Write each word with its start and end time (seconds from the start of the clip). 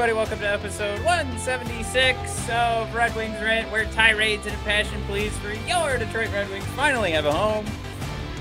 Everybody. 0.00 0.16
Welcome 0.16 0.38
to 0.38 0.48
episode 0.48 1.04
176 1.04 2.48
of 2.48 2.94
Red 2.94 3.14
Wings 3.14 3.38
Rant, 3.42 3.70
where 3.70 3.84
tirades 3.84 4.46
and 4.46 4.56
passion 4.62 4.98
pleas 5.02 5.36
for 5.36 5.52
your 5.52 5.98
Detroit 5.98 6.32
Red 6.32 6.48
Wings 6.48 6.64
finally 6.68 7.10
have 7.10 7.26
a 7.26 7.32
home. 7.32 7.66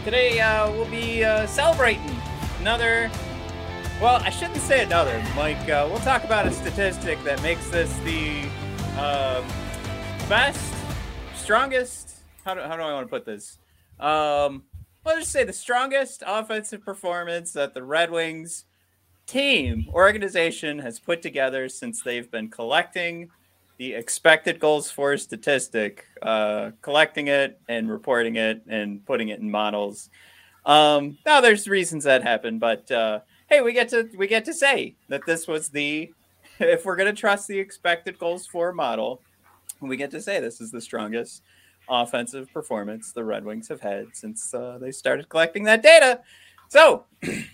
Today, 0.06 0.40
uh, 0.40 0.72
we'll 0.72 0.90
be 0.90 1.26
uh, 1.26 1.46
celebrating 1.48 2.16
another. 2.62 3.12
Well, 4.02 4.22
I 4.24 4.30
shouldn't 4.30 4.62
say 4.62 4.86
another, 4.86 5.22
Mike. 5.36 5.58
Uh, 5.68 5.86
we'll 5.92 6.00
talk 6.00 6.24
about 6.24 6.48
a 6.48 6.52
statistic 6.52 7.22
that 7.26 7.44
makes 7.44 7.70
this 7.70 7.94
the 8.06 8.44
um 8.98 9.44
best, 10.30 10.74
strongest. 11.36 12.20
How 12.46 12.54
do, 12.54 12.62
how 12.62 12.78
do 12.78 12.84
I 12.84 12.94
want 12.94 13.06
to 13.06 13.10
put 13.10 13.26
this? 13.26 13.58
Um, 14.00 14.64
let's 15.04 15.20
just 15.20 15.32
say 15.34 15.44
the 15.44 15.52
strongest 15.52 16.24
offensive 16.26 16.86
performance 16.86 17.52
that 17.52 17.74
the 17.74 17.84
Red 17.84 18.12
Wings 18.12 18.64
team 19.30 19.88
organization 19.94 20.80
has 20.80 21.00
put 21.00 21.22
together 21.22 21.70
since 21.70 22.02
they've 22.02 22.32
been 22.32 22.50
collecting 22.50 23.30
the 23.78 23.94
expected 23.94 24.60
goals 24.60 24.90
for 24.90 25.16
statistic, 25.18 26.06
uh, 26.24 26.72
collecting 26.82 27.28
it 27.28 27.62
and 27.70 27.92
reporting 27.92 28.38
it 28.38 28.64
and 28.68 29.06
putting 29.06 29.30
it 29.30 29.40
in 29.40 29.50
models. 29.50 30.10
Um, 30.66 31.20
now 31.28 31.42
there's 31.42 31.68
reasons 31.68 32.04
that 32.06 32.24
happen, 32.24 32.58
but 32.58 32.92
uh, 32.92 33.20
hey, 33.48 33.62
we 33.62 33.72
get 33.72 33.90
to 33.90 34.10
we 34.18 34.26
get 34.28 34.46
to 34.46 34.54
say 34.54 34.96
that 35.10 35.22
this 35.28 35.48
was 35.48 35.70
the 35.70 36.12
if 36.60 36.84
we're 36.84 36.96
gonna 36.96 37.14
trust 37.14 37.48
the 37.48 37.60
expected 37.60 38.18
goals 38.18 38.48
for 38.48 38.74
model, 38.74 39.22
we 39.80 39.96
get 39.96 40.10
to 40.12 40.22
say 40.22 40.40
this 40.40 40.60
is 40.60 40.72
the 40.72 40.82
strongest 40.82 41.44
offensive 41.88 42.52
performance 42.52 43.12
the 43.12 43.24
Red 43.24 43.46
Wings 43.46 43.68
have 43.68 43.82
had 43.82 44.08
since 44.14 44.56
uh, 44.56 44.80
they 44.82 44.92
started 44.92 45.30
collecting 45.30 45.66
that 45.66 45.84
data. 45.84 46.22
So. 46.68 47.06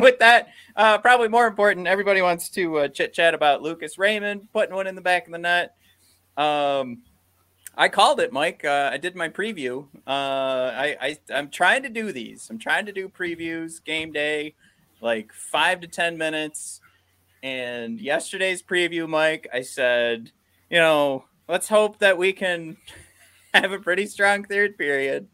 with 0.00 0.18
that, 0.18 0.48
uh, 0.76 0.98
probably 0.98 1.28
more 1.28 1.46
important, 1.46 1.86
everybody 1.86 2.22
wants 2.22 2.48
to 2.50 2.78
uh, 2.78 2.88
chit 2.88 3.12
chat 3.12 3.34
about 3.34 3.62
Lucas 3.62 3.98
Raymond 3.98 4.48
putting 4.52 4.74
one 4.74 4.86
in 4.86 4.94
the 4.94 5.00
back 5.00 5.26
of 5.26 5.32
the 5.32 5.38
net. 5.38 5.76
Um, 6.36 7.02
I 7.76 7.88
called 7.88 8.20
it, 8.20 8.32
Mike. 8.32 8.64
Uh, 8.64 8.90
I 8.92 8.98
did 8.98 9.16
my 9.16 9.28
preview. 9.28 9.86
Uh, 10.06 10.10
I, 10.10 10.96
I 11.00 11.18
I'm 11.32 11.50
trying 11.50 11.82
to 11.82 11.88
do 11.88 12.12
these. 12.12 12.48
I'm 12.50 12.58
trying 12.58 12.86
to 12.86 12.92
do 12.92 13.08
previews, 13.08 13.84
game 13.84 14.12
day, 14.12 14.54
like 15.00 15.32
five 15.32 15.80
to 15.80 15.88
ten 15.88 16.16
minutes. 16.16 16.80
And 17.42 18.00
yesterday's 18.00 18.62
preview, 18.62 19.08
Mike, 19.08 19.48
I 19.52 19.62
said, 19.62 20.30
you 20.70 20.78
know, 20.78 21.24
let's 21.48 21.68
hope 21.68 21.98
that 21.98 22.16
we 22.16 22.32
can 22.32 22.76
have 23.54 23.72
a 23.72 23.78
pretty 23.78 24.06
strong 24.06 24.44
third 24.44 24.78
period. 24.78 25.28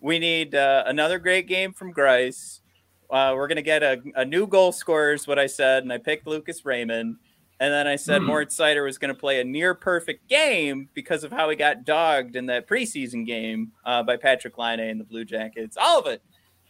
We 0.00 0.18
need 0.18 0.54
uh, 0.54 0.84
another 0.86 1.18
great 1.18 1.46
game 1.46 1.72
from 1.72 1.94
Greiss. 1.94 2.60
Uh, 3.10 3.32
we're 3.36 3.48
going 3.48 3.56
to 3.56 3.62
get 3.62 3.82
a, 3.82 4.02
a 4.14 4.24
new 4.24 4.46
goal 4.46 4.72
scorer, 4.72 5.12
is 5.12 5.26
what 5.26 5.38
I 5.38 5.46
said. 5.46 5.82
And 5.82 5.92
I 5.92 5.98
picked 5.98 6.26
Lucas 6.26 6.64
Raymond. 6.64 7.16
And 7.58 7.72
then 7.72 7.86
I 7.86 7.96
said 7.96 8.20
Hmm. 8.20 8.26
Moritz 8.26 8.56
Seider 8.56 8.84
was 8.84 8.98
going 8.98 9.14
to 9.14 9.18
play 9.18 9.40
a 9.40 9.44
near 9.44 9.74
perfect 9.74 10.28
game 10.28 10.88
because 10.92 11.24
of 11.24 11.32
how 11.32 11.48
he 11.48 11.56
got 11.56 11.84
dogged 11.84 12.36
in 12.36 12.46
that 12.46 12.68
preseason 12.68 13.26
game 13.26 13.72
uh, 13.84 14.02
by 14.02 14.16
Patrik 14.16 14.58
Laine 14.58 14.80
and 14.80 15.00
the 15.00 15.04
Blue 15.04 15.24
Jackets. 15.24 15.76
All 15.76 15.98
of 15.98 16.06
it. 16.06 16.22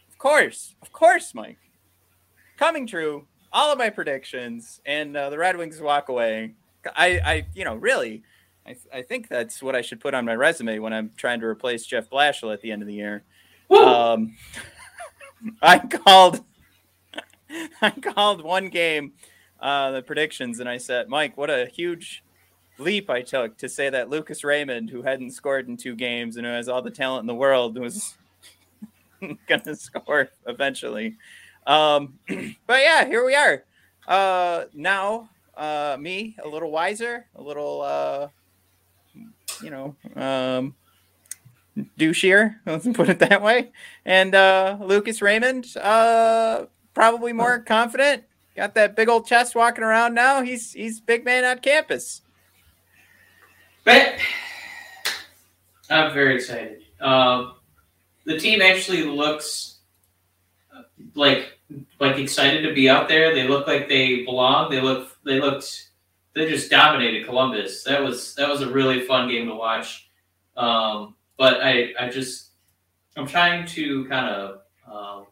Of 0.09 0.17
course. 0.17 0.75
Of 0.81 0.91
course, 0.93 1.33
Mike. 1.33 1.59
Coming 2.57 2.87
true. 2.87 3.27
All 3.51 3.71
of 3.71 3.77
my 3.77 3.89
predictions. 3.89 4.79
And 4.85 5.17
uh, 5.17 5.29
the 5.29 5.37
Red 5.37 5.57
Wings 5.57 5.81
walk 5.81 6.09
away. 6.09 6.53
I, 6.95 7.19
I 7.19 7.45
you 7.53 7.65
know, 7.65 7.75
really, 7.75 8.23
I, 8.65 8.75
I 8.93 9.01
think 9.01 9.27
that's 9.27 9.61
what 9.61 9.75
I 9.75 9.81
should 9.81 9.99
put 9.99 10.13
on 10.13 10.23
my 10.23 10.35
resume 10.35 10.79
when 10.79 10.93
I'm 10.93 11.11
trying 11.17 11.41
to 11.41 11.45
replace 11.45 11.85
Jeff 11.85 12.09
Blashill 12.09 12.53
at 12.53 12.61
the 12.61 12.71
end 12.71 12.81
of 12.81 12.87
the 12.87 12.93
year. 12.93 13.23
Um, 13.69 14.37
I 15.61 15.79
called 15.79 16.43
I 17.81 17.91
called 17.91 18.43
one 18.43 18.69
game 18.69 19.13
uh, 19.59 19.91
the 19.91 20.01
predictions 20.01 20.59
and 20.59 20.69
I 20.69 20.77
said, 20.77 21.09
Mike, 21.09 21.37
what 21.37 21.49
a 21.49 21.65
huge 21.65 22.23
leap 22.77 23.09
I 23.09 23.21
took 23.21 23.57
to 23.57 23.69
say 23.69 23.89
that 23.89 24.09
Lucas 24.09 24.43
Raymond, 24.43 24.89
who 24.89 25.01
hadn't 25.01 25.31
scored 25.31 25.67
in 25.67 25.77
two 25.77 25.95
games 25.95 26.37
and 26.37 26.45
who 26.45 26.51
has 26.51 26.69
all 26.69 26.81
the 26.81 26.91
talent 26.91 27.21
in 27.21 27.27
the 27.27 27.35
world, 27.35 27.77
was 27.77 28.15
going 29.47 29.61
to 29.61 29.75
score 29.75 30.29
eventually. 30.45 31.15
Um, 31.65 32.19
but 32.67 32.81
yeah, 32.81 33.05
here 33.05 33.25
we 33.25 33.35
are. 33.35 33.63
Uh, 34.07 34.65
now, 34.73 35.29
uh, 35.55 35.97
me 35.99 36.35
a 36.43 36.47
little 36.47 36.71
wiser, 36.71 37.25
a 37.35 37.41
little, 37.41 37.81
uh, 37.81 38.27
you 39.61 39.71
know, 39.71 39.95
um, 40.15 40.75
douchier, 41.97 42.55
let's 42.65 42.87
put 42.93 43.09
it 43.09 43.19
that 43.19 43.41
way. 43.41 43.71
And 44.05 44.35
uh, 44.35 44.77
Lucas 44.81 45.21
Raymond, 45.21 45.75
uh, 45.77 46.65
probably 46.93 47.33
more 47.33 47.59
confident. 47.59 48.23
Got 48.55 48.73
that 48.73 48.95
big 48.95 49.07
old 49.07 49.27
chest 49.27 49.53
walking 49.55 49.83
around 49.83 50.15
now. 50.15 50.41
He's 50.41 50.73
he's 50.73 50.99
big 50.99 51.23
man 51.23 51.45
on 51.45 51.59
campus. 51.59 52.23
But 53.83 54.15
I'm 55.89 56.11
very 56.13 56.35
excited. 56.35 56.81
Um, 56.99 57.53
the 58.25 58.39
team 58.39 58.61
actually 58.61 59.03
looks 59.03 59.77
uh, 60.75 60.81
like 61.13 61.59
like 61.99 62.17
excited 62.17 62.63
to 62.63 62.73
be 62.73 62.89
out 62.89 63.07
there. 63.07 63.33
They 63.35 63.47
look 63.47 63.67
like 63.67 63.87
they 63.87 64.23
belong. 64.23 64.71
They 64.71 64.81
look 64.81 65.15
they 65.23 65.39
looked 65.39 65.89
they 66.33 66.49
just 66.49 66.69
dominated 66.71 67.25
Columbus. 67.25 67.83
That 67.83 68.01
was 68.01 68.33
that 68.35 68.49
was 68.49 68.61
a 68.61 68.71
really 68.71 69.01
fun 69.01 69.29
game 69.29 69.47
to 69.47 69.55
watch. 69.55 70.09
Um, 70.55 71.15
but 71.37 71.61
I 71.63 71.93
I 71.99 72.09
just 72.09 72.51
I'm 73.15 73.27
trying 73.27 73.65
to 73.67 74.05
kind 74.05 74.29
of 74.33 74.59
um, 74.91 75.25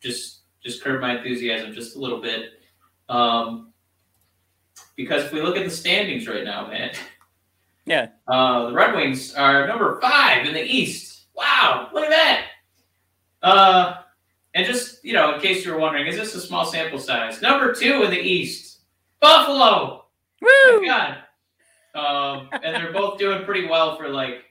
just 0.00 0.40
just 0.62 0.82
curb 0.82 1.00
my 1.00 1.16
enthusiasm 1.18 1.72
just 1.72 1.96
a 1.96 1.98
little 1.98 2.20
bit. 2.20 2.60
Um, 3.08 3.72
because 4.96 5.24
if 5.24 5.32
we 5.32 5.40
look 5.42 5.56
at 5.56 5.64
the 5.64 5.70
standings 5.70 6.26
right 6.26 6.44
now, 6.44 6.66
man, 6.68 6.90
Yeah. 7.86 8.08
uh, 8.26 8.66
the 8.66 8.72
Red 8.72 8.94
Wings 8.96 9.34
are 9.34 9.66
number 9.68 10.00
five 10.00 10.46
in 10.46 10.54
the 10.54 10.62
East. 10.64 11.26
Wow, 11.34 11.88
look 11.92 12.04
at 12.04 12.10
that. 12.10 12.46
Uh, 13.42 13.96
and 14.54 14.66
just, 14.66 15.04
you 15.04 15.12
know, 15.12 15.34
in 15.34 15.40
case 15.40 15.64
you 15.64 15.72
were 15.72 15.78
wondering, 15.78 16.06
is 16.06 16.16
this 16.16 16.34
a 16.34 16.40
small 16.40 16.64
sample 16.64 16.98
size? 16.98 17.42
Number 17.42 17.72
two 17.74 18.02
in 18.02 18.10
the 18.10 18.18
East, 18.18 18.80
Buffalo. 19.20 20.06
Woo! 20.40 20.80
My 20.80 20.86
God. 20.86 21.16
Um, 21.94 22.48
and 22.52 22.74
they're 22.74 22.92
both 22.92 23.18
doing 23.18 23.44
pretty 23.44 23.68
well 23.68 23.96
for 23.96 24.08
like 24.08 24.45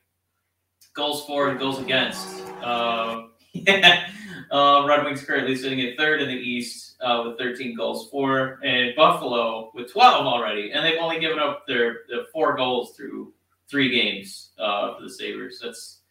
goals 0.94 1.26
for 1.26 1.50
and 1.50 1.60
goals 1.60 1.80
against. 1.80 2.44
Uh, 2.64 3.24
yeah. 3.54 4.10
Uh, 4.52 4.86
Red 4.88 5.04
Wings 5.04 5.24
currently 5.24 5.56
sitting 5.56 5.82
at 5.82 5.98
third 5.98 6.22
in 6.22 6.28
the 6.28 6.36
East 6.36 6.98
uh, 7.02 7.24
with 7.26 7.38
13 7.40 7.76
goals 7.76 8.10
for, 8.12 8.60
and 8.64 8.96
Buffalo 8.96 9.72
with 9.74 9.92
12 9.92 10.28
already, 10.28 10.72
and 10.72 10.86
they've 10.86 11.00
only 11.00 11.20
given 11.20 11.40
up 11.40 11.66
their, 11.68 12.02
their 12.08 12.26
four 12.32 12.56
goals 12.56 12.96
through 12.96 13.34
three 13.68 13.90
games 13.90 14.52
uh, 14.60 14.96
for 14.96 15.02
the 15.02 15.10
Sabres. 15.10 15.60
That's 15.62 16.02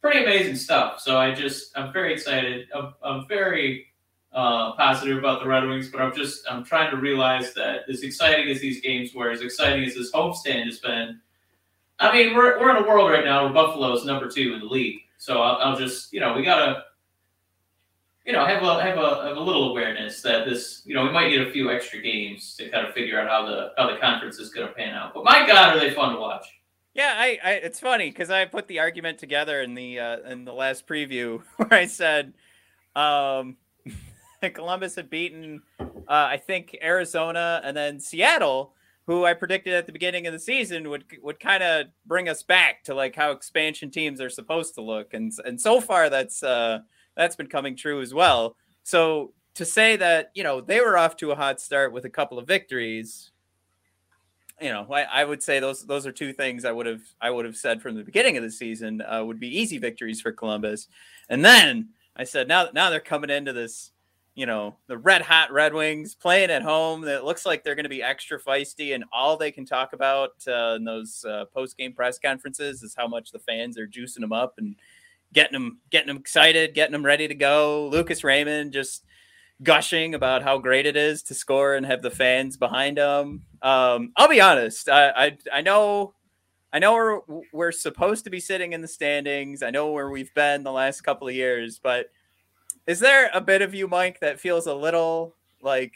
pretty 0.00 0.22
amazing 0.22 0.56
stuff. 0.56 1.00
So 1.00 1.18
I 1.18 1.34
just 1.34 1.76
I'm 1.76 1.92
very 1.92 2.12
excited. 2.12 2.68
I'm, 2.74 2.94
I'm 3.02 3.28
very 3.28 3.86
uh, 4.32 4.72
positive 4.72 5.16
about 5.18 5.40
the 5.40 5.48
Red 5.48 5.66
Wings, 5.66 5.88
but 5.88 6.00
I'm 6.00 6.14
just 6.14 6.44
I'm 6.50 6.64
trying 6.64 6.90
to 6.90 6.96
realize 6.96 7.54
that 7.54 7.82
as 7.88 8.02
exciting 8.02 8.48
as 8.50 8.60
these 8.60 8.80
games 8.80 9.14
were, 9.14 9.30
as 9.30 9.40
exciting 9.40 9.84
as 9.84 9.94
this 9.94 10.12
homestand 10.12 10.66
has 10.66 10.78
been. 10.78 11.20
I 12.00 12.12
mean, 12.12 12.34
we're, 12.34 12.58
we're 12.60 12.76
in 12.76 12.82
a 12.84 12.88
world 12.88 13.10
right 13.10 13.24
now 13.24 13.44
where 13.44 13.52
Buffalo 13.52 13.92
is 13.92 14.04
number 14.04 14.28
two 14.28 14.54
in 14.54 14.60
the 14.60 14.66
league. 14.66 15.00
So 15.18 15.40
I'll, 15.40 15.56
I'll 15.56 15.78
just 15.78 16.12
you 16.12 16.20
know 16.20 16.34
we 16.34 16.42
gotta 16.42 16.84
you 18.26 18.32
know 18.32 18.44
have 18.44 18.62
a 18.62 18.82
have 18.82 18.98
a 18.98 19.28
have 19.28 19.36
a 19.36 19.40
little 19.40 19.70
awareness 19.70 20.22
that 20.22 20.44
this 20.44 20.82
you 20.84 20.94
know 20.94 21.04
we 21.04 21.10
might 21.10 21.28
need 21.28 21.40
a 21.40 21.50
few 21.50 21.70
extra 21.70 22.00
games 22.00 22.56
to 22.56 22.68
kind 22.68 22.86
of 22.86 22.92
figure 22.94 23.18
out 23.20 23.28
how 23.28 23.46
the 23.46 23.72
how 23.78 23.90
the 23.90 23.98
conference 23.98 24.38
is 24.38 24.50
going 24.50 24.66
to 24.66 24.74
pan 24.74 24.94
out. 24.94 25.14
But 25.14 25.24
my 25.24 25.46
God, 25.46 25.76
are 25.76 25.80
they 25.80 25.94
fun 25.94 26.14
to 26.14 26.20
watch? 26.20 26.46
Yeah, 26.94 27.14
I, 27.16 27.38
I 27.42 27.50
it's 27.52 27.80
funny 27.80 28.10
because 28.10 28.30
I 28.30 28.44
put 28.44 28.68
the 28.68 28.80
argument 28.80 29.18
together 29.18 29.62
in 29.62 29.74
the 29.74 29.98
uh, 29.98 30.18
in 30.30 30.44
the 30.44 30.52
last 30.52 30.86
preview 30.86 31.42
where 31.56 31.72
I 31.72 31.86
said 31.86 32.34
um, 32.94 33.56
Columbus 34.52 34.96
had 34.96 35.08
beaten 35.08 35.62
uh, 35.80 35.84
I 36.08 36.36
think 36.36 36.76
Arizona 36.82 37.60
and 37.64 37.76
then 37.76 37.98
Seattle, 37.98 38.74
who 39.06 39.24
I 39.24 39.34
predicted 39.34 39.74
at 39.74 39.86
the 39.86 39.92
beginning 39.92 40.26
of 40.26 40.32
the 40.32 40.38
season 40.38 40.88
would 40.90 41.04
would 41.22 41.38
kind 41.38 41.62
of 41.62 41.86
bring 42.06 42.28
us 42.28 42.42
back 42.42 42.84
to 42.84 42.94
like 42.94 43.14
how 43.14 43.30
expansion 43.30 43.90
teams 43.90 44.20
are 44.20 44.30
supposed 44.30 44.74
to 44.74 44.82
look, 44.82 45.14
and 45.14 45.32
and 45.44 45.60
so 45.60 45.80
far 45.80 46.08
that's 46.08 46.42
uh, 46.42 46.80
that's 47.16 47.36
been 47.36 47.48
coming 47.48 47.76
true 47.76 48.00
as 48.00 48.14
well. 48.14 48.56
So 48.82 49.32
to 49.54 49.64
say 49.64 49.96
that 49.96 50.30
you 50.34 50.42
know 50.42 50.60
they 50.60 50.80
were 50.80 50.96
off 50.96 51.16
to 51.18 51.32
a 51.32 51.36
hot 51.36 51.60
start 51.60 51.92
with 51.92 52.04
a 52.04 52.10
couple 52.10 52.38
of 52.38 52.46
victories, 52.46 53.30
you 54.60 54.70
know, 54.70 54.86
I, 54.90 55.02
I, 55.02 55.24
would 55.24 55.42
say 55.42 55.60
those 55.60 55.84
those 55.84 56.06
are 56.06 56.12
two 56.12 56.32
things 56.32 56.64
I 56.64 56.72
would 56.72 56.86
have 56.86 57.02
I 57.20 57.30
would 57.30 57.44
have 57.44 57.56
said 57.56 57.82
from 57.82 57.96
the 57.96 58.04
beginning 58.04 58.36
of 58.36 58.42
the 58.42 58.50
season 58.50 59.02
uh, 59.02 59.24
would 59.24 59.40
be 59.40 59.60
easy 59.60 59.78
victories 59.78 60.20
for 60.20 60.32
Columbus, 60.32 60.88
and 61.28 61.44
then 61.44 61.90
I 62.16 62.24
said 62.24 62.48
now 62.48 62.68
now 62.72 62.90
they're 62.90 63.00
coming 63.00 63.30
into 63.30 63.52
this, 63.52 63.90
you 64.34 64.46
know, 64.46 64.76
the 64.88 64.98
red 64.98 65.22
hot 65.22 65.52
Red 65.52 65.74
Wings 65.74 66.14
playing 66.14 66.50
at 66.50 66.62
home. 66.62 67.02
That 67.02 67.24
looks 67.24 67.46
like 67.46 67.62
they're 67.62 67.74
going 67.74 67.84
to 67.84 67.90
be 67.90 68.02
extra 68.02 68.40
feisty, 68.40 68.94
and 68.94 69.04
all 69.12 69.36
they 69.36 69.52
can 69.52 69.64
talk 69.64 69.92
about 69.92 70.32
uh, 70.48 70.74
in 70.76 70.84
those 70.84 71.24
uh, 71.28 71.44
post 71.52 71.76
game 71.76 71.92
press 71.92 72.18
conferences 72.18 72.82
is 72.82 72.94
how 72.96 73.06
much 73.06 73.30
the 73.30 73.38
fans 73.38 73.78
are 73.78 73.86
juicing 73.86 74.20
them 74.20 74.32
up 74.32 74.54
and 74.58 74.76
getting 75.32 75.52
them 75.52 75.78
getting 75.90 76.08
them 76.08 76.16
excited, 76.16 76.74
getting 76.74 76.92
them 76.92 77.04
ready 77.04 77.28
to 77.28 77.34
go. 77.34 77.88
Lucas 77.88 78.24
Raymond 78.24 78.72
just 78.72 79.04
gushing 79.62 80.14
about 80.14 80.42
how 80.42 80.58
great 80.58 80.84
it 80.86 80.96
is 80.96 81.22
to 81.22 81.34
score 81.34 81.74
and 81.74 81.86
have 81.86 82.02
the 82.02 82.10
fans 82.10 82.56
behind 82.56 82.98
them. 82.98 83.44
Um, 83.62 84.12
I'll 84.16 84.28
be 84.28 84.40
honest. 84.40 84.88
I, 84.88 85.10
I, 85.10 85.38
I 85.52 85.60
know 85.60 86.14
I 86.72 86.80
know 86.80 86.94
we're 86.94 87.20
we're 87.52 87.72
supposed 87.72 88.24
to 88.24 88.30
be 88.30 88.40
sitting 88.40 88.72
in 88.72 88.80
the 88.80 88.88
standings. 88.88 89.62
I 89.62 89.70
know 89.70 89.92
where 89.92 90.10
we've 90.10 90.34
been 90.34 90.64
the 90.64 90.72
last 90.72 91.02
couple 91.02 91.28
of 91.28 91.34
years, 91.34 91.78
but 91.78 92.06
is 92.86 93.00
there 93.00 93.30
a 93.32 93.40
bit 93.40 93.62
of 93.62 93.74
you, 93.74 93.88
Mike, 93.88 94.20
that 94.20 94.40
feels 94.40 94.66
a 94.66 94.74
little 94.74 95.34
like 95.62 95.94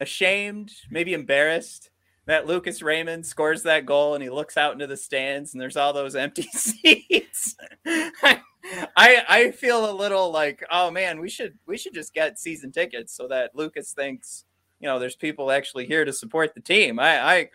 ashamed, 0.00 0.72
maybe 0.90 1.12
embarrassed 1.12 1.90
that 2.26 2.46
Lucas 2.46 2.80
Raymond 2.80 3.26
scores 3.26 3.62
that 3.64 3.86
goal 3.86 4.14
and 4.14 4.22
he 4.22 4.30
looks 4.30 4.56
out 4.56 4.72
into 4.72 4.86
the 4.86 4.96
stands 4.96 5.52
and 5.52 5.60
there's 5.60 5.76
all 5.76 5.92
those 5.92 6.14
empty 6.14 6.42
seats? 6.52 7.56
I 7.86 8.40
I 8.96 9.50
feel 9.52 9.90
a 9.90 9.92
little 9.92 10.30
like, 10.30 10.64
oh 10.70 10.90
man, 10.90 11.20
we 11.20 11.28
should 11.28 11.58
we 11.66 11.76
should 11.76 11.94
just 11.94 12.14
get 12.14 12.38
season 12.38 12.72
tickets 12.72 13.14
so 13.14 13.28
that 13.28 13.54
Lucas 13.54 13.92
thinks, 13.92 14.44
you 14.78 14.86
know, 14.86 14.98
there's 14.98 15.16
people 15.16 15.50
actually 15.50 15.86
here 15.86 16.04
to 16.04 16.12
support 16.12 16.54
the 16.54 16.60
team. 16.60 16.98
I 16.98 17.20
I 17.20 17.50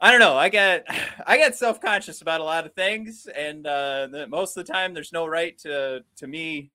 I 0.00 0.10
don't 0.10 0.20
know. 0.20 0.36
I 0.36 0.48
get 0.48 0.86
I 1.26 1.36
get 1.36 1.56
self 1.56 1.80
conscious 1.80 2.22
about 2.22 2.40
a 2.40 2.44
lot 2.44 2.66
of 2.66 2.74
things, 2.74 3.26
and 3.34 3.66
uh, 3.66 4.08
most 4.28 4.56
of 4.56 4.64
the 4.66 4.72
time, 4.72 4.94
there's 4.94 5.12
no 5.12 5.26
right 5.26 5.58
to 5.58 6.04
to 6.16 6.26
me 6.26 6.70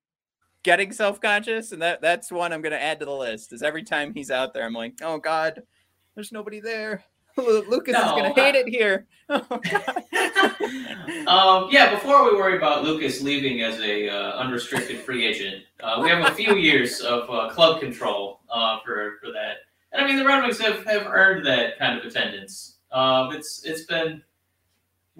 getting 0.63 0.92
self 0.92 1.21
conscious, 1.21 1.71
and 1.71 1.81
that 1.81 2.01
that's 2.01 2.31
one 2.31 2.51
I'm 2.51 2.62
going 2.62 2.71
to 2.71 2.81
add 2.81 3.00
to 3.00 3.06
the 3.06 3.12
list. 3.12 3.54
Is 3.54 3.62
every 3.62 3.83
time 3.83 4.13
he's 4.13 4.31
out 4.31 4.54
there, 4.54 4.65
I'm 4.65 4.74
like, 4.74 4.95
oh 5.01 5.19
God, 5.19 5.62
there's 6.15 6.31
nobody 6.31 6.60
there. 6.60 7.04
Lucas 7.38 7.94
no, 7.94 8.06
is 8.06 8.12
going 8.12 8.33
to 8.33 8.42
hate 8.42 8.56
it 8.56 8.68
here. 8.68 9.07
um, 11.27 11.68
yeah, 11.71 11.94
before 11.94 12.24
we 12.24 12.36
worry 12.36 12.57
about 12.57 12.83
Lucas 12.83 13.21
leaving 13.21 13.62
as 13.62 13.80
a 13.80 14.10
uh, 14.10 14.38
unrestricted 14.38 15.00
free 15.00 15.25
agent, 15.25 15.63
uh, 15.81 16.00
we 16.01 16.10
have 16.10 16.27
a 16.27 16.36
few 16.36 16.56
years 16.56 17.01
of 17.01 17.30
uh, 17.30 17.50
club 17.50 17.80
control 17.80 18.42
uh, 18.50 18.80
for 18.86 19.18
for 19.21 19.31
that. 19.31 19.57
And 19.92 20.04
I 20.04 20.07
mean, 20.07 20.18
the 20.18 20.25
Red 20.25 20.44
Wings 20.44 20.59
have, 20.59 20.83
have 20.86 21.07
earned 21.07 21.45
that 21.45 21.77
kind 21.77 22.00
of 22.00 22.06
attendance. 22.06 22.77
Um, 22.92 23.33
it's 23.33 23.63
it's 23.63 23.83
been 23.83 24.21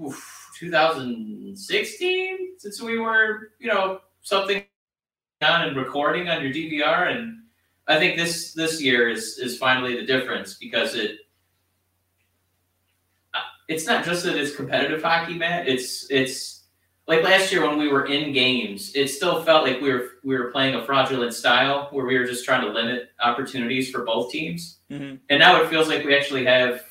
oof, 0.04 0.52
2016 0.60 2.38
since 2.58 2.82
we 2.82 3.00
were, 3.00 3.52
you 3.60 3.68
know, 3.68 4.00
something 4.22 4.64
on 5.44 5.68
and 5.68 5.78
recording 5.78 6.30
on 6.30 6.42
your 6.42 6.52
DVR, 6.52 7.12
and 7.12 7.44
I 7.88 8.00
think 8.00 8.18
this 8.18 8.54
this 8.54 8.82
year 8.82 9.10
is 9.10 9.38
is 9.38 9.58
finally 9.58 9.96
the 9.96 10.06
difference 10.06 10.56
because 10.56 10.96
it 10.96 11.20
it's 13.68 13.86
not 13.86 14.06
just 14.06 14.24
that 14.26 14.36
it's 14.36 14.56
competitive 14.56 15.04
hockey, 15.04 15.36
Matt. 15.36 15.68
It's 15.68 16.10
it's 16.10 16.64
like 17.08 17.24
last 17.24 17.52
year 17.52 17.68
when 17.68 17.78
we 17.78 17.90
were 17.90 18.06
in 18.06 18.34
games, 18.34 18.94
it 18.96 19.10
still 19.10 19.44
felt 19.44 19.66
like 19.66 19.82
we 19.82 19.92
were 19.92 20.10
we 20.24 20.38
were 20.38 20.52
playing 20.52 20.76
a 20.76 20.86
fraudulent 20.86 21.34
style 21.34 21.88
where 21.92 22.06
we 22.06 22.18
were 22.18 22.26
just 22.26 22.46
trying 22.46 22.62
to 22.62 22.72
limit 22.72 23.10
opportunities 23.22 23.90
for 23.90 24.04
both 24.04 24.32
teams. 24.32 24.80
Mm-hmm. 24.90 25.16
And 25.30 25.40
now 25.40 25.62
it 25.62 25.70
feels 25.70 25.88
like 25.88 26.06
we 26.06 26.16
actually 26.16 26.46
have, 26.46 26.84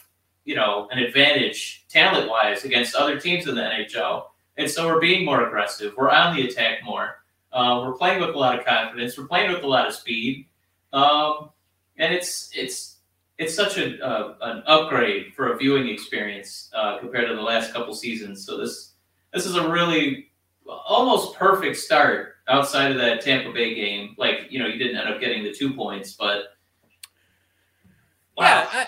you 0.44 0.55
know, 0.55 0.88
an 0.90 0.98
advantage 0.98 1.87
talent 1.88 2.28
wise 2.28 2.64
against 2.64 2.94
other 2.94 3.19
teams 3.19 3.46
in 3.46 3.55
the 3.55 3.62
NHL. 3.62 4.25
And 4.58 4.70
so 4.70 4.87
we're 4.87 5.00
being 5.00 5.25
more 5.25 5.46
aggressive. 5.46 5.94
We're 5.96 6.10
on 6.10 6.37
the 6.37 6.46
attack 6.46 6.84
more. 6.84 7.21
Uh, 7.52 7.82
we're 7.84 7.94
playing 7.94 8.20
with 8.20 8.31
a 8.31 8.38
lot 8.38 8.58
of 8.58 8.64
confidence. 8.64 9.19
We're 9.19 9.26
playing 9.26 9.52
with 9.52 9.62
a 9.62 9.66
lot 9.66 9.87
of 9.87 9.94
speed. 9.94 10.46
Um, 10.93 11.50
and 11.99 12.14
it's 12.14 12.50
it's 12.54 12.99
it's 13.38 13.54
such 13.54 13.78
a 13.78 14.00
uh, 14.04 14.34
an 14.43 14.62
upgrade 14.66 15.34
for 15.34 15.52
a 15.52 15.56
viewing 15.56 15.88
experience 15.88 16.70
uh, 16.75 16.99
compared 16.99 17.28
to 17.28 17.34
the 17.34 17.43
last 17.43 17.72
couple 17.72 17.94
seasons. 17.94 18.46
So 18.46 18.56
this 18.56 18.93
this 19.32 19.46
is 19.46 19.56
a 19.56 19.69
really 19.69 20.31
almost 20.66 21.37
perfect 21.37 21.76
start 21.76 22.37
outside 22.49 22.93
of 22.93 22.99
that 22.99 23.20
Tampa 23.20 23.52
Bay 23.52 23.75
game. 23.75 24.14
Like 24.19 24.46
you 24.50 24.58
know, 24.58 24.66
you 24.66 24.78
didn't 24.78 24.96
end 24.96 25.08
up 25.08 25.20
getting 25.20 25.43
the 25.43 25.52
two 25.52 25.75
points, 25.75 26.12
but 26.12 26.56
wow. 28.37 28.44
Yeah, 28.44 28.69
I, 28.72 28.87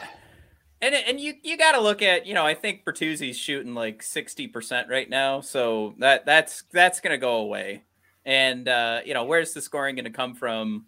and 0.83 0.95
and 0.95 1.21
you 1.21 1.35
you 1.43 1.57
got 1.57 1.73
to 1.73 1.81
look 1.81 2.03
at 2.03 2.27
you 2.27 2.35
know 2.35 2.45
I 2.45 2.55
think 2.55 2.85
Bertuzzi's 2.85 3.39
shooting 3.39 3.75
like 3.75 4.03
sixty 4.03 4.47
percent 4.47 4.89
right 4.89 5.09
now, 5.09 5.41
so 5.41 5.95
that 5.99 6.27
that's 6.27 6.65
that's 6.73 7.01
gonna 7.01 7.19
go 7.19 7.37
away. 7.37 7.85
And 8.25 8.69
uh, 8.69 9.01
you 9.05 9.15
know, 9.15 9.25
where's 9.25 9.53
the 9.53 9.61
scoring 9.61 9.97
going 9.97 10.05
to 10.05 10.11
come 10.11 10.35
from? 10.35 10.87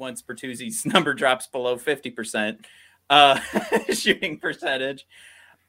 once 0.00 0.22
Bertuzzi's 0.22 0.84
number 0.92 1.14
drops 1.14 1.46
below 1.46 1.76
50% 1.76 2.64
uh, 3.10 3.38
shooting 3.92 4.38
percentage. 4.38 5.06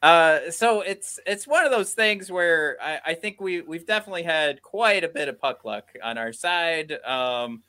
Uh, 0.01 0.49
so 0.49 0.81
it's 0.81 1.19
it's 1.27 1.47
one 1.47 1.63
of 1.63 1.69
those 1.69 1.93
things 1.93 2.31
where 2.31 2.75
I, 2.81 2.99
I, 3.05 3.13
think 3.13 3.39
we 3.39 3.61
we've 3.61 3.85
definitely 3.85 4.23
had 4.23 4.59
quite 4.63 5.03
a 5.03 5.07
bit 5.07 5.27
of 5.27 5.39
puck 5.39 5.63
luck 5.63 5.89
on 6.03 6.17
our 6.17 6.33
side. 6.33 6.93
Um, 7.05 7.61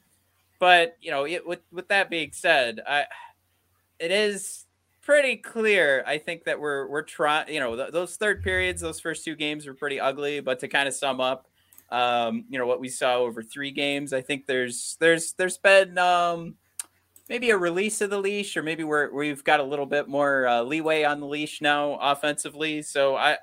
but 0.59 0.97
you 1.03 1.11
know, 1.11 1.27
it, 1.27 1.47
with 1.47 1.61
with 1.71 1.89
that 1.89 2.09
being 2.09 2.31
said, 2.33 2.81
I 2.89 3.05
it 3.99 4.11
is 4.11 4.65
pretty 5.03 5.37
clear. 5.37 6.05
I 6.07 6.17
think 6.17 6.45
that 6.45 6.59
we're 6.59 6.89
we're 6.89 7.03
trying. 7.03 7.53
You 7.53 7.61
know, 7.61 7.77
th- 7.77 7.93
those 7.93 8.17
third 8.17 8.43
periods, 8.43 8.81
those 8.81 8.99
first 8.99 9.27
two 9.27 9.37
games 9.37 9.67
were 9.67 9.75
pretty 9.75 10.01
ugly. 10.01 10.41
But 10.41 10.59
to 10.61 10.69
kind 10.69 10.89
of 10.89 10.95
sum 10.95 11.21
up, 11.21 11.49
um, 11.93 12.47
you 12.49 12.59
know 12.59 12.67
what 12.67 12.81
we 12.81 12.89
saw 12.89 13.17
over 13.17 13.43
three 13.43 13.71
games. 13.71 14.13
I 14.13 14.23
think 14.23 14.47
there's 14.47 14.97
there's 14.99 15.35
there's 15.35 15.59
been 15.59 15.99
um, 15.99 16.55
maybe 17.29 17.51
a 17.51 17.59
release 17.59 18.01
of 18.01 18.11
the 18.11 18.19
leash, 18.19 18.57
or 18.57 18.63
maybe 18.63 18.83
we're 18.83 19.13
we've 19.13 19.45
got 19.45 19.61
a 19.61 19.65
little 19.65 19.87
bit 19.87 20.09
more 20.09 20.47
uh, 20.47 20.63
leeway 20.63 21.05
on 21.05 21.21
the 21.21 21.27
leash 21.27 21.61
now 21.61 21.99
offensively. 22.01 22.81
So 22.81 23.15
I 23.17 23.37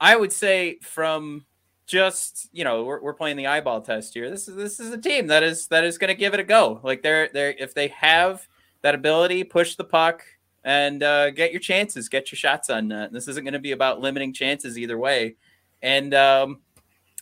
I 0.00 0.16
would 0.16 0.32
say 0.32 0.78
from 0.82 1.44
just 1.86 2.48
you 2.50 2.64
know 2.64 2.84
we're, 2.84 3.00
we're 3.00 3.14
playing 3.14 3.36
the 3.36 3.46
eyeball 3.46 3.82
test 3.82 4.14
here. 4.14 4.30
This 4.30 4.48
is 4.48 4.56
this 4.56 4.80
is 4.80 4.92
a 4.92 4.98
team 4.98 5.26
that 5.26 5.42
is 5.42 5.66
that 5.68 5.84
is 5.84 5.98
going 5.98 6.08
to 6.08 6.14
give 6.14 6.32
it 6.32 6.40
a 6.40 6.44
go. 6.44 6.80
Like 6.82 7.02
they're 7.02 7.28
they're 7.32 7.54
if 7.58 7.74
they 7.74 7.88
have 7.88 8.48
that 8.80 8.94
ability, 8.94 9.44
push 9.44 9.76
the 9.76 9.84
puck 9.84 10.24
and 10.64 11.02
uh, 11.02 11.30
get 11.30 11.52
your 11.52 11.60
chances, 11.60 12.08
get 12.08 12.32
your 12.32 12.36
shots 12.36 12.70
on 12.70 12.88
net. 12.88 13.12
This 13.12 13.28
isn't 13.28 13.44
going 13.44 13.52
to 13.52 13.60
be 13.60 13.72
about 13.72 14.00
limiting 14.00 14.32
chances 14.32 14.78
either 14.78 14.98
way. 14.98 15.36
And 15.82 16.14
um, 16.14 16.60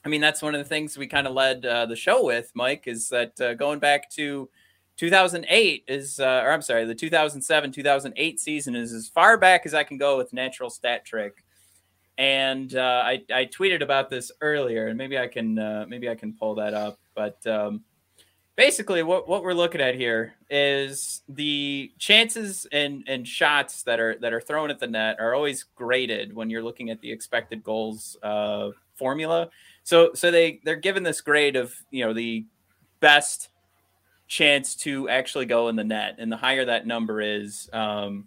I 0.05 0.09
mean, 0.09 0.21
that's 0.21 0.43
one 0.43 0.55
of 0.55 0.59
the 0.59 0.69
things 0.69 0.99
we 0.99 1.07
kind 1.07 1.27
of 1.27 1.33
led 1.33 1.65
uh, 1.65 1.87
the 1.87 1.97
show 1.97 2.25
with, 2.25 2.51
Mike, 2.55 2.85
is 2.87 3.09
that 3.09 3.41
uh, 3.41 3.55
going 3.55 3.79
back 3.79 4.11
to 4.11 4.51
2008 4.97 5.85
is, 5.89 6.21
uh, 6.21 6.43
or 6.45 6.53
I'm 6.53 6.63
sorry, 6.63 6.85
the 6.85 6.95
2007 6.95 7.73
2008 7.73 8.41
season 8.41 8.77
is 8.77 8.93
as 8.93 9.09
far 9.09 9.39
back 9.39 9.65
as 9.65 9.73
I 9.73 9.83
can 9.83 9.97
go 9.97 10.19
with 10.19 10.33
natural 10.33 10.69
stat 10.69 11.05
trick. 11.05 11.43
And 12.19 12.77
uh, 12.77 13.03
I, 13.05 13.23
I 13.33 13.47
tweeted 13.47 13.83
about 13.83 14.11
this 14.11 14.31
earlier, 14.41 14.87
and 14.87 14.97
maybe 14.97 15.19
I 15.19 15.27
can 15.27 15.59
uh, 15.59 15.85
maybe 15.89 16.09
I 16.09 16.15
can 16.15 16.33
pull 16.35 16.55
that 16.57 16.73
up. 16.73 17.01
But 17.17 17.45
um, 17.47 17.83
basically, 18.55 19.03
what, 19.03 19.27
what 19.29 19.43
we're 19.43 19.53
looking 19.53 19.81
at 19.81 19.97
here 19.97 20.35
is 20.49 21.23
the 21.29 21.91
chances 21.99 22.69
and, 22.71 23.03
and 23.09 23.27
shots 23.27 23.83
that 23.83 23.99
are 23.99 24.17
that 24.21 24.33
are 24.33 24.41
thrown 24.41 24.71
at 24.71 24.79
the 24.79 24.87
net 24.87 25.17
are 25.19 25.35
always 25.35 25.65
graded 25.75 26.33
when 26.33 26.51
you're 26.51 26.63
looking 26.63 26.91
at 26.91 27.01
the 27.01 27.11
expected 27.11 27.65
goals 27.65 28.17
uh, 28.23 28.69
formula. 28.95 29.51
So 29.85 30.13
so 30.15 30.31
they 30.31 30.61
they're 30.65 30.77
given 30.77 31.03
this 31.03 31.21
grade 31.21 31.57
of 31.57 31.75
you 31.91 32.05
know 32.05 32.13
the 32.13 32.47
best 33.01 33.51
chance 34.27 34.75
to 34.75 35.09
actually 35.09 35.47
go 35.47 35.69
in 35.69 35.77
the 35.77 35.85
net, 35.85 36.17
and 36.19 36.33
the 36.33 36.37
higher 36.37 36.65
that 36.65 36.87
number 36.87 37.21
is, 37.21 37.69
um, 37.73 38.27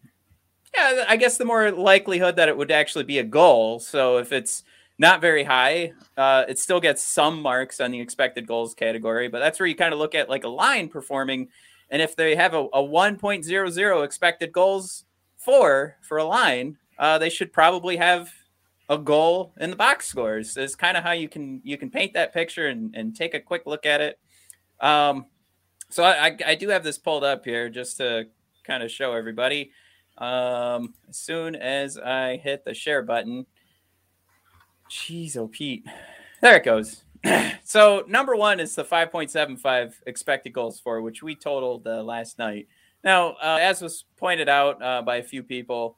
yeah, 0.73 1.05
I 1.07 1.17
guess 1.17 1.37
the 1.37 1.45
more 1.45 1.71
likelihood 1.71 2.35
that 2.35 2.47
it 2.47 2.55
would 2.55 2.71
actually 2.71 3.03
be 3.05 3.17
a 3.17 3.23
goal. 3.23 3.79
So 3.79 4.19
if 4.19 4.31
it's 4.31 4.63
not 4.99 5.19
very 5.19 5.43
high, 5.43 5.93
uh, 6.15 6.45
it 6.47 6.59
still 6.59 6.79
gets 6.79 7.01
some 7.01 7.41
marks 7.41 7.79
on 7.79 7.91
the 7.91 7.99
expected 7.99 8.47
goals 8.47 8.75
category. 8.75 9.27
But 9.27 9.39
that's 9.39 9.59
where 9.59 9.67
you 9.67 9.75
kind 9.75 9.93
of 9.93 9.99
look 9.99 10.15
at 10.15 10.29
like 10.29 10.43
a 10.43 10.49
line 10.49 10.89
performing, 10.89 11.49
and 11.89 12.01
if 12.01 12.15
they 12.15 12.35
have 12.35 12.53
a, 12.53 12.65
a 12.73 12.83
1.00 12.83 14.05
expected 14.05 14.51
goals 14.51 15.05
for 15.37 15.95
for 16.01 16.17
a 16.17 16.23
line, 16.23 16.77
uh, 16.99 17.17
they 17.17 17.29
should 17.29 17.51
probably 17.51 17.97
have 17.97 18.31
a 18.89 18.97
goal 18.97 19.53
in 19.59 19.69
the 19.69 19.75
box 19.75 20.07
scores 20.07 20.55
is 20.55 20.75
kind 20.75 20.95
of 20.95 21.03
how 21.03 21.11
you 21.11 21.27
can 21.27 21.61
you 21.63 21.77
can 21.77 21.89
paint 21.89 22.13
that 22.13 22.33
picture 22.33 22.67
and, 22.67 22.95
and 22.95 23.15
take 23.15 23.33
a 23.33 23.39
quick 23.39 23.63
look 23.65 23.85
at 23.85 24.01
it. 24.01 24.19
Um, 24.79 25.25
so 25.89 26.03
I, 26.03 26.27
I, 26.27 26.37
I 26.47 26.55
do 26.55 26.69
have 26.69 26.83
this 26.83 26.97
pulled 26.97 27.23
up 27.23 27.43
here 27.45 27.69
just 27.69 27.97
to 27.97 28.27
kind 28.63 28.83
of 28.83 28.91
show 28.91 29.13
everybody. 29.13 29.71
Um, 30.17 30.95
as 31.07 31.17
soon 31.17 31.55
as 31.55 31.95
i 31.99 32.37
hit 32.37 32.65
the 32.65 32.73
share 32.73 33.03
button 33.03 33.45
jeez 34.89 35.37
oh 35.37 35.47
pete. 35.47 35.85
There 36.41 36.55
it 36.55 36.63
goes. 36.63 37.03
So 37.63 38.05
number 38.07 38.33
one 38.33 38.61
is 38.61 38.75
the 38.75 38.85
5.75 38.85 39.95
expected 40.05 40.53
goals 40.53 40.79
for 40.79 41.01
which 41.01 41.21
we 41.21 41.35
totaled 41.35 41.85
uh, 41.85 42.01
last 42.01 42.39
night. 42.39 42.69
Now 43.03 43.31
uh, 43.41 43.59
as 43.59 43.81
was 43.81 44.05
pointed 44.15 44.47
out 44.47 44.81
uh, 44.81 45.01
by 45.01 45.17
a 45.17 45.23
few 45.23 45.43
people 45.43 45.97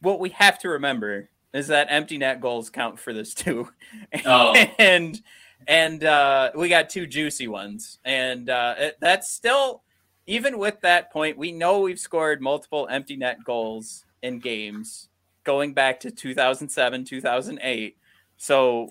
what 0.00 0.18
we 0.18 0.30
have 0.30 0.58
to 0.60 0.70
remember 0.70 1.28
is 1.52 1.68
that 1.68 1.88
empty 1.90 2.18
net 2.18 2.40
goals 2.40 2.70
count 2.70 2.98
for 2.98 3.12
this 3.12 3.34
too. 3.34 3.68
Oh. 4.24 4.54
and 4.78 5.20
and 5.66 6.04
uh, 6.04 6.50
we 6.54 6.68
got 6.68 6.90
two 6.90 7.06
juicy 7.06 7.48
ones, 7.48 7.98
and 8.04 8.48
uh, 8.50 8.74
it, 8.78 8.96
that's 9.00 9.34
still 9.34 9.82
even 10.26 10.58
with 10.58 10.80
that 10.82 11.12
point. 11.12 11.38
We 11.38 11.52
know 11.52 11.80
we've 11.80 11.98
scored 11.98 12.40
multiple 12.40 12.86
empty 12.90 13.16
net 13.16 13.38
goals 13.44 14.04
in 14.22 14.38
games 14.38 15.08
going 15.44 15.72
back 15.72 16.00
to 16.00 16.10
2007, 16.10 17.04
2008. 17.04 17.96
So 18.36 18.90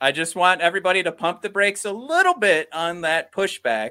I 0.00 0.12
just 0.12 0.36
want 0.36 0.60
everybody 0.60 1.02
to 1.02 1.12
pump 1.12 1.42
the 1.42 1.48
brakes 1.48 1.84
a 1.84 1.92
little 1.92 2.34
bit 2.34 2.68
on 2.72 3.00
that 3.00 3.32
pushback 3.32 3.90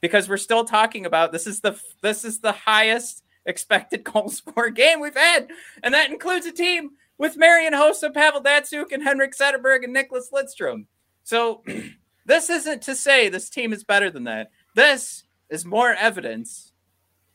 because 0.00 0.28
we're 0.28 0.38
still 0.38 0.64
talking 0.64 1.06
about 1.06 1.32
this 1.32 1.46
is 1.46 1.60
the 1.60 1.78
this 2.02 2.24
is 2.24 2.40
the 2.40 2.52
highest 2.52 3.22
expected 3.46 4.04
goals 4.12 4.40
for 4.40 4.70
game 4.70 5.00
we've 5.00 5.16
had, 5.16 5.48
and 5.82 5.94
that 5.94 6.10
includes 6.10 6.46
a 6.46 6.52
team 6.52 6.90
with 7.20 7.36
Marian 7.36 7.74
Hossa, 7.74 8.12
Pavel 8.12 8.40
Datsyuk, 8.40 8.92
and 8.92 9.02
Henrik 9.02 9.36
Zetterberg 9.36 9.84
and 9.84 9.92
Nicholas 9.92 10.30
Lidstrom. 10.32 10.86
So 11.22 11.62
this 12.26 12.48
isn't 12.48 12.80
to 12.82 12.96
say 12.96 13.28
this 13.28 13.50
team 13.50 13.74
is 13.74 13.84
better 13.84 14.10
than 14.10 14.24
that. 14.24 14.50
This 14.74 15.24
is 15.50 15.66
more 15.66 15.92
evidence 15.92 16.72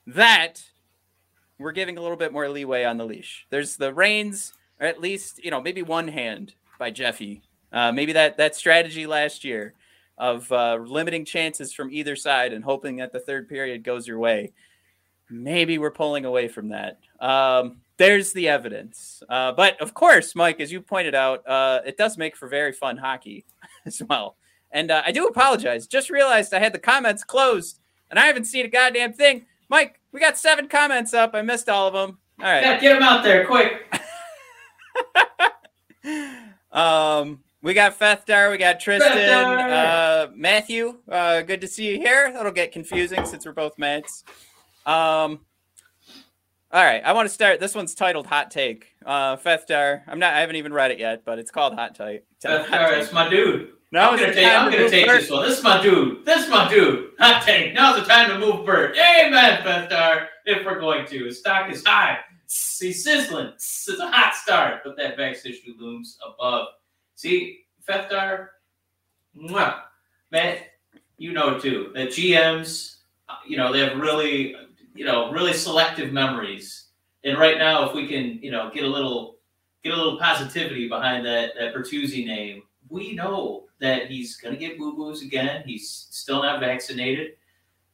that 0.08 0.64
we're 1.60 1.72
giving 1.72 2.00
a 2.00 2.02
little 2.02 2.18
bit 2.18 2.34
more 2.34 2.50
leeway 2.50 2.84
on 2.84 2.98
the 2.98 3.06
leash. 3.06 3.46
There's 3.52 3.78
the 3.78 3.94
reins, 3.94 4.54
or 4.80 4.88
at 4.88 5.00
least 5.00 5.44
you 5.44 5.52
know 5.52 5.62
maybe 5.62 5.84
one 5.84 6.08
hand 6.08 6.56
by 6.80 6.90
Jeffy. 6.90 7.44
Uh, 7.72 7.92
maybe 7.92 8.14
that 8.14 8.38
that 8.38 8.56
strategy 8.56 9.06
last 9.06 9.44
year 9.44 9.76
of 10.18 10.52
uh, 10.52 10.80
limiting 10.82 11.26
chances 11.26 11.74
from 11.74 11.92
either 11.92 12.16
side 12.16 12.54
and 12.54 12.64
hoping 12.64 12.96
that 12.96 13.14
the 13.14 13.20
third 13.20 13.48
period 13.48 13.84
goes 13.84 14.08
your 14.08 14.18
way. 14.18 14.52
Maybe 15.30 15.78
we're 15.78 15.92
pulling 15.92 16.26
away 16.26 16.48
from 16.48 16.70
that. 16.70 17.00
Um, 17.20 17.78
there's 17.98 18.34
the 18.34 18.50
evidence. 18.50 19.24
Uh, 19.30 19.52
but 19.52 19.80
of 19.82 19.94
course, 19.94 20.36
Mike, 20.36 20.60
as 20.60 20.72
you 20.72 20.82
pointed 20.82 21.16
out, 21.16 21.48
uh, 21.48 21.82
it 21.86 21.98
does 21.98 22.18
make 22.18 22.36
for 22.36 22.48
very 22.48 22.72
fun 22.72 22.98
hockey 22.98 23.46
as 23.86 24.02
well. 24.10 24.36
And 24.72 24.92
uh, 24.92 25.04
I 25.06 25.12
do 25.12 25.28
apologize. 25.28 25.88
Just 25.88 26.10
realized 26.10 26.54
I 26.54 26.60
had 26.60 26.74
the 26.74 26.80
comments 26.80 27.24
closed 27.24 27.80
and 28.10 28.20
I 28.20 28.26
haven't 28.26 28.46
seen 28.46 28.66
a 28.66 28.70
goddamn 28.70 29.14
thing. 29.14 29.46
Mike, 29.70 30.00
we 30.12 30.20
got 30.20 30.38
seven 30.38 30.68
comments 30.68 31.14
up. 31.14 31.32
I 31.34 31.42
missed 31.42 31.70
all 31.70 31.88
of 31.88 31.94
them. 31.94 32.20
All 32.40 32.46
right. 32.46 32.62
Yeah, 32.62 32.80
get 32.80 32.94
them 32.94 33.04
out 33.04 33.24
there 33.24 33.46
quick. 33.46 33.94
um, 36.72 37.40
we 37.62 37.74
got 37.74 37.98
Fethdar, 37.98 38.52
we 38.52 38.58
got 38.58 38.80
Tristan, 38.80 39.16
uh, 39.16 40.28
Matthew. 40.36 41.00
Uh, 41.10 41.42
good 41.42 41.62
to 41.62 41.68
see 41.68 41.88
you 41.88 41.98
here. 41.98 42.32
That'll 42.32 42.52
get 42.52 42.72
confusing 42.72 43.26
since 43.26 43.46
we're 43.46 43.54
both 43.54 43.78
Mets. 43.80 44.24
Um, 44.86 45.40
all 46.72 46.84
right, 46.84 47.02
I 47.04 47.14
want 47.14 47.28
to 47.28 47.34
start. 47.34 47.60
This 47.60 47.74
one's 47.76 47.96
titled 47.96 48.28
"Hot 48.28 48.52
Take." 48.52 48.94
Uh. 49.06 49.38
I'm 49.46 50.20
not. 50.20 50.34
I 50.34 50.40
haven't 50.42 50.58
even 50.58 50.74
read 50.74 50.92
it 50.92 51.00
yet, 51.00 51.24
but 51.26 51.40
it's 51.40 51.52
called 51.52 51.74
"Hot 51.76 51.96
Take." 51.96 52.24
Right, 52.44 52.98
it's 52.98 53.14
my 53.14 53.30
dude. 53.30 53.72
Now 53.92 54.10
I'm 54.10 54.20
gonna 54.20 54.34
take, 54.34 54.46
I'm 54.46 54.72
to 54.72 54.78
gonna 54.78 54.90
take 54.90 55.06
Bert. 55.06 55.22
this 55.22 55.30
one. 55.30 55.48
This 55.48 55.58
is 55.60 55.64
my 55.64 55.82
dude. 55.82 56.26
This 56.26 56.44
is 56.44 56.50
my 56.50 56.70
dude. 56.70 57.12
Hot 57.20 57.44
take. 57.46 57.74
Now's 57.74 58.00
the 58.00 58.06
time 58.06 58.30
to 58.30 58.40
move 58.40 58.66
Bert. 58.66 58.98
Amen, 58.98 59.62
Fethar. 59.64 60.28
If 60.46 60.66
we're 60.66 60.80
going 60.80 61.06
to. 61.08 61.26
His 61.26 61.40
stock 61.40 61.72
is 61.72 61.86
high. 61.86 62.20
He's 62.48 63.04
sizzling. 63.04 63.54
It's 63.56 63.88
a 63.88 64.08
hot 64.08 64.36
start, 64.36 64.82
but 64.84 64.98
that 64.98 65.16
back 65.18 65.38
issue 65.46 65.74
looms 65.80 66.18
above. 66.28 66.68
See, 67.16 67.62
Fethar, 67.88 68.48
mwah. 69.38 69.82
man, 70.32 70.58
you 71.18 71.32
know 71.32 71.58
too 71.60 71.92
that 71.96 72.10
GMs, 72.10 72.98
uh, 73.30 73.36
you 73.48 73.56
know, 73.56 73.72
they 73.72 73.80
have 73.80 73.98
really, 73.98 74.56
you 74.96 75.06
know, 75.06 75.32
really 75.32 75.54
selective 75.54 76.12
memories. 76.12 76.86
And 77.24 77.38
right 77.38 77.58
now, 77.58 77.88
if 77.88 77.94
we 77.94 78.08
can, 78.08 78.40
you 78.42 78.52
know, 78.52 78.72
get 78.74 78.84
a 78.84 78.88
little, 78.88 79.38
get 79.84 79.94
a 79.94 79.96
little 79.96 80.18
positivity 80.18 80.88
behind 80.88 81.26
that 81.26 81.52
that 81.60 81.76
Bertuzzi 81.76 82.26
name, 82.26 82.64
we 82.90 83.14
know 83.14 83.66
that 83.80 84.08
he's 84.08 84.38
going 84.38 84.54
to 84.54 84.60
get 84.60 84.78
boo 84.78 84.96
boos 84.96 85.22
again. 85.22 85.64
He's 85.66 86.08
still 86.10 86.42
not 86.42 86.60
vaccinated. 86.60 87.34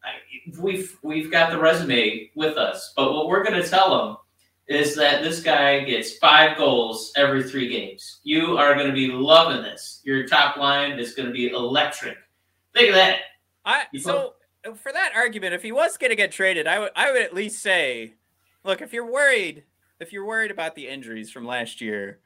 I, 0.04 0.12
we've 0.60 0.98
we've 1.04 1.32
got 1.32 1.52
the 1.52 1.60
resume 1.60 2.32
with 2.36 2.58
us, 2.58 2.94
but 2.96 3.14
what 3.14 3.28
we're 3.28 3.44
going 3.44 3.62
to 3.62 3.68
tell 3.68 4.10
him 4.10 4.18
is 4.68 4.96
that 4.96 5.22
this 5.22 5.42
guy 5.42 5.82
gets 5.82 6.18
five 6.18 6.58
goals 6.58 7.12
every 7.16 7.44
three 7.44 7.68
games. 7.68 8.20
You 8.24 8.58
are 8.58 8.74
going 8.74 8.88
to 8.88 8.94
be 8.94 9.08
loving 9.08 9.62
this. 9.62 10.02
Your 10.04 10.28
top 10.28 10.58
line 10.58 10.98
is 10.98 11.14
going 11.14 11.28
to 11.28 11.34
be 11.34 11.50
electric. 11.50 12.18
Think 12.74 12.90
of 12.90 12.96
that. 12.96 13.20
I 13.66 13.84
You 13.92 14.00
so 14.00 14.34
for 14.76 14.92
that 14.92 15.12
argument, 15.16 15.54
if 15.54 15.64
he 15.64 15.72
was 15.72 15.98
going 15.98 16.10
to 16.10 16.16
get 16.16 16.32
traded, 16.32 16.68
I 16.68 16.80
would 16.80 16.92
I 16.96 17.12
would 17.12 17.22
at 17.22 17.34
least 17.34 17.62
say, 17.62 18.16
look, 18.64 18.82
if 18.82 18.94
you're 18.94 19.12
worried, 19.12 19.64
if 20.00 20.14
you're 20.14 20.26
worried 20.26 20.52
about 20.52 20.76
the 20.76 20.88
injuries 20.88 21.32
from 21.32 21.46
last 21.46 21.82
year, 21.82 22.20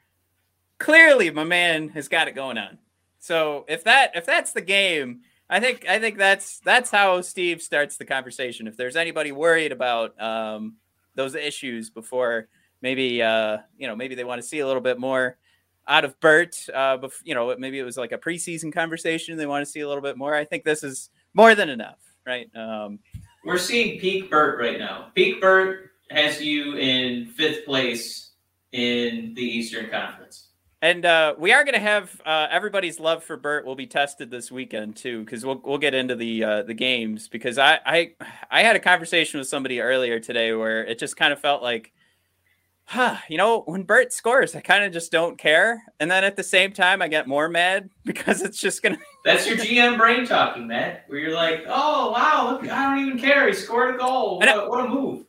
clearly 0.78 1.30
my 1.30 1.44
man 1.44 1.88
has 1.90 2.08
got 2.08 2.28
it 2.28 2.34
going 2.34 2.58
on. 2.58 2.78
So 3.18 3.64
if 3.68 3.84
that 3.84 4.12
if 4.14 4.26
that's 4.26 4.52
the 4.52 4.60
game, 4.60 5.20
I 5.48 5.60
think 5.60 5.86
I 5.88 5.98
think 5.98 6.18
that's 6.18 6.60
that's 6.60 6.90
how 6.90 7.20
Steve 7.20 7.62
starts 7.62 7.96
the 7.96 8.04
conversation. 8.04 8.66
If 8.66 8.76
there's 8.76 8.96
anybody 8.96 9.32
worried 9.32 9.72
about 9.72 10.20
um, 10.20 10.76
those 11.14 11.34
issues 11.34 11.90
before 11.90 12.48
maybe 12.82 13.22
uh, 13.22 13.58
you 13.78 13.86
know 13.86 13.96
maybe 13.96 14.14
they 14.14 14.24
want 14.24 14.40
to 14.40 14.46
see 14.46 14.60
a 14.60 14.66
little 14.66 14.82
bit 14.82 14.98
more 14.98 15.38
out 15.88 16.04
of 16.04 16.18
Bert, 16.20 16.56
uh, 16.74 16.98
bef- 16.98 17.22
you 17.24 17.34
know 17.34 17.54
maybe 17.58 17.78
it 17.78 17.84
was 17.84 17.96
like 17.96 18.12
a 18.12 18.18
preseason 18.18 18.72
conversation. 18.72 19.36
They 19.36 19.46
want 19.46 19.64
to 19.64 19.70
see 19.70 19.80
a 19.80 19.88
little 19.88 20.02
bit 20.02 20.18
more. 20.18 20.34
I 20.34 20.44
think 20.44 20.64
this 20.64 20.82
is 20.82 21.10
more 21.32 21.54
than 21.54 21.68
enough, 21.68 21.98
right? 22.26 22.48
Um, 22.56 22.98
We're 23.44 23.58
seeing 23.58 24.00
peak 24.00 24.30
Bert 24.30 24.58
right 24.58 24.78
now. 24.78 25.08
Peak 25.14 25.40
Bert 25.40 25.90
has 26.10 26.42
you 26.42 26.76
in 26.76 27.26
fifth 27.26 27.64
place 27.64 28.32
in 28.72 29.32
the 29.34 29.42
Eastern 29.42 29.88
Conference. 29.90 30.48
And 30.82 31.06
uh, 31.06 31.34
we 31.38 31.52
are 31.52 31.64
going 31.64 31.74
to 31.74 31.80
have 31.80 32.20
uh, 32.26 32.48
everybody's 32.50 33.00
love 33.00 33.24
for 33.24 33.36
Bert 33.36 33.64
will 33.64 33.74
be 33.74 33.86
tested 33.86 34.30
this 34.30 34.52
weekend 34.52 34.94
too, 34.94 35.24
because 35.24 35.44
we'll 35.44 35.60
we'll 35.64 35.78
get 35.78 35.94
into 35.94 36.14
the 36.14 36.44
uh, 36.44 36.62
the 36.62 36.74
games. 36.74 37.28
Because 37.28 37.56
I, 37.56 37.80
I 37.86 38.12
I 38.50 38.62
had 38.62 38.76
a 38.76 38.78
conversation 38.78 39.38
with 39.38 39.48
somebody 39.48 39.80
earlier 39.80 40.20
today 40.20 40.52
where 40.52 40.84
it 40.84 40.98
just 40.98 41.16
kind 41.16 41.32
of 41.32 41.40
felt 41.40 41.62
like, 41.62 41.92
huh, 42.86 43.16
you 43.28 43.36
know, 43.36 43.62
when 43.66 43.82
Bert 43.82 44.12
scores, 44.12 44.54
I 44.54 44.60
kind 44.60 44.84
of 44.84 44.92
just 44.92 45.12
don't 45.12 45.36
care, 45.36 45.82
and 46.00 46.10
then 46.10 46.24
at 46.24 46.36
the 46.36 46.42
same 46.42 46.72
time, 46.72 47.02
I 47.02 47.08
get 47.08 47.28
more 47.28 47.48
mad 47.48 47.90
because 48.04 48.42
it's 48.42 48.58
just 48.58 48.82
gonna. 48.82 48.98
That's 49.24 49.46
your 49.46 49.56
GM 49.58 49.98
brain 49.98 50.26
talking, 50.26 50.66
Matt. 50.66 51.04
Where 51.08 51.18
you're 51.18 51.34
like, 51.34 51.64
"Oh 51.66 52.12
wow, 52.12 52.50
look, 52.52 52.70
I 52.70 52.96
don't 52.96 53.06
even 53.06 53.18
care. 53.18 53.46
He 53.48 53.54
scored 53.54 53.94
a 53.94 53.98
goal. 53.98 54.38
What, 54.38 54.48
a, 54.48 54.68
what 54.68 54.84
a 54.84 54.88
move!" 54.88 55.24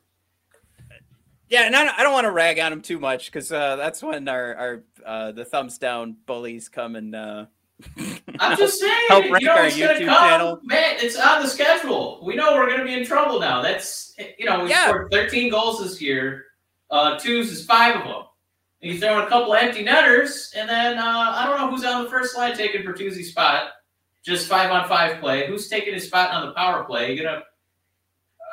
Yeah, 1.50 1.64
and 1.64 1.76
I 1.76 1.86
don't, 1.86 2.00
I 2.00 2.04
don't 2.04 2.14
want 2.14 2.26
to 2.26 2.32
rag 2.32 2.60
on 2.60 2.74
him 2.74 2.82
too 2.82 3.00
much 3.00 3.28
because 3.28 3.52
uh, 3.52 3.76
that's 3.78 4.04
when 4.04 4.28
our 4.28 4.56
our 4.56 4.84
uh, 5.06 5.32
the 5.32 5.46
thumbs 5.46 5.78
down 5.78 6.16
bullies 6.26 6.70
come 6.70 6.96
and. 6.96 7.16
Uh, 7.16 7.46
I'm 8.40 8.58
just 8.58 8.80
saying, 8.80 8.92
help 9.08 9.26
you 9.26 9.32
know 9.42 9.52
our 9.52 9.68
YouTube 9.68 10.06
come. 10.08 10.30
channel. 10.30 10.60
Man, 10.64 10.96
it's 10.98 11.16
on 11.16 11.44
the 11.44 11.48
schedule. 11.48 12.20
We 12.26 12.36
know 12.36 12.56
we're 12.56 12.68
gonna 12.70 12.84
be 12.84 12.96
in 12.96 13.06
trouble 13.06 13.40
now. 13.40 13.62
That's 13.62 14.16
you 14.40 14.46
know, 14.46 14.64
we 14.64 14.70
Yeah. 14.72 14.86
scored 14.88 15.12
13 15.12 15.52
goals 15.52 15.84
this 15.84 16.02
year. 16.02 16.47
Uh, 16.90 17.18
twos 17.20 17.52
is 17.52 17.66
five 17.66 17.96
of 17.96 18.04
them. 18.04 18.24
And 18.82 18.92
you 18.94 19.00
throw 19.00 19.18
in 19.20 19.26
a 19.26 19.28
couple 19.28 19.54
empty 19.56 19.84
netters, 19.84 20.54
and 20.56 20.70
then 20.70 20.98
uh, 21.00 21.02
I 21.36 21.46
don't 21.48 21.58
know 21.60 21.70
who's 21.70 21.84
on 21.84 22.04
the 22.04 22.10
first 22.10 22.38
line 22.38 22.56
taking 22.56 22.84
Bertuzzi's 22.84 23.30
spot. 23.32 23.70
Just 24.24 24.48
five 24.48 24.70
on 24.72 24.88
five 24.88 25.20
play. 25.20 25.48
Who's 25.48 25.68
taking 25.68 25.94
his 25.96 26.06
spot 26.06 26.32
on 26.32 26.46
the 26.48 26.54
power 26.54 26.84
play? 26.84 27.14
You 27.14 27.24
gonna 27.24 27.42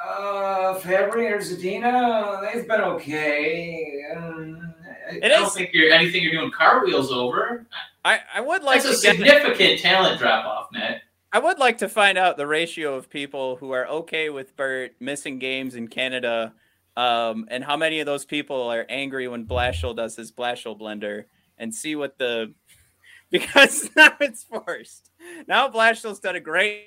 Uh, 0.03 0.79
Fabbri 0.81 1.31
or 1.31 1.38
Zadina, 1.38 2.41
they've 2.53 2.67
been 2.67 2.81
okay. 2.81 4.03
Um, 4.17 4.75
I 5.11 5.14
It 5.17 5.29
don't 5.29 5.53
think 5.53 5.71
you're 5.73 5.93
anything 5.93 6.23
you're 6.23 6.33
doing 6.33 6.50
cartwheels 6.50 7.11
over. 7.12 7.67
I 8.05 8.21
I 8.35 8.41
would 8.41 8.62
like 8.62 8.83
That's 8.83 9.05
a 9.05 9.11
to 9.12 9.17
get. 9.19 9.35
significant 9.35 9.81
talent 9.81 10.19
drop 10.19 10.45
off, 10.47 10.69
Matt. 10.73 11.03
I 11.33 11.38
would 11.38 11.59
like 11.59 11.79
to 11.79 11.88
find 11.88 12.17
out 12.17 12.37
the 12.37 12.47
ratio 12.47 12.95
of 12.95 13.11
people 13.11 13.57
who 13.57 13.73
are 13.73 13.87
okay 13.88 14.31
with 14.31 14.57
Bert 14.57 14.95
missing 15.00 15.38
games 15.38 15.75
in 15.75 15.88
Canada, 15.88 16.55
um, 16.97 17.47
and 17.51 17.65
how 17.65 17.77
many 17.77 18.01
of 18.01 18.07
those 18.07 18.25
people 18.25 18.69
are 18.69 18.87
angry 18.89 19.29
when 19.29 19.47
Blashill 19.47 19.97
does 19.97 20.17
his 20.17 20.33
Blashill 20.33 20.79
blender, 20.79 21.25
and 21.59 21.75
see 21.75 21.97
what 21.97 22.19
the 22.19 22.53
because 23.31 23.91
now 23.97 24.13
it's 24.21 24.45
forced. 24.45 25.11
Now 25.49 25.69
Blashill's 25.69 26.21
done 26.21 26.37
a 26.37 26.41
great. 26.41 26.87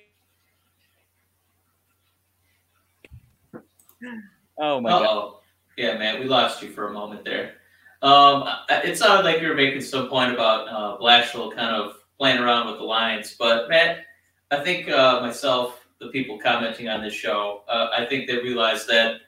Oh 4.59 4.79
my 4.79 4.89
god! 4.89 5.05
Oh, 5.05 5.39
yeah, 5.77 5.97
man, 5.97 6.19
we 6.19 6.25
lost 6.25 6.61
you 6.61 6.69
for 6.69 6.87
a 6.87 6.93
moment 6.93 7.25
there. 7.25 7.53
Um, 8.01 8.47
it 8.69 8.97
sounded 8.97 9.25
like 9.25 9.41
you 9.41 9.47
were 9.47 9.55
making 9.55 9.81
some 9.81 10.07
point 10.07 10.33
about 10.33 10.67
uh, 10.67 10.97
Blashill 11.01 11.53
kind 11.55 11.75
of 11.75 11.97
playing 12.17 12.39
around 12.39 12.67
with 12.67 12.77
the 12.77 12.83
lines, 12.83 13.35
but 13.37 13.69
Matt, 13.69 14.05
I 14.51 14.63
think 14.63 14.89
uh, 14.89 15.19
myself, 15.21 15.85
the 15.99 16.07
people 16.07 16.39
commenting 16.39 16.87
on 16.87 17.01
this 17.01 17.13
show, 17.13 17.63
uh, 17.67 17.89
I 17.95 18.05
think 18.05 18.27
they 18.27 18.37
realize 18.37 18.85
that 18.87 19.21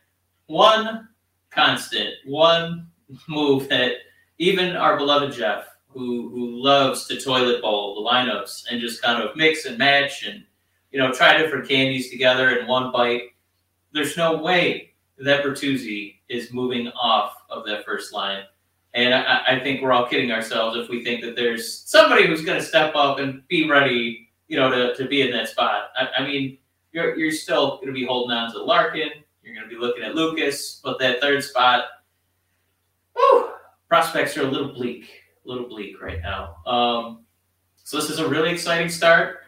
one 0.50 1.08
constant, 1.52 2.10
one 2.26 2.88
move 3.28 3.70
that 3.70 3.94
even 4.40 4.76
our 4.76 4.98
beloved 4.98 5.34
Jeff, 5.34 5.66
who 5.88 6.30
who 6.30 6.62
loves 6.62 7.08
to 7.08 7.20
toilet 7.20 7.62
bowl 7.62 7.96
the 7.96 8.10
lineups 8.10 8.66
and 8.70 8.82
just 8.82 9.02
kind 9.02 9.24
of 9.24 9.36
mix 9.36 9.66
and 9.66 9.78
match 9.78 10.26
and 10.26 10.44
you 10.92 11.00
know 11.00 11.12
try 11.12 11.38
different 11.38 11.68
candies 11.68 12.10
together 12.10 12.58
in 12.58 12.68
one 12.68 12.92
bite. 12.92 13.24
There's 13.92 14.18
no 14.18 14.38
way 14.38 14.94
that 15.20 15.44
Bertuzzi 15.44 16.16
is 16.30 16.54
moving 16.54 16.88
off 16.90 17.34
of 17.50 17.66
that 17.66 17.86
first 17.86 18.14
line. 18.14 18.44
And 18.94 19.14
I, 19.14 19.44
I 19.48 19.60
think 19.60 19.82
we're 19.82 19.92
all 19.92 20.08
kidding 20.08 20.32
ourselves 20.32 20.78
if 20.78 20.90
we 20.90 21.04
think 21.04 21.22
that 21.22 21.36
there's 21.36 21.82
somebody 21.82 22.26
who's 22.26 22.44
going 22.44 22.60
to 22.60 22.66
step 22.66 22.96
up 22.96 23.20
and 23.20 23.48
be 23.48 23.70
ready, 23.70 24.30
you 24.48 24.58
know, 24.58 24.72
to, 24.72 24.96
to 24.96 25.08
be 25.08 25.22
in 25.22 25.32
that 25.32 25.50
spot. 25.50 25.90
I, 25.96 26.22
I 26.22 26.26
mean, 26.26 26.58
you're, 26.92 27.16
you're 27.16 27.32
still 27.32 27.76
going 27.76 27.88
to 27.88 27.94
be 27.94 28.06
holding 28.06 28.36
on 28.36 28.52
to 28.52 28.64
Larkin. 28.64 29.10
You're 29.60 29.68
going 29.68 29.76
to 29.76 29.82
be 29.82 29.86
looking 29.86 30.04
at 30.04 30.16
Lucas, 30.16 30.80
but 30.82 31.00
that 31.00 31.20
third 31.20 31.44
spot, 31.44 31.84
whew, 33.14 33.50
prospects 33.90 34.38
are 34.38 34.44
a 34.44 34.50
little 34.50 34.74
bleak, 34.74 35.10
a 35.46 35.50
little 35.50 35.68
bleak 35.68 36.02
right 36.02 36.22
now. 36.22 36.56
Um, 36.66 37.26
so 37.76 37.98
this 37.98 38.10
is 38.10 38.20
a 38.20 38.28
really 38.28 38.52
exciting 38.52 38.88
start, 38.88 39.40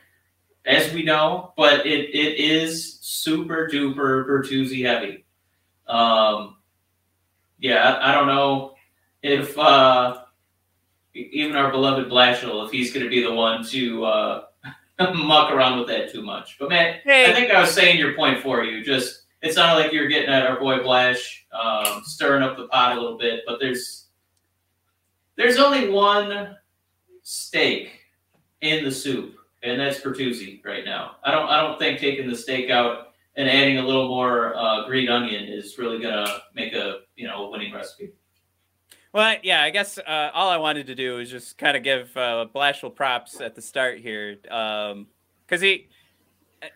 as 0.65 0.91
we 0.94 1.03
know, 1.03 1.53
but 1.56 1.86
it, 1.86 2.10
it 2.13 2.39
is 2.39 3.00
super 3.00 3.70
duper 3.72 4.27
Bertuzzi 4.27 4.86
heavy. 4.86 5.24
Um, 5.88 6.58
yeah, 7.60 7.77
I, 7.77 8.12
I 8.12 8.13
don't 8.13 8.27
know 8.27 8.74
if 9.24 9.58
uh, 9.58 10.24
even 11.13 11.56
our 11.56 11.72
beloved 11.72 12.12
Blashill, 12.12 12.65
if 12.65 12.72
he's 12.74 12.91
going 12.91 13.06
to 13.06 13.10
be 13.10 13.24
the 13.24 13.34
one 13.34 13.63
to 13.68 14.03
uh, 14.03 14.44
muck 15.15 15.51
around 15.53 15.80
with 15.80 15.88
that 15.88 16.12
too 16.12 16.22
much. 16.22 16.58
But 16.60 16.68
man, 16.68 17.00
Hey. 17.06 17.32
I 17.32 17.34
think 17.34 17.50
I 17.50 17.62
was 17.62 17.72
saying 17.72 17.98
your 17.98 18.13
point 18.13 18.41
for 18.41 18.65
you. 18.65 18.84
Just 18.84 19.21
it 19.41 19.53
sounded 19.53 19.81
like 19.81 19.91
you 19.91 20.01
were 20.01 20.07
getting 20.07 20.29
at 20.29 20.45
our 20.45 20.60
boy 20.60 20.83
Blash, 20.83 21.45
um, 21.51 22.01
stirring 22.03 22.43
up 22.43 22.57
the 22.57 22.67
pot 22.67 22.98
a 22.98 23.01
little 23.01 23.17
bit. 23.17 23.41
But 23.45 23.60
there's 23.60 24.07
there's 25.36 25.57
only 25.57 25.89
one 25.89 26.57
steak 27.24 27.91
in 28.62 28.83
the 28.83 28.91
soup, 28.91 29.36
and 29.63 29.79
that's 29.79 30.00
Bertuzzi 30.00 30.63
right 30.63 30.86
now. 30.86 31.17
I 31.24 31.31
don't 31.31 31.50
I 31.50 31.62
don't 31.62 31.79
think 31.79 32.00
taking 32.00 32.29
the 32.29 32.36
steak 32.36 32.69
out 32.69 33.13
and 33.36 33.50
adding 33.50 33.77
a 33.77 33.86
little 33.86 34.07
more 34.07 34.55
uh, 34.55 34.86
green 34.86 35.10
onion 35.10 35.45
is 35.45 35.77
really 35.77 36.00
gonna 36.00 36.41
make 36.53 36.74
a 36.74 37.01
you 37.15 37.27
know 37.27 37.50
winning 37.50 37.74
recipe. 37.74 38.12
Well, 39.13 39.36
yeah, 39.43 39.62
I 39.62 39.71
guess 39.71 39.98
uh, 39.98 40.31
all 40.33 40.50
I 40.50 40.55
wanted 40.55 40.88
to 40.88 40.95
do 40.95 41.19
is 41.19 41.29
just 41.29 41.57
kind 41.57 41.75
of 41.75 41.83
give 41.83 42.15
uh, 42.15 42.45
Blashill 42.55 42.95
props 42.95 43.41
at 43.41 43.55
the 43.55 43.62
start 43.62 44.00
here, 44.00 44.38
because 44.41 45.60
he 45.60 45.89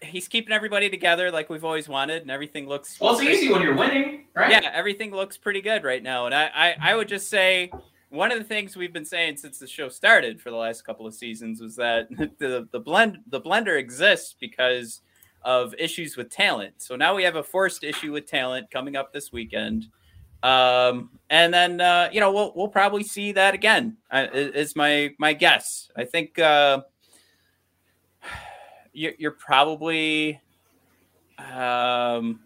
he's 0.02 0.28
keeping 0.28 0.52
everybody 0.54 0.90
together 0.90 1.32
like 1.32 1.50
we've 1.50 1.66
always 1.66 1.88
wanted, 1.88 2.22
and 2.22 2.32
everything 2.32 2.68
looks 2.68 3.00
Well, 3.00 3.14
it's 3.14 3.22
easy 3.22 3.52
when 3.52 3.62
you're 3.62 3.76
winning, 3.76 4.26
right? 4.36 4.52
yeah, 4.52 4.72
everything 4.74 5.12
looks 5.12 5.38
pretty 5.38 5.62
good 5.62 5.84
right 5.84 6.02
now. 6.02 6.26
And 6.26 6.36
I, 6.36 6.50
I, 6.54 6.76
I 6.82 6.96
would 6.96 7.08
just 7.08 7.30
say 7.30 7.72
one 8.10 8.32
of 8.32 8.38
the 8.38 8.44
things 8.44 8.76
we've 8.76 8.94
been 8.94 9.06
saying 9.06 9.38
since 9.38 9.60
the 9.60 9.68
show 9.68 9.90
started 9.90 10.40
for 10.42 10.50
the 10.50 10.56
last 10.56 10.84
couple 10.84 11.06
of 11.06 11.14
seasons 11.14 11.62
was 11.62 11.76
that 11.76 12.08
the 12.40 12.68
the 12.72 12.80
blend 12.80 13.20
the 13.28 13.42
blender 13.42 13.78
exists 13.78 14.36
because 14.40 15.02
of 15.44 15.76
issues 15.78 16.18
with 16.18 16.30
talent. 16.30 16.74
So 16.78 16.96
now 16.96 17.16
we 17.16 17.24
have 17.24 17.36
a 17.36 17.44
forced 17.44 17.84
issue 17.84 18.12
with 18.12 18.26
talent 18.26 18.72
coming 18.72 18.96
up 18.96 19.14
this 19.14 19.32
weekend. 19.32 19.88
Um, 20.42 21.12
and 21.30 21.54
then 21.54 21.82
uh, 21.82 22.10
you 22.12 22.20
know 22.20 22.32
we'll 22.32 22.54
we'll 22.56 22.68
probably 22.68 23.04
see 23.04 23.32
that 23.34 23.54
again. 23.54 23.98
Uh, 24.12 24.28
is 24.34 24.76
my 24.76 25.12
my 25.20 25.34
guess. 25.34 25.90
I 25.96 26.06
think 26.06 26.40
uh, 26.40 26.82
you're, 28.96 29.14
you're 29.18 29.32
probably. 29.32 30.42
Um, 31.38 32.40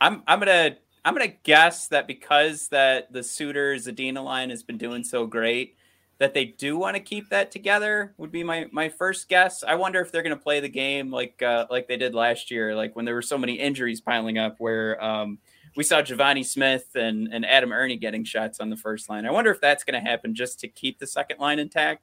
I'm 0.00 0.22
I'm 0.26 0.38
gonna 0.38 0.76
I'm 1.04 1.14
gonna 1.14 1.34
guess 1.42 1.88
that 1.88 2.06
because 2.06 2.68
that 2.68 3.12
the 3.12 3.22
Suter 3.22 3.74
Zadina 3.74 4.22
line 4.22 4.50
has 4.50 4.62
been 4.62 4.78
doing 4.78 5.04
so 5.04 5.26
great 5.26 5.76
that 6.18 6.32
they 6.32 6.46
do 6.46 6.78
want 6.78 6.96
to 6.96 7.00
keep 7.00 7.28
that 7.28 7.50
together 7.50 8.14
would 8.16 8.32
be 8.32 8.42
my 8.42 8.66
my 8.72 8.88
first 8.88 9.28
guess. 9.28 9.62
I 9.62 9.74
wonder 9.74 10.00
if 10.00 10.10
they're 10.10 10.22
gonna 10.22 10.36
play 10.36 10.60
the 10.60 10.68
game 10.68 11.10
like 11.10 11.42
uh, 11.42 11.66
like 11.70 11.88
they 11.88 11.96
did 11.96 12.14
last 12.14 12.50
year, 12.50 12.74
like 12.74 12.96
when 12.96 13.04
there 13.04 13.14
were 13.14 13.22
so 13.22 13.36
many 13.36 13.54
injuries 13.54 14.00
piling 14.00 14.38
up, 14.38 14.56
where 14.58 15.02
um, 15.02 15.38
we 15.76 15.84
saw 15.84 16.00
Givani 16.00 16.44
Smith 16.44 16.86
and 16.94 17.28
and 17.32 17.44
Adam 17.44 17.72
Erne 17.72 17.98
getting 17.98 18.24
shots 18.24 18.60
on 18.60 18.70
the 18.70 18.76
first 18.76 19.08
line. 19.08 19.26
I 19.26 19.30
wonder 19.30 19.50
if 19.50 19.60
that's 19.60 19.84
gonna 19.84 20.00
happen 20.00 20.34
just 20.34 20.60
to 20.60 20.68
keep 20.68 20.98
the 20.98 21.06
second 21.06 21.38
line 21.38 21.58
intact. 21.58 22.02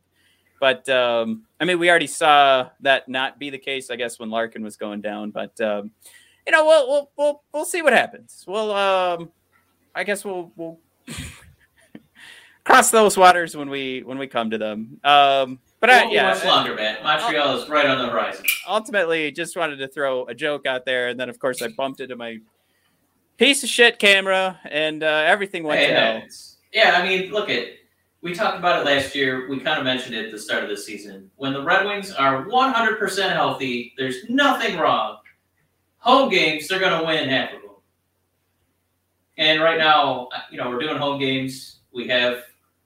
But 0.63 0.87
um, 0.87 1.43
I 1.59 1.65
mean, 1.65 1.77
we 1.77 1.89
already 1.89 2.07
saw 2.07 2.69
that 2.79 3.09
not 3.09 3.37
be 3.37 3.49
the 3.49 3.57
case, 3.57 3.89
I 3.89 3.97
guess, 3.97 4.17
when 4.17 4.29
Larkin 4.29 4.63
was 4.63 4.77
going 4.77 5.01
down. 5.01 5.29
But 5.31 5.59
um, 5.59 5.91
you 6.47 6.53
know, 6.53 6.65
we'll 6.65 6.87
we'll 6.87 7.11
we'll 7.17 7.43
we'll 7.53 7.65
see 7.65 7.81
what 7.81 7.91
happens. 7.91 8.45
We'll 8.47 8.71
um, 8.71 9.29
I 9.93 10.05
guess 10.05 10.23
we'll 10.23 10.53
we'll 10.55 10.79
cross 12.63 12.91
those 12.91 13.17
waters 13.17 13.57
when 13.57 13.69
we 13.69 14.03
when 14.03 14.17
we 14.17 14.25
come 14.25 14.51
to 14.51 14.57
them. 14.57 15.01
Um, 15.03 15.59
but 15.81 15.89
I, 15.89 16.03
Won't 16.03 16.13
yeah, 16.13 16.33
much 16.33 16.45
longer, 16.45 16.75
man. 16.75 17.03
Montreal 17.03 17.57
is 17.57 17.67
right 17.67 17.85
on 17.85 17.97
the 17.97 18.09
horizon. 18.09 18.45
ultimately, 18.65 19.33
just 19.33 19.57
wanted 19.57 19.75
to 19.79 19.89
throw 19.89 20.25
a 20.27 20.33
joke 20.33 20.65
out 20.65 20.85
there, 20.85 21.09
and 21.09 21.19
then 21.19 21.27
of 21.27 21.39
course 21.39 21.61
I 21.61 21.67
bumped 21.75 21.99
into 21.99 22.15
my 22.15 22.37
piece 23.35 23.63
of 23.63 23.69
shit 23.69 23.99
camera, 23.99 24.61
and 24.63 25.03
uh, 25.03 25.25
everything 25.25 25.63
went 25.63 25.81
Hey, 25.81 25.87
to 25.87 25.93
hell. 25.93 26.21
Yeah, 26.71 27.01
I 27.01 27.05
mean, 27.05 27.33
look 27.33 27.49
at 27.49 27.67
we 28.23 28.33
talked 28.33 28.57
about 28.57 28.79
it 28.79 28.85
last 28.85 29.13
year. 29.13 29.49
We 29.49 29.59
kind 29.59 29.77
of 29.77 29.83
mentioned 29.83 30.15
it 30.15 30.25
at 30.25 30.31
the 30.31 30.39
start 30.39 30.63
of 30.63 30.69
the 30.69 30.77
season. 30.77 31.29
When 31.35 31.51
the 31.51 31.61
Red 31.61 31.85
Wings 31.85 32.09
are 32.13 32.45
100% 32.45 33.33
healthy, 33.33 33.93
there's 33.97 34.29
nothing 34.29 34.79
wrong. 34.79 35.17
Home 35.97 36.29
games, 36.29 36.69
they're 36.69 36.79
going 36.79 36.97
to 36.97 37.05
win 37.05 37.27
half 37.27 37.53
of 37.53 37.61
them. 37.61 37.71
And 39.37 39.61
right 39.61 39.77
now, 39.77 40.29
you 40.49 40.57
know, 40.57 40.69
we're 40.69 40.79
doing 40.79 40.95
home 40.95 41.19
games. 41.19 41.81
We 41.93 42.07
have 42.07 42.43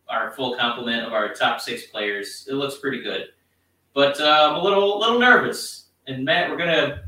our 0.10 0.32
full 0.32 0.58
complement 0.58 1.06
of 1.06 1.13
our 1.13 1.34
top 1.34 1.62
six 1.62 1.86
players. 1.86 2.47
It 2.50 2.56
looks 2.56 2.78
pretty 2.78 3.04
good, 3.04 3.28
but 3.93 4.19
uh, 4.19 4.50
I'm 4.50 4.56
a 4.56 4.63
little 4.63 4.97
little 5.00 5.19
nervous. 5.19 5.88
And 6.08 6.23
Matt, 6.23 6.50
we're 6.50 6.58
gonna. 6.58 7.07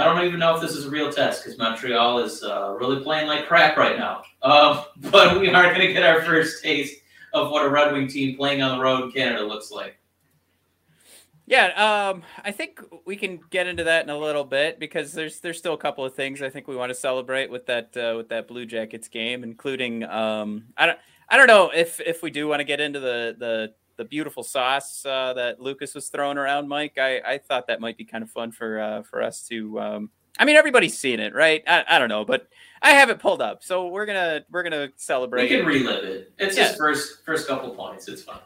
I 0.00 0.04
don't 0.04 0.24
even 0.24 0.40
know 0.40 0.54
if 0.54 0.62
this 0.62 0.72
is 0.72 0.86
a 0.86 0.90
real 0.90 1.12
test 1.12 1.44
because 1.44 1.58
Montreal 1.58 2.20
is 2.20 2.42
uh, 2.42 2.74
really 2.78 3.02
playing 3.02 3.26
like 3.26 3.46
crap 3.46 3.76
right 3.76 3.98
now. 3.98 4.22
Um, 4.42 4.84
but 5.10 5.40
we 5.40 5.50
are 5.50 5.74
going 5.74 5.86
to 5.86 5.92
get 5.92 6.02
our 6.02 6.22
first 6.22 6.62
taste 6.62 6.96
of 7.34 7.50
what 7.50 7.64
a 7.64 7.68
Red 7.68 7.92
Wing 7.92 8.08
team 8.08 8.36
playing 8.36 8.62
on 8.62 8.78
the 8.78 8.82
road 8.82 9.04
in 9.04 9.12
Canada 9.12 9.44
looks 9.44 9.70
like. 9.70 9.96
Yeah, 11.46 12.12
um, 12.12 12.22
I 12.44 12.52
think 12.52 12.80
we 13.04 13.16
can 13.16 13.40
get 13.50 13.66
into 13.66 13.84
that 13.84 14.04
in 14.04 14.10
a 14.10 14.16
little 14.16 14.44
bit 14.44 14.78
because 14.78 15.12
there's 15.12 15.40
there's 15.40 15.58
still 15.58 15.74
a 15.74 15.78
couple 15.78 16.04
of 16.04 16.14
things 16.14 16.42
I 16.42 16.48
think 16.48 16.68
we 16.68 16.76
want 16.76 16.90
to 16.90 16.94
celebrate 16.94 17.50
with 17.50 17.66
that 17.66 17.96
uh, 17.96 18.14
with 18.16 18.28
that 18.28 18.46
Blue 18.46 18.64
Jackets 18.64 19.08
game, 19.08 19.42
including 19.42 20.04
um, 20.04 20.66
I 20.76 20.86
don't 20.86 20.98
I 21.28 21.36
don't 21.36 21.48
know 21.48 21.72
if 21.74 22.00
if 22.00 22.22
we 22.22 22.30
do 22.30 22.46
want 22.46 22.60
to 22.60 22.64
get 22.64 22.80
into 22.80 23.00
the 23.00 23.34
the 23.36 23.74
the 24.00 24.04
beautiful 24.06 24.42
sauce 24.42 25.04
uh, 25.04 25.34
that 25.34 25.60
Lucas 25.60 25.94
was 25.94 26.08
throwing 26.08 26.38
around, 26.38 26.68
Mike. 26.68 26.96
I, 26.96 27.18
I 27.20 27.36
thought 27.36 27.66
that 27.66 27.82
might 27.82 27.98
be 27.98 28.04
kind 28.06 28.24
of 28.24 28.30
fun 28.30 28.50
for 28.50 28.80
uh, 28.80 29.02
for 29.02 29.22
us 29.22 29.46
to. 29.48 29.78
Um, 29.78 30.10
I 30.38 30.46
mean, 30.46 30.56
everybody's 30.56 30.98
seen 30.98 31.20
it, 31.20 31.34
right? 31.34 31.62
I, 31.66 31.84
I 31.86 31.98
don't 31.98 32.08
know, 32.08 32.24
but 32.24 32.48
I 32.80 32.92
have 32.92 33.10
it 33.10 33.18
pulled 33.18 33.42
up, 33.42 33.62
so 33.62 33.88
we're 33.88 34.06
gonna 34.06 34.42
we're 34.50 34.62
gonna 34.62 34.88
celebrate. 34.96 35.50
We 35.50 35.58
can 35.58 35.66
relive 35.66 36.04
it. 36.04 36.32
It's 36.38 36.56
Yeah. 36.56 36.68
his 36.68 36.76
first 36.78 37.26
first 37.26 37.46
couple 37.46 37.74
points. 37.74 38.08
It's 38.08 38.22
fine. 38.22 38.40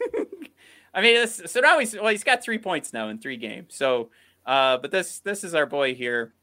I 0.94 1.00
mean, 1.00 1.14
this, 1.14 1.40
so 1.46 1.60
now 1.60 1.78
he's 1.78 1.94
well, 1.94 2.08
he's 2.08 2.24
got 2.24 2.42
three 2.42 2.58
points 2.58 2.92
now 2.92 3.08
in 3.08 3.18
three 3.18 3.38
games. 3.38 3.74
So, 3.74 4.10
uh, 4.44 4.76
but 4.76 4.90
this 4.90 5.20
this 5.20 5.42
is 5.42 5.54
our 5.54 5.64
boy 5.64 5.94
here. 5.94 6.34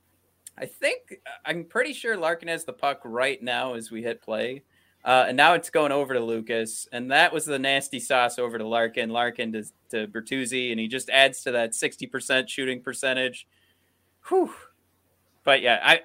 I 0.58 0.66
think 0.66 1.18
I'm 1.46 1.66
pretty 1.66 1.94
sure 1.94 2.18
Larkin 2.18 2.48
has 2.48 2.64
the 2.64 2.74
puck 2.74 3.02
right 3.04 3.42
now 3.44 3.76
as 3.76 3.92
we 3.92 4.02
hit 4.02 4.24
play, 4.24 4.64
uh, 5.06 5.26
and 5.28 5.38
now 5.38 5.54
it's 5.54 5.70
going 5.70 5.92
over 5.92 6.16
to 6.16 6.20
Lucas, 6.20 6.88
and 6.92 7.12
that 7.12 7.32
was 7.32 7.46
the 7.46 7.60
nasty 7.60 8.00
sauce 8.00 8.40
over 8.40 8.58
to 8.58 8.68
Larkin. 8.68 9.12
Larkin 9.12 9.54
to, 9.54 9.64
to 9.92 10.08
Bertuzzi, 10.08 10.72
and 10.72 10.80
he 10.80 10.88
just 10.88 11.12
adds 11.12 11.44
to 11.44 11.52
that 11.52 11.76
sixty 11.76 12.08
percent 12.08 12.50
shooting 12.50 12.82
percentage. 12.82 13.48
Whew. 14.30 14.52
But 15.44 15.62
yeah, 15.62 15.80
I 15.84 16.02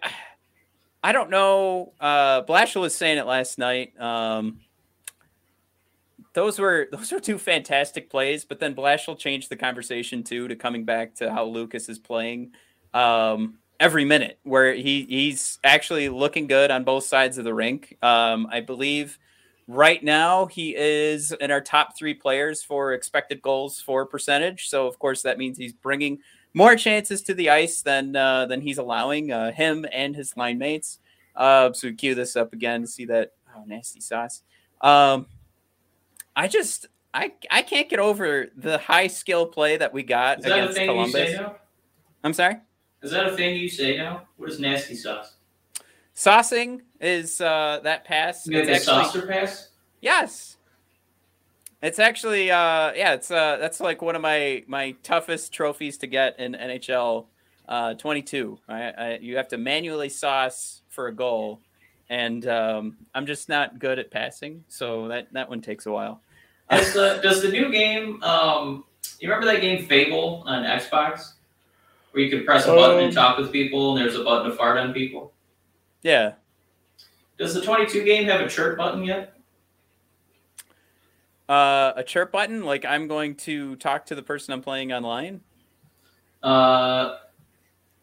I 1.03 1.13
don't 1.13 1.31
know. 1.31 1.95
Uh, 1.99 2.43
Blashill 2.43 2.83
was 2.83 2.95
saying 2.95 3.17
it 3.17 3.25
last 3.25 3.59
night. 3.59 3.99
Um, 3.99 4.61
those 6.35 6.59
were 6.59 6.89
those 6.93 7.11
were 7.11 7.21
two 7.21 7.39
fantastic 7.39 8.11
plays, 8.11 8.45
but 8.45 8.61
then 8.61 8.75
Blashill 8.75 9.19
changed 9.19 9.49
the 9.49 9.57
conversation 9.57 10.23
too 10.23 10.47
to 10.47 10.57
coming 10.57 10.85
back 10.85 11.15
to 11.17 11.33
how 11.33 11.47
Lucas 11.47 11.89
is 11.89 11.99
playing 11.99 12.53
um, 12.93 13.60
every 13.81 14.05
minute, 14.05 14.39
where 14.45 14.75
he 14.75 15.07
he's 15.09 15.59
actually 15.65 16.09
looking 16.09 16.47
good 16.47 16.71
on 16.71 16.85
both 16.85 17.05
sides 17.05 17.39
of 17.39 17.45
the 17.45 17.55
rink. 17.55 17.97
Um, 18.03 18.47
I 18.53 18.61
believe 18.61 19.19
right 19.67 20.03
now 20.03 20.47
he 20.47 20.77
is 20.77 21.33
in 21.33 21.51
our 21.51 21.61
top 21.61 21.97
three 21.97 22.15
players 22.15 22.63
for 22.63 22.93
expected 22.93 23.41
goals 23.41 23.81
for 23.81 24.05
percentage. 24.05 24.69
So 24.69 24.87
of 24.87 24.99
course 24.99 25.23
that 25.23 25.39
means 25.39 25.57
he's 25.57 25.73
bringing 25.73 26.19
more 26.53 26.77
chances 26.77 27.23
to 27.23 27.35
the 27.35 27.51
ice 27.51 27.81
than 27.81 28.15
uh, 28.15 28.47
than 28.47 28.61
he's 28.61 28.79
allowing 28.79 29.33
uh, 29.33 29.53
him 29.53 29.87
and 29.93 30.15
his 30.15 30.37
line 30.37 30.59
mates. 30.59 30.99
Uh, 31.35 31.73
so 31.73 31.89
we 31.89 31.95
cue 31.95 32.15
this 32.15 32.37
up 32.37 32.53
again 32.53 32.83
to 32.83 32.87
see 32.87 33.07
that 33.07 33.33
oh 33.57 33.65
nasty 33.67 34.01
sauce. 34.01 34.43
Um, 34.83 35.27
I 36.37 36.49
just 36.49 36.87
I 37.15 37.33
I 37.51 37.63
can't 37.63 37.89
get 37.89 37.99
over 37.99 38.49
the 38.57 38.79
high 38.79 39.07
skill 39.07 39.47
play 39.47 39.77
that 39.77 39.93
we 39.93 40.03
got 40.03 40.43
that 40.43 40.53
against 40.53 40.75
thing 40.75 40.91
you 40.91 41.07
say 41.09 41.35
Columbus. 41.35 41.57
I'm 42.23 42.35
sorry. 42.35 42.57
Is 43.03 43.11
that 43.13 43.27
a 43.27 43.37
thing 43.37 43.57
you 43.57 43.69
say 43.69 43.97
now? 43.97 44.23
What 44.37 44.51
is 44.51 44.61
nasty 44.61 44.95
sauce? 44.95 45.35
Saucing 46.15 46.81
is 47.01 47.41
uh, 47.41 47.81
that 47.85 48.05
pass. 48.05 48.47
You 48.47 48.59
It's 48.59 48.69
the 48.69 48.75
actually 48.75 49.05
saucer 49.05 49.27
pass? 49.27 49.69
yes. 50.01 50.57
It's 51.83 51.99
actually 51.99 52.51
uh, 52.51 52.93
yeah. 52.93 53.15
It's 53.15 53.31
uh, 53.31 53.57
that's 53.59 53.81
like 53.81 54.03
one 54.03 54.15
of 54.17 54.21
my 54.23 54.63
my 54.67 54.93
toughest 55.03 55.53
trophies 55.53 55.97
to 55.99 56.07
get 56.07 56.39
in 56.39 56.53
NHL. 56.53 57.27
uh, 57.69 57.95
22. 57.95 58.59
I, 58.69 58.83
I, 58.91 59.19
you 59.23 59.37
have 59.37 59.49
to 59.49 59.57
manually 59.59 60.09
sauce 60.11 60.83
for 60.89 61.07
a 61.07 61.15
goal, 61.15 61.61
and 62.11 62.47
um, 62.49 62.99
I'm 63.15 63.25
just 63.27 63.49
not 63.49 63.79
good 63.79 63.99
at 63.99 64.11
passing, 64.11 64.65
so 64.69 65.09
that 65.09 65.33
that 65.33 65.49
one 65.49 65.63
takes 65.63 65.87
a 65.87 65.91
while. 65.93 66.21
Does 66.69 66.93
the 66.93 67.21
does 67.23 67.41
the 67.41 67.49
new 67.49 67.71
game? 67.73 68.23
Um, 68.23 68.85
you 69.21 69.31
remember 69.31 69.51
that 69.51 69.63
game 69.63 69.87
Fable 69.87 70.43
on 70.47 70.65
Xbox, 70.65 71.33
where 72.13 72.23
you 72.25 72.31
can 72.31 72.45
press 72.45 72.65
a 72.67 72.75
button 72.75 72.99
and 72.99 73.07
Um, 73.09 73.13
talk 73.15 73.39
with 73.39 73.53
people, 73.53 73.97
and 73.97 74.01
there's 74.05 74.17
a 74.19 74.25
button 74.25 74.51
to 74.51 74.57
fart 74.57 74.79
on 74.79 74.93
people? 74.93 75.33
Yeah. 76.03 76.35
Does 77.39 77.55
the 77.55 77.61
22 77.63 78.05
game 78.05 78.25
have 78.25 78.41
a 78.41 78.49
chirp 78.49 78.77
button 78.77 79.05
yet? 79.05 79.35
Uh, 81.49 81.93
a 81.97 82.05
chirp 82.05 82.31
button, 82.31 82.65
like 82.65 82.85
I'm 82.85 83.09
going 83.09 83.35
to 83.37 83.75
talk 83.77 84.07
to 84.07 84.15
the 84.15 84.23
person 84.23 84.53
I'm 84.53 84.63
playing 84.63 84.93
online, 84.93 85.41
Uh, 86.43 87.17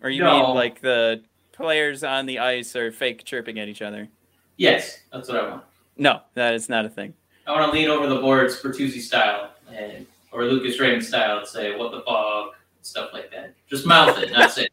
or 0.04 0.10
you 0.10 0.22
No. 0.24 0.32
mean 0.48 0.56
like 0.56 0.82
the 0.82 1.24
players 1.54 2.04
on 2.04 2.26
the 2.26 2.40
ice 2.40 2.76
are 2.76 2.92
fake 2.92 3.24
chirping 3.24 3.58
at 3.60 3.68
each 3.68 3.82
other? 3.82 4.10
yes, 4.58 5.02
that's 5.14 5.28
what 5.30 5.38
I 5.44 5.50
want. 5.50 5.64
No, 5.98 6.22
that 6.34 6.54
is 6.56 6.68
not 6.68 6.86
a 6.86 6.90
thing. 6.90 7.14
I 7.48 7.52
want 7.52 7.72
to 7.72 7.72
lean 7.72 7.90
over 7.90 8.08
the 8.08 8.20
boards 8.20 8.62
Bertuzzi 8.62 9.00
style, 9.00 9.52
and 9.72 10.06
or 10.32 10.44
Lucas 10.46 10.80
Raymond 10.80 11.04
style, 11.06 11.38
and 11.40 11.48
say 11.48 11.76
"What 11.78 11.92
the 11.92 12.02
fuck" 12.02 12.57
stuff 12.88 13.12
like 13.14 13.32
that. 13.32 13.56
Just 13.68 13.86
mouth 13.86 14.18
it, 14.18 14.52
say. 14.52 14.64
it. 14.64 14.72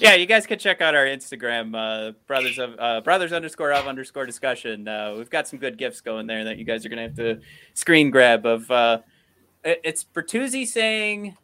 yeah, 0.00 0.14
you 0.14 0.26
guys 0.26 0.46
can 0.46 0.58
check 0.58 0.80
out 0.80 0.94
our 0.94 1.04
Instagram, 1.04 1.74
uh, 1.74 2.12
brothers 2.26 2.58
of 2.58 2.74
uh, 2.78 3.00
brothers 3.00 3.32
underscore 3.32 3.72
of 3.72 3.86
underscore 3.86 4.26
discussion. 4.26 4.88
Uh, 4.88 5.14
we've 5.16 5.30
got 5.30 5.46
some 5.46 5.58
good 5.58 5.78
gifts 5.78 6.00
going 6.00 6.26
there 6.26 6.44
that 6.44 6.58
you 6.58 6.64
guys 6.64 6.84
are 6.84 6.88
gonna 6.88 7.02
have 7.02 7.16
to 7.16 7.40
screen 7.74 8.10
grab. 8.10 8.46
Of 8.46 8.70
uh, 8.70 8.98
it's 9.64 10.04
Bertuzzi 10.04 10.66
saying, 10.66 11.36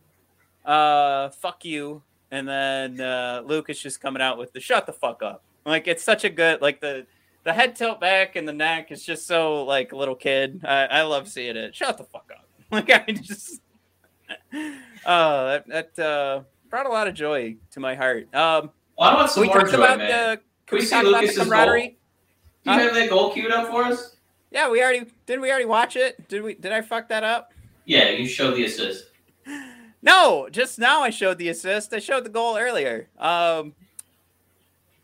uh, 0.64 1.30
"Fuck 1.30 1.64
you," 1.64 2.02
and 2.30 2.48
then 2.48 3.00
uh, 3.00 3.42
Lucas 3.44 3.80
just 3.80 4.00
coming 4.00 4.22
out 4.22 4.38
with 4.38 4.52
the 4.52 4.60
"Shut 4.60 4.86
the 4.86 4.92
fuck 4.92 5.22
up." 5.22 5.42
Like 5.64 5.86
it's 5.88 6.02
such 6.02 6.24
a 6.24 6.30
good 6.30 6.62
like 6.62 6.80
the 6.80 7.06
the 7.44 7.52
head 7.52 7.76
tilt 7.76 8.00
back 8.00 8.34
and 8.34 8.46
the 8.46 8.52
neck 8.52 8.90
is 8.90 9.04
just 9.04 9.26
so 9.26 9.64
like 9.64 9.92
little 9.92 10.16
kid. 10.16 10.62
I, 10.64 10.86
I 10.86 11.02
love 11.02 11.28
seeing 11.28 11.56
it. 11.56 11.74
Shut 11.74 11.96
the 11.96 12.04
fuck 12.04 12.30
up. 12.34 12.42
Like 12.68 12.90
I 12.90 13.12
just. 13.12 13.60
Oh, 15.08 15.46
that 15.46 15.66
that 15.94 15.98
uh, 16.04 16.42
brought 16.68 16.86
a 16.86 16.88
lot 16.88 17.06
of 17.06 17.14
joy 17.14 17.56
to 17.70 17.80
my 17.80 17.94
heart. 17.94 18.24
Um, 18.34 18.70
Well, 18.98 19.10
I 19.10 19.14
want 19.14 19.30
some 19.30 19.42
we 19.42 19.46
more 19.46 19.58
talked 19.60 19.70
joy, 19.70 19.76
about 19.78 19.98
man. 19.98 20.08
the. 20.08 20.40
Can 20.66 20.76
we 20.76 20.80
we 20.80 20.84
see 20.86 20.90
talk 20.96 21.02
about 21.04 21.10
the 21.12 21.20
Lucas's 21.20 21.38
camaraderie? 21.44 21.88
Do 22.64 22.70
you 22.72 22.76
Huh? 22.76 22.78
have 22.80 22.94
that 22.94 23.08
goal 23.10 23.32
queued 23.32 23.52
up 23.52 23.68
for 23.70 23.84
us? 23.84 24.16
Yeah, 24.50 24.68
we 24.68 24.82
already 24.82 25.06
didn't. 25.26 25.42
We 25.42 25.50
already 25.50 25.64
watch 25.66 25.94
it. 25.96 26.26
Did 26.28 26.42
we? 26.42 26.54
Did 26.54 26.72
I 26.72 26.80
fuck 26.80 27.08
that 27.08 27.22
up? 27.22 27.52
Yeah, 27.84 28.08
you 28.10 28.26
showed 28.26 28.56
the 28.56 28.64
assist. 28.64 29.04
No, 30.02 30.48
just 30.50 30.78
now 30.78 31.02
I 31.02 31.10
showed 31.10 31.38
the 31.38 31.48
assist. 31.50 31.92
I 31.94 32.00
showed 32.00 32.24
the 32.24 32.30
goal 32.30 32.56
earlier. 32.56 33.08
Um, 33.18 33.74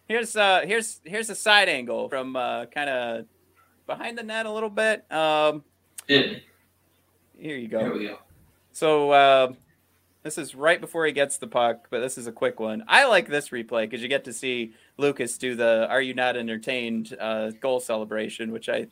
here's 0.09 0.35
uh 0.37 0.63
here's 0.67 1.01
here's 1.05 1.31
a 1.31 1.35
side 1.37 1.69
angle 1.69 2.09
from 2.09 2.35
uh 2.35 2.67
kind 2.67 2.91
of 2.91 3.27
behind 3.87 4.19
the 4.19 4.23
net 4.25 4.47
a 4.47 4.51
little 4.51 4.71
bit. 4.71 5.05
Um, 5.13 5.63
here 6.09 6.41
you 7.39 7.69
go. 7.69 7.91
we 7.93 8.07
go. 8.09 8.19
So 8.73 9.13
um, 9.13 9.57
this 10.23 10.39
is 10.39 10.55
right 10.55 10.81
before 10.81 11.05
he 11.07 11.13
gets 11.13 11.39
the 11.39 11.47
puck, 11.47 11.89
but 11.91 12.01
this 12.01 12.17
is 12.17 12.27
a 12.27 12.33
quick 12.33 12.61
one. 12.61 12.85
I 12.89 13.07
like 13.07 13.29
this 13.29 13.51
replay 13.51 13.83
because 13.83 14.03
you 14.03 14.09
get 14.09 14.25
to 14.25 14.33
see 14.33 14.73
Lucas 14.99 15.37
do 15.39 15.55
the 15.55 15.89
"Are 15.89 16.01
you 16.01 16.15
not 16.15 16.37
entertained?" 16.37 17.17
Uh, 17.21 17.51
goal 17.61 17.81
celebration, 17.81 18.53
which 18.53 18.69
I, 18.69 18.87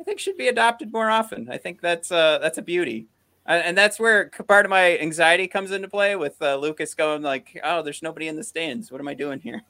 I 0.00 0.04
think 0.04 0.18
should 0.18 0.36
be 0.36 0.48
adopted 0.48 0.92
more 0.92 1.10
often. 1.10 1.48
I 1.50 1.58
think 1.58 1.80
that's 1.80 2.10
uh, 2.10 2.38
that's 2.38 2.58
a 2.58 2.62
beauty, 2.62 3.06
Uh, 3.46 3.60
and 3.64 3.76
that's 3.76 4.00
where 4.00 4.30
part 4.48 4.64
of 4.64 4.70
my 4.70 4.98
anxiety 4.98 5.46
comes 5.48 5.70
into 5.70 5.88
play 5.88 6.16
with 6.16 6.40
uh, 6.40 6.56
Lucas 6.56 6.94
going 6.94 7.22
like, 7.22 7.60
"Oh, 7.62 7.82
there's 7.82 8.02
nobody 8.02 8.28
in 8.28 8.36
the 8.36 8.44
stands. 8.44 8.90
What 8.90 9.00
am 9.00 9.08
I 9.08 9.14
doing 9.14 9.40
here?" 9.40 9.62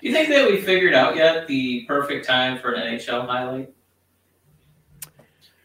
Do 0.00 0.08
you 0.08 0.12
think 0.14 0.30
that 0.30 0.50
we 0.50 0.60
figured 0.60 0.94
out 0.94 1.14
yet 1.14 1.46
the 1.46 1.84
perfect 1.86 2.26
time 2.26 2.58
for 2.58 2.72
an 2.72 2.96
NHL 2.96 3.24
highlight? 3.26 3.72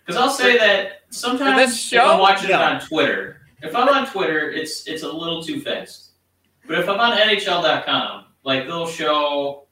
Because 0.08 0.22
I'll 0.22 0.30
say 0.32 0.58
that 0.58 1.02
sometimes 1.10 1.58
this 1.58 1.92
if 1.94 2.02
I'm 2.02 2.20
watching 2.20 2.50
No. 2.50 2.56
it 2.56 2.62
on 2.62 2.80
Twitter, 2.80 3.42
if 3.62 3.76
I'm 3.76 3.90
on 3.90 4.08
Twitter, 4.08 4.50
it's 4.50 4.88
it's 4.88 5.04
a 5.04 5.12
little 5.12 5.44
too 5.44 5.60
fast. 5.60 6.12
But 6.66 6.80
if 6.80 6.88
I'm 6.88 7.00
on 7.00 7.18
NHL.com, 7.18 8.26
like 8.44 8.68
they'll 8.68 8.88
show 8.88 9.68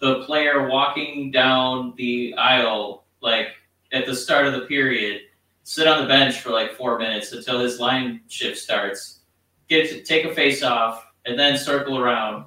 the 0.00 0.24
player 0.24 0.66
walking 0.68 1.30
down 1.30 1.94
the 1.96 2.34
aisle, 2.36 3.04
like 3.20 3.48
at 3.92 4.06
the 4.06 4.14
start 4.16 4.46
of 4.46 4.54
the 4.54 4.62
period, 4.62 5.22
sit 5.62 5.86
on 5.86 6.02
the 6.02 6.08
bench 6.08 6.40
for 6.40 6.50
like 6.50 6.72
four 6.72 6.98
minutes 6.98 7.30
until 7.32 7.60
his 7.60 7.78
line 7.78 8.20
shift 8.28 8.58
starts, 8.58 9.20
get 9.68 9.88
to 9.90 10.02
take 10.02 10.24
a 10.24 10.34
face 10.34 10.62
off, 10.64 11.06
and 11.26 11.38
then 11.38 11.56
circle 11.56 11.96
around, 11.98 12.44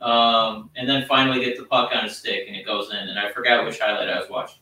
um, 0.00 0.70
and 0.76 0.88
then 0.88 1.04
finally 1.06 1.44
get 1.44 1.58
the 1.58 1.64
puck 1.64 1.90
on 1.94 2.04
his 2.04 2.16
stick 2.16 2.44
and 2.48 2.56
it 2.56 2.64
goes 2.64 2.90
in. 2.90 2.96
And 2.96 3.18
I 3.18 3.30
forgot 3.32 3.64
which 3.66 3.78
highlight 3.78 4.08
I 4.08 4.18
was 4.18 4.30
watching. 4.30 4.60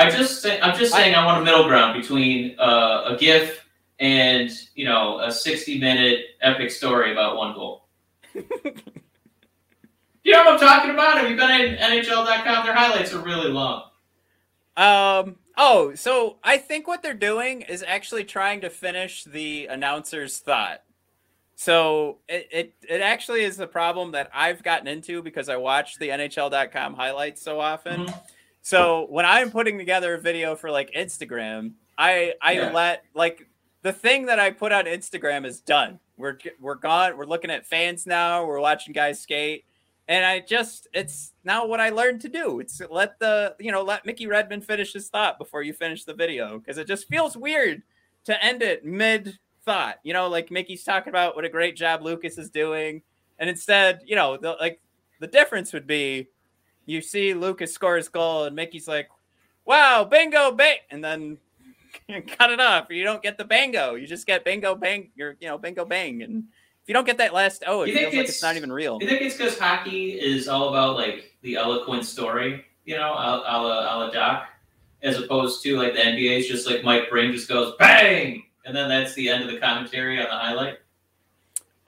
I 0.00 0.08
just 0.10 0.40
say, 0.40 0.58
I'm 0.60 0.78
just 0.78 0.94
saying 0.94 1.14
I 1.14 1.26
want 1.26 1.42
a 1.42 1.44
middle 1.44 1.64
ground 1.64 2.00
between 2.00 2.58
uh, 2.58 3.04
a 3.14 3.16
GIF 3.18 3.66
and 3.98 4.50
you 4.74 4.86
know 4.86 5.20
a 5.20 5.30
60 5.30 5.78
minute 5.78 6.20
epic 6.40 6.70
story 6.70 7.12
about 7.12 7.36
one 7.36 7.54
goal. 7.54 7.86
you 8.34 8.42
know 10.32 10.42
what 10.44 10.54
I'm 10.54 10.58
talking 10.58 10.90
about? 10.90 11.18
Have 11.18 11.30
you 11.30 11.36
been 11.36 11.50
in 11.50 11.76
NHL.com? 11.76 12.64
Their 12.64 12.74
highlights 12.74 13.12
are 13.12 13.22
really 13.22 13.50
long. 13.50 13.90
Um. 14.76 15.36
Oh, 15.58 15.94
so 15.94 16.38
I 16.42 16.56
think 16.56 16.88
what 16.88 17.02
they're 17.02 17.12
doing 17.12 17.60
is 17.60 17.84
actually 17.86 18.24
trying 18.24 18.62
to 18.62 18.70
finish 18.70 19.24
the 19.24 19.66
announcer's 19.66 20.38
thought. 20.38 20.82
So 21.56 22.20
it, 22.26 22.48
it 22.50 22.74
it 22.88 23.00
actually 23.02 23.42
is 23.42 23.58
the 23.58 23.66
problem 23.66 24.12
that 24.12 24.30
I've 24.32 24.62
gotten 24.62 24.88
into 24.88 25.22
because 25.22 25.50
I 25.50 25.56
watch 25.56 25.98
the 25.98 26.08
NHL.com 26.08 26.94
highlights 26.94 27.42
so 27.42 27.60
often. 27.60 28.06
Mhm. 28.06 28.20
So 28.62 29.06
when 29.10 29.24
I'm 29.24 29.50
putting 29.50 29.78
together 29.78 30.14
a 30.14 30.18
video 30.20 30.54
for 30.54 30.70
like 30.70 30.90
Instagram, 30.92 31.72
I 31.98 32.34
I 32.42 32.52
Yeah. 32.52 32.72
let 32.72 33.04
like 33.14 33.46
the 33.82 33.92
thing 33.92 34.26
that 34.26 34.38
I 34.38 34.50
put 34.50 34.72
on 34.72 34.84
Instagram 34.84 35.46
is 35.46 35.60
done. 35.60 35.98
We're 36.16 36.38
we're 36.60 36.74
gone. 36.74 37.16
We're 37.16 37.24
looking 37.26 37.50
at 37.50 37.66
fans 37.66 38.06
now. 38.06 38.44
We're 38.44 38.60
watching 38.60 38.92
guys 38.92 39.20
skate, 39.20 39.64
and 40.08 40.24
I 40.24 40.40
just 40.40 40.88
it's 40.92 41.32
now 41.44 41.64
what 41.66 41.80
I 41.80 41.88
learned 41.88 42.20
to 42.22 42.28
do. 42.28 42.60
It's 42.60 42.80
let 42.90 43.18
the 43.18 43.56
you 43.58 43.72
know 43.72 43.82
let 43.82 44.04
Mickey 44.04 44.26
Redmond 44.26 44.64
finish 44.66 44.92
his 44.92 45.08
thought 45.08 45.38
before 45.38 45.62
you 45.62 45.72
finish 45.72 46.04
the 46.04 46.14
video 46.14 46.58
because 46.58 46.76
it 46.76 46.86
just 46.86 47.08
feels 47.08 47.36
weird 47.36 47.82
to 48.26 48.44
end 48.44 48.62
it 48.62 48.84
mid 48.84 49.38
thought. 49.64 49.98
You 50.02 50.12
know, 50.12 50.28
like 50.28 50.50
Mickey's 50.50 50.84
talking 50.84 51.08
about 51.10 51.34
what 51.36 51.46
a 51.46 51.48
great 51.48 51.74
job 51.76 52.02
Lucas 52.02 52.36
is 52.36 52.50
doing, 52.50 53.00
and 53.38 53.48
instead, 53.48 54.00
you 54.04 54.16
know, 54.16 54.36
the, 54.36 54.56
like 54.60 54.80
the 55.20 55.26
difference 55.26 55.72
would 55.72 55.86
be 55.86 56.28
you 56.90 57.00
see 57.00 57.34
Lucas 57.34 57.72
score 57.72 57.96
his 57.96 58.08
goal 58.08 58.44
and 58.44 58.56
Mickey's 58.56 58.88
like, 58.88 59.08
"Wow, 59.64 60.04
bingo, 60.04 60.52
bang!" 60.52 60.78
and 60.90 61.02
then 61.04 61.38
cut 62.38 62.50
it 62.50 62.60
off. 62.60 62.86
You 62.90 63.04
don't 63.04 63.22
get 63.22 63.38
the 63.38 63.44
bingo. 63.44 63.94
You 63.94 64.06
just 64.06 64.26
get 64.26 64.44
bingo, 64.44 64.74
bang. 64.74 65.10
You're 65.14 65.36
you 65.40 65.48
know 65.48 65.58
bingo, 65.58 65.84
bang, 65.84 66.22
and 66.22 66.44
if 66.82 66.88
you 66.88 66.94
don't 66.94 67.06
get 67.06 67.18
that 67.18 67.32
last 67.34 67.62
oh, 67.66 67.82
it 67.82 67.88
You 67.88 67.94
feels 67.94 68.14
like 68.14 68.20
it's 68.24 68.30
it's- 68.38 68.42
not 68.42 68.56
even 68.56 68.72
real. 68.72 68.98
You 69.00 69.08
think 69.08 69.22
it's 69.22 69.36
because 69.36 69.58
hockey 69.58 70.12
is 70.12 70.48
all 70.48 70.70
about 70.70 70.96
like 70.96 71.36
the 71.42 71.56
eloquent 71.56 72.04
story, 72.04 72.64
you 72.84 72.96
know, 72.96 73.12
a, 73.12 73.38
a, 73.46 73.56
la, 73.62 73.80
a 73.80 73.94
la 73.98 74.10
Doc, 74.10 74.48
as 75.02 75.18
opposed 75.18 75.62
to 75.62 75.76
like 75.78 75.94
the 75.94 76.00
NBA 76.00 76.38
is 76.40 76.48
just 76.48 76.66
like 76.68 76.82
Mike 76.84 77.08
Breen 77.10 77.32
just 77.32 77.48
goes 77.48 77.74
bang, 77.78 78.44
and 78.64 78.74
then 78.76 78.88
that's 78.88 79.14
the 79.14 79.28
end 79.28 79.44
of 79.44 79.50
the 79.50 79.58
commentary 79.58 80.18
on 80.18 80.24
the 80.24 80.30
highlight. 80.36 80.78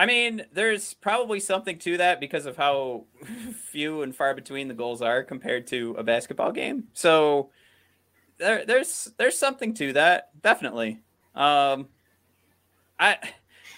I 0.02 0.06
mean, 0.06 0.44
there's 0.52 0.94
probably 0.94 1.38
something 1.38 1.78
to 1.78 1.98
that 1.98 2.18
because 2.18 2.46
of 2.46 2.56
how 2.56 3.04
few 3.70 4.02
and 4.02 4.12
far 4.12 4.34
between 4.34 4.66
the 4.66 4.74
goals 4.74 5.00
are 5.00 5.22
compared 5.22 5.68
to 5.68 5.94
a 5.96 6.02
basketball 6.02 6.50
game. 6.50 6.88
So 6.92 7.50
there, 8.36 8.66
there's 8.66 9.12
there's 9.16 9.38
something 9.38 9.72
to 9.74 9.92
that, 9.92 10.30
definitely. 10.42 10.98
Um, 11.36 11.86
I 12.98 13.16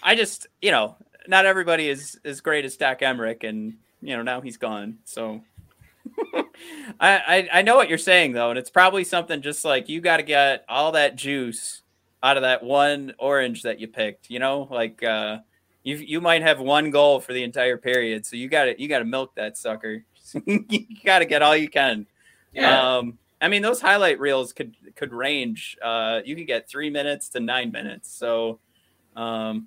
I 0.02 0.14
just 0.14 0.46
you 0.62 0.70
know 0.70 0.96
not 1.28 1.44
everybody 1.44 1.90
is 1.90 2.18
as 2.24 2.40
great 2.40 2.64
as 2.64 2.78
Doc 2.78 3.00
Emrick, 3.00 3.46
and 3.46 3.74
you 4.00 4.16
know 4.16 4.22
now 4.22 4.40
he's 4.40 4.56
gone. 4.56 5.00
So 5.04 5.42
I, 7.00 7.18
I 7.18 7.48
I 7.52 7.60
know 7.60 7.76
what 7.76 7.90
you're 7.90 7.98
saying 7.98 8.32
though, 8.32 8.48
and 8.48 8.58
it's 8.58 8.70
probably 8.70 9.04
something 9.04 9.42
just 9.42 9.62
like 9.62 9.90
you 9.90 10.00
got 10.00 10.16
to 10.16 10.22
get 10.22 10.64
all 10.70 10.92
that 10.92 11.16
juice 11.16 11.82
out 12.22 12.38
of 12.38 12.44
that 12.44 12.62
one 12.62 13.12
orange 13.18 13.60
that 13.64 13.78
you 13.78 13.88
picked. 13.88 14.30
You 14.30 14.38
know, 14.38 14.66
like. 14.70 15.02
uh 15.02 15.40
you 15.84 15.96
you 15.96 16.20
might 16.20 16.42
have 16.42 16.58
one 16.58 16.90
goal 16.90 17.20
for 17.20 17.32
the 17.32 17.42
entire 17.44 17.76
period, 17.76 18.26
so 18.26 18.34
you 18.36 18.48
got 18.48 18.64
to 18.64 18.82
you 18.82 18.88
got 18.88 18.98
to 18.98 19.04
milk 19.04 19.34
that 19.36 19.56
sucker. 19.56 20.04
you 20.46 20.86
got 21.04 21.20
to 21.20 21.24
get 21.26 21.42
all 21.42 21.56
you 21.56 21.68
can. 21.68 22.06
Yeah, 22.52 22.96
Um, 22.98 23.18
I 23.40 23.48
mean, 23.48 23.62
those 23.62 23.80
highlight 23.80 24.18
reels 24.18 24.52
could 24.52 24.74
could 24.96 25.12
range. 25.12 25.76
Uh, 25.82 26.20
you 26.24 26.34
could 26.34 26.46
get 26.46 26.68
three 26.68 26.90
minutes 26.90 27.28
to 27.30 27.40
nine 27.40 27.70
minutes. 27.70 28.12
So, 28.12 28.58
um, 29.16 29.66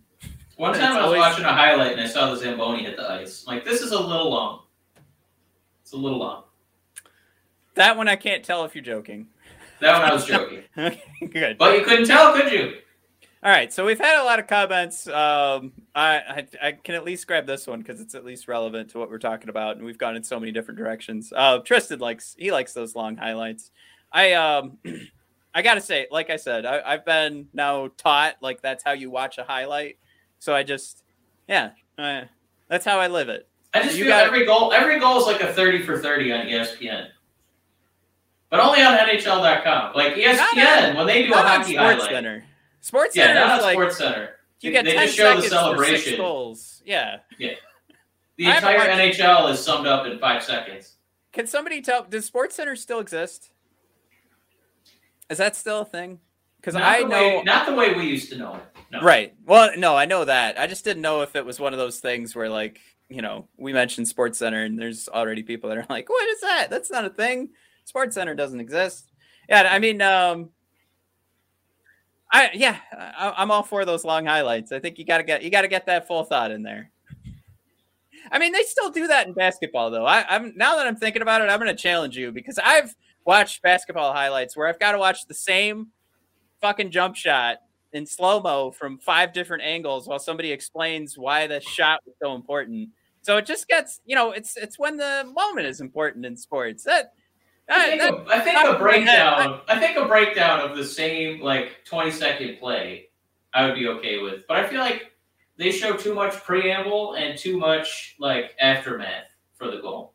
one 0.56 0.74
time 0.74 0.94
I 0.94 0.96
was 0.98 1.06
always- 1.06 1.20
watching 1.20 1.46
a 1.46 1.54
highlight 1.54 1.92
and 1.94 2.02
I 2.02 2.08
saw 2.08 2.32
the 2.34 2.38
Zamboni 2.38 2.84
hit 2.84 2.98
the 2.98 3.10
ice. 3.10 3.46
I'm 3.48 3.56
like 3.56 3.66
this 3.66 3.82
is 3.82 3.92
a 3.92 4.00
little 4.00 4.30
long. 4.32 4.64
It's 5.84 5.94
a 5.94 5.98
little 5.98 6.20
long. 6.20 6.44
that 7.76 7.96
one 7.96 8.08
I 8.08 8.16
can't 8.16 8.44
tell 8.44 8.66
if 8.66 8.74
you're 8.76 8.84
joking. 8.84 9.28
That 9.80 10.00
one 10.02 10.10
I 10.10 10.14
was 10.14 10.26
joking, 10.34 10.64
okay, 10.78 11.02
good. 11.32 11.58
but 11.60 11.78
you 11.78 11.86
couldn't 11.86 12.08
tell, 12.08 12.34
could 12.34 12.52
you? 12.52 12.78
All 13.44 13.52
right, 13.52 13.72
so 13.72 13.86
we've 13.86 14.00
had 14.00 14.20
a 14.20 14.26
lot 14.26 14.40
of 14.40 14.48
comments. 14.48 15.08
Um, 15.08 15.72
I, 15.94 16.18
I, 16.18 16.48
I 16.62 16.72
can 16.72 16.96
at 16.96 17.06
least 17.06 17.28
grab 17.28 17.46
this 17.46 17.68
one 17.68 17.80
because 17.80 18.02
it's 18.02 18.16
at 18.16 18.26
least 18.26 18.48
relevant 18.48 18.90
to 18.92 18.98
what 18.98 19.12
we're 19.12 19.20
talking 19.20 19.50
about, 19.50 19.78
and 19.78 19.86
we've 19.86 19.98
gone 19.98 20.16
in 20.16 20.24
so 20.24 20.40
many 20.40 20.52
different 20.52 20.80
directions. 20.80 21.32
Uh, 21.36 21.60
Tristan 21.60 22.00
likes 22.00 22.36
he 22.38 22.52
likes 22.52 22.74
those 22.74 22.96
long 22.96 23.16
highlights. 23.16 23.70
I 24.12 24.34
um, 24.34 24.80
I 25.54 25.62
gotta 25.62 25.82
say, 25.82 26.08
like 26.10 26.32
I 26.32 26.38
said, 26.38 26.66
I, 26.66 26.82
I've 26.84 27.06
been 27.06 27.48
now 27.54 27.90
taught 27.98 28.38
like 28.42 28.62
that's 28.64 28.84
how 28.84 28.94
you 28.94 29.12
watch 29.12 29.38
a 29.38 29.44
highlight. 29.44 29.98
So 30.40 30.56
I 30.56 30.64
just, 30.64 31.04
yeah, 31.48 31.72
uh, 32.00 32.24
that's 32.68 32.86
how 32.86 33.00
I 33.00 33.08
live 33.08 33.30
it. 33.30 33.48
I 33.74 33.84
just 33.84 33.98
You 33.98 34.06
feel 34.06 34.14
got- 34.14 34.26
every 34.26 34.46
goal 34.46 34.74
every 34.74 35.00
goal 35.00 35.20
is 35.20 35.28
like 35.28 35.42
a 35.42 35.54
thirty 35.54 35.84
for 35.84 36.00
thirty 36.00 36.32
on 36.34 36.48
ESPN. 36.48 37.08
But 38.50 38.62
only 38.62 38.82
on 38.82 38.98
NHL.com. 38.98 39.94
Like 39.94 40.14
ESPN, 40.16 40.96
when 40.96 41.06
they 41.06 41.28
do 41.28 41.34
a 41.34 41.38
hockey 41.38 41.76
highlight. 41.76 42.10
Center. 42.10 42.44
Sports 42.88 43.16
Yeah, 43.18 43.28
Center 43.28 43.40
not 43.42 43.58
is 43.60 43.64
like 43.66 43.74
Sports 43.76 43.98
Center. 43.98 44.30
you 44.62 44.70
They- 44.70 44.72
get 44.72 44.86
they 44.86 44.92
ten 44.94 45.06
just 45.08 45.18
show 45.18 45.36
the 45.36 45.42
seconds 45.42 45.50
for 45.50 45.84
six 45.86 46.04
celebration. 46.04 46.18
goals. 46.18 46.82
Yeah. 46.86 47.18
Yeah. 47.38 47.54
The 48.38 48.46
entire 48.46 48.78
NHL 48.92 49.52
is 49.52 49.60
summed 49.60 49.88
up 49.88 50.06
in 50.06 50.20
five 50.20 50.44
seconds. 50.44 50.98
Can 51.34 51.48
somebody 51.48 51.82
tell? 51.82 52.04
Does 52.04 52.26
Sports 52.26 52.56
Center 52.56 52.76
still 52.76 53.00
exist? 53.00 53.50
Is 55.30 55.40
that 55.40 55.56
still 55.56 55.82
a 55.82 55.86
thing? 55.86 56.20
Because 56.58 56.76
I 56.76 57.00
know. 57.00 57.10
way, 57.10 57.42
not 57.44 57.66
the 57.66 57.74
way 57.74 57.94
we 57.96 58.06
used 58.06 58.30
to 58.32 58.38
know 58.38 58.54
it. 58.56 58.62
No. 58.92 59.02
Right. 59.02 59.34
Well, 59.46 59.72
no, 59.78 59.96
I 59.96 60.06
know 60.06 60.24
that. 60.26 60.60
I 60.60 60.68
just 60.68 60.84
didn't 60.86 61.02
know 61.02 61.22
if 61.24 61.36
it 61.36 61.46
was 61.46 61.60
one 61.60 61.74
of 61.74 61.80
those 61.80 62.00
things 62.00 62.36
where, 62.36 62.48
like, 62.48 62.80
you 63.10 63.24
know, 63.24 63.48
we 63.58 63.74
mentioned 63.74 64.08
Sports 64.08 64.38
Center 64.38 64.64
and 64.64 64.78
there's 64.78 65.10
already 65.10 65.42
people 65.42 65.70
that 65.70 65.78
are 65.80 65.86
like, 65.90 66.08
"What 66.08 66.30
is 66.30 66.42
that? 66.42 66.68
That's 66.70 66.92
not 66.92 67.06
a 67.06 67.10
thing. 67.10 67.50
Sports 67.86 68.14
Center 68.16 68.36
doesn't 68.36 68.60
exist." 68.60 69.12
Yeah, 69.50 69.68
I 69.72 69.80
mean, 69.80 70.00
um, 70.02 70.52
I 72.32 72.50
yeah, 72.54 72.78
I, 72.92 73.34
I'm 73.38 73.52
all 73.52 73.64
for 73.64 73.86
those 73.86 74.04
long 74.04 74.26
highlights. 74.26 74.72
I 74.72 74.80
think 74.80 75.00
you 75.00 75.06
gotta 75.06 75.24
get 75.24 75.44
you 75.44 75.50
gotta 75.50 75.68
get 75.68 75.86
that 75.86 76.08
full 76.08 76.24
thought 76.24 76.52
in 76.52 76.64
there. 76.64 76.92
I 78.32 78.40
mean, 78.40 78.52
they 78.52 78.64
still 78.64 78.90
do 78.90 79.08
that 79.08 79.28
in 79.28 79.34
basketball, 79.34 79.92
though. 79.92 80.06
I, 80.06 80.26
I'm 80.28 80.54
now 80.56 80.76
that 80.78 80.88
I'm 80.88 80.96
thinking 80.96 81.22
about 81.22 81.42
it, 81.42 81.50
I'm 81.50 81.60
to 81.62 81.76
challenge 81.76 82.18
you 82.18 82.32
because 82.32 82.60
I've 82.62 82.94
watched 83.26 83.62
basketball 83.62 84.14
highlights 84.14 84.56
where 84.56 84.68
I've 84.68 84.80
got 84.80 84.94
to 84.94 84.98
watch 84.98 85.26
the 85.28 85.34
same 85.34 85.88
fucking 86.62 86.92
jump 86.92 87.16
shot 87.16 87.58
in 87.94 88.06
slow 88.06 88.42
mo 88.42 88.72
from 88.72 88.98
five 89.00 89.34
different 89.34 89.64
angles 89.64 90.08
while 90.08 90.20
somebody 90.20 90.52
explains 90.52 91.18
why 91.18 91.48
the 91.48 91.62
shot 91.62 92.00
was 92.06 92.16
so 92.22 92.36
important. 92.36 92.90
So 93.22 93.38
it 93.38 93.46
just 93.46 93.68
gets, 93.68 94.02
you 94.06 94.16
know, 94.16 94.32
it's 94.32 94.58
it's 94.58 94.80
when 94.80 94.98
the 94.98 95.30
moment 95.36 95.68
is 95.68 95.82
important 95.82 96.26
in 96.26 96.36
sports. 96.38 96.84
That, 96.84 97.14
I 97.70 97.88
think, 97.90 98.02
that 98.02 98.14
a, 98.14 98.26
I 98.30 98.40
think 98.40 98.58
a 98.58 98.60
of 98.60 98.66
my 98.66 98.72
head, 98.72 98.80
breakdown. 98.80 99.62
I 99.68 99.80
think 99.80 99.98
a 99.98 100.06
breakdown 100.06 100.60
of 100.62 100.78
the 100.78 100.86
same 100.86 101.42
like 101.42 101.84
twenty 101.86 102.12
second 102.12 102.60
play, 102.60 103.10
I 103.54 103.66
would 103.66 103.76
be 103.76 103.88
okay 103.88 104.20
with. 104.22 104.48
But 104.48 104.58
I 104.58 104.68
feel 104.68 104.80
like 104.80 105.12
they 105.58 105.72
show 105.72 105.98
too 105.98 106.14
much 106.14 106.34
preamble 106.44 107.16
and 107.16 107.38
too 107.38 107.58
much 107.58 108.16
like 108.20 108.56
aftermath 108.60 109.26
for 109.56 109.70
the 109.72 109.82
goal. 109.82 110.14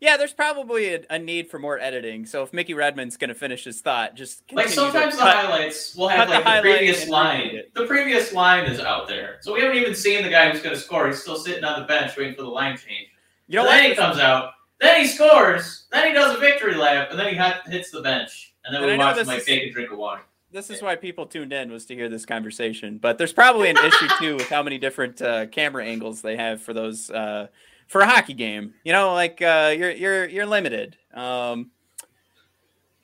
yeah, 0.00 0.16
there's 0.16 0.32
probably 0.32 0.94
a, 0.94 1.00
a 1.10 1.18
need 1.18 1.48
for 1.50 1.58
more 1.60 1.78
editing. 1.78 2.26
So 2.26 2.42
if 2.42 2.52
Mickey 2.52 2.74
Redmond's 2.74 3.16
going 3.16 3.28
to 3.28 3.34
finish 3.34 3.62
his 3.64 3.80
thought, 3.80 4.16
just 4.16 4.42
Like 4.50 4.68
sometimes 4.68 5.14
the 5.14 5.20
cut- 5.22 5.36
highlights 5.36 5.94
will 5.94 6.08
have 6.08 6.28
like 6.28 6.38
the, 6.42 6.44
highlight 6.44 6.62
previous 6.62 7.06
line. 7.08 7.60
The 7.74 7.86
previous 7.86 8.32
line 8.32 8.64
is 8.64 8.80
out 8.80 9.06
there, 9.06 9.36
so 9.42 9.52
we 9.54 9.60
haven't 9.60 9.76
even 9.76 9.94
seen 9.94 10.24
the 10.24 10.30
guy 10.30 10.50
who's 10.50 10.62
going 10.62 10.74
to 10.74 10.80
score. 10.80 11.06
He's 11.06 11.20
still 11.22 11.36
sitting 11.36 11.62
on 11.62 11.80
the 11.80 11.86
bench 11.86 12.16
waiting 12.16 12.34
for 12.34 12.42
the 12.42 12.48
line 12.48 12.76
change. 12.76 13.08
you 13.46 13.58
know 13.58 13.64
then 13.66 13.90
he 13.90 13.94
comes 13.94 14.18
out. 14.18 14.54
Then 14.82 15.00
he 15.00 15.06
scores. 15.06 15.86
Then 15.92 16.08
he 16.08 16.12
does 16.12 16.36
a 16.36 16.40
victory 16.40 16.74
lap, 16.74 17.08
and 17.10 17.18
then 17.18 17.28
he 17.28 17.34
hit- 17.36 17.62
hits 17.68 17.90
the 17.90 18.02
bench. 18.02 18.52
And 18.64 18.74
then 18.74 18.82
And 18.82 18.92
we 18.92 18.98
watch 18.98 19.16
him 19.16 19.26
like 19.26 19.38
is- 19.38 19.44
take 19.46 19.62
a 19.62 19.70
drink 19.70 19.90
of 19.92 19.98
water. 19.98 20.22
This 20.50 20.68
is 20.68 20.82
why 20.82 20.96
people 20.96 21.24
tuned 21.24 21.52
in 21.54 21.72
was 21.72 21.86
to 21.86 21.94
hear 21.94 22.10
this 22.10 22.26
conversation. 22.26 22.98
But 22.98 23.16
there's 23.16 23.32
probably 23.32 23.70
an 23.70 23.78
issue 23.78 24.06
too 24.18 24.34
with 24.36 24.50
how 24.50 24.62
many 24.62 24.76
different 24.76 25.22
uh, 25.22 25.46
camera 25.46 25.82
angles 25.86 26.20
they 26.20 26.36
have 26.36 26.60
for 26.60 26.74
those 26.74 27.08
uh, 27.10 27.46
for 27.88 28.02
a 28.02 28.06
hockey 28.06 28.34
game. 28.34 28.74
You 28.84 28.92
know, 28.92 29.14
like 29.14 29.40
uh, 29.40 29.74
you're 29.76 29.90
you're 29.92 30.28
you're 30.28 30.44
limited. 30.46 30.98
Um, 31.14 31.70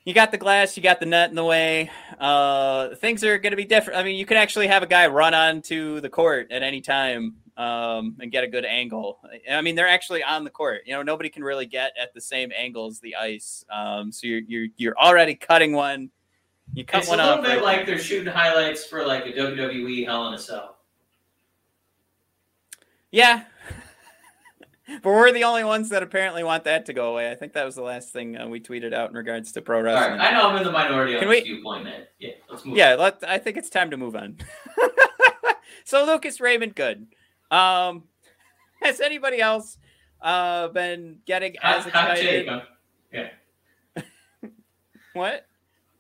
you 0.09 0.15
got 0.15 0.31
the 0.31 0.39
glass, 0.39 0.75
you 0.75 0.83
got 0.83 1.01
the 1.01 1.07
net 1.07 1.29
in 1.29 1.37
the 1.37 1.45
way. 1.45 1.91
Uh, 2.19 2.95
things 2.95 3.23
are 3.23 3.37
going 3.37 3.51
to 3.51 3.59
be 3.59 3.67
different. 3.67 3.99
I 3.99 4.03
mean, 4.03 4.17
you 4.17 4.25
can 4.25 4.39
actually 4.39 4.67
have 4.67 4.83
a 4.83 4.87
guy 4.87 5.07
run 5.07 5.35
onto 5.35 6.01
the 6.01 6.09
court 6.09 6.51
at 6.51 6.63
any 6.63 6.81
time 6.81 7.35
um, 7.59 8.17
and 8.19 8.33
get 8.33 8.43
a 8.43 8.47
good 8.47 8.65
angle. 8.65 9.19
I 9.51 9.61
mean, 9.61 9.75
they're 9.75 9.87
actually 9.87 10.23
on 10.23 10.45
the 10.45 10.51
court. 10.51 10.81
You 10.87 10.95
know, 10.95 11.03
nobody 11.03 11.29
can 11.29 11.45
really 11.45 11.67
get 11.67 11.93
at 12.01 12.15
the 12.15 12.23
same 12.23 12.51
angle 12.57 12.87
as 12.87 13.01
the 13.01 13.17
ice. 13.17 13.67
Um, 13.71 14.11
so 14.11 14.27
you're 14.27 14.41
you're 14.47 14.67
you're 14.79 14.99
already 14.99 15.35
cutting 15.35 15.75
one. 15.75 16.09
You 16.73 16.87
cut 16.87 17.03
It's 17.03 17.09
a 17.09 17.17
little 17.17 17.43
bit 17.43 17.49
right 17.49 17.63
like 17.63 17.85
they're 17.85 17.99
shooting 17.99 18.33
highlights 18.33 18.87
for 18.87 19.05
like 19.05 19.27
a 19.27 19.33
WWE 19.33 20.07
Hell 20.07 20.29
in 20.29 20.33
a 20.33 20.39
Cell. 20.39 20.79
Yeah. 23.11 23.45
but 25.03 25.11
we're 25.11 25.33
the 25.33 25.45
only 25.45 25.65
ones 25.65 25.89
that 25.91 26.03
apparently 26.03 26.43
want 26.43 26.65
that 26.65 26.87
to 26.87 26.93
go 26.93 27.13
away. 27.13 27.31
I 27.31 27.35
think 27.35 27.53
that 27.53 27.65
was 27.65 27.75
the 27.75 27.83
last 27.83 28.13
thing 28.13 28.37
uh, 28.37 28.49
we 28.49 28.61
tweeted 28.61 28.93
out 28.93 29.11
in 29.11 29.17
regards 29.17 29.53
to 29.53 29.63
pro 29.63 29.81
wrestling. 29.81 30.19
right, 30.19 30.33
I 30.33 30.33
know 30.33 30.49
I'm 30.49 30.57
in 30.57 30.65
the 30.65 30.73
minority 30.73 31.15
on 31.15 31.21
Can 31.21 31.29
this 31.29 31.45
we- 31.45 31.53
viewpoint, 31.55 31.85
man. 31.85 32.03
Yeah, 32.19 32.31
let's 32.51 32.65
move. 32.65 32.77
yeah, 32.77 32.95
let, 32.95 33.23
I 33.27 33.39
think 33.39 33.57
it's 33.57 33.71
time 33.71 33.91
to 33.91 33.97
move 33.97 34.17
on. 34.17 34.39
so 35.85 36.05
Lucas 36.05 36.41
Raymond, 36.41 36.75
good. 36.75 37.07
Um, 37.51 38.05
has 38.83 39.01
anybody 39.01 39.41
else 39.41 39.79
uh, 40.23 40.69
been 40.69 41.19
getting 41.27 41.57
as 41.63 41.85
hot, 41.85 41.93
hot 41.93 42.17
take. 42.17 42.49
Huh? 42.49 42.61
What? 45.15 45.47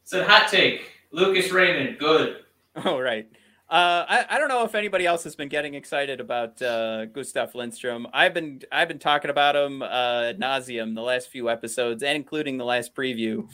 Said 0.04 0.26
hot 0.28 0.48
take. 0.48 0.82
Lucas 1.10 1.50
Raymond, 1.50 1.98
good. 1.98 2.36
Oh, 2.84 3.00
right. 3.00 3.28
Uh, 3.70 4.06
I, 4.08 4.24
I 4.30 4.38
don't 4.38 4.48
know 4.48 4.64
if 4.64 4.74
anybody 4.74 5.04
else 5.04 5.24
has 5.24 5.36
been 5.36 5.50
getting 5.50 5.74
excited 5.74 6.20
about 6.20 6.60
uh, 6.62 7.04
Gustav 7.04 7.54
Lindstrom. 7.54 8.06
I've 8.14 8.32
been 8.32 8.62
I've 8.72 8.88
been 8.88 8.98
talking 8.98 9.30
about 9.30 9.56
him 9.56 9.82
uh, 9.82 10.32
nauseum 10.38 10.94
the 10.94 11.02
last 11.02 11.28
few 11.28 11.50
episodes 11.50 12.02
and 12.02 12.16
including 12.16 12.56
the 12.56 12.64
last 12.64 12.94
preview, 12.94 13.46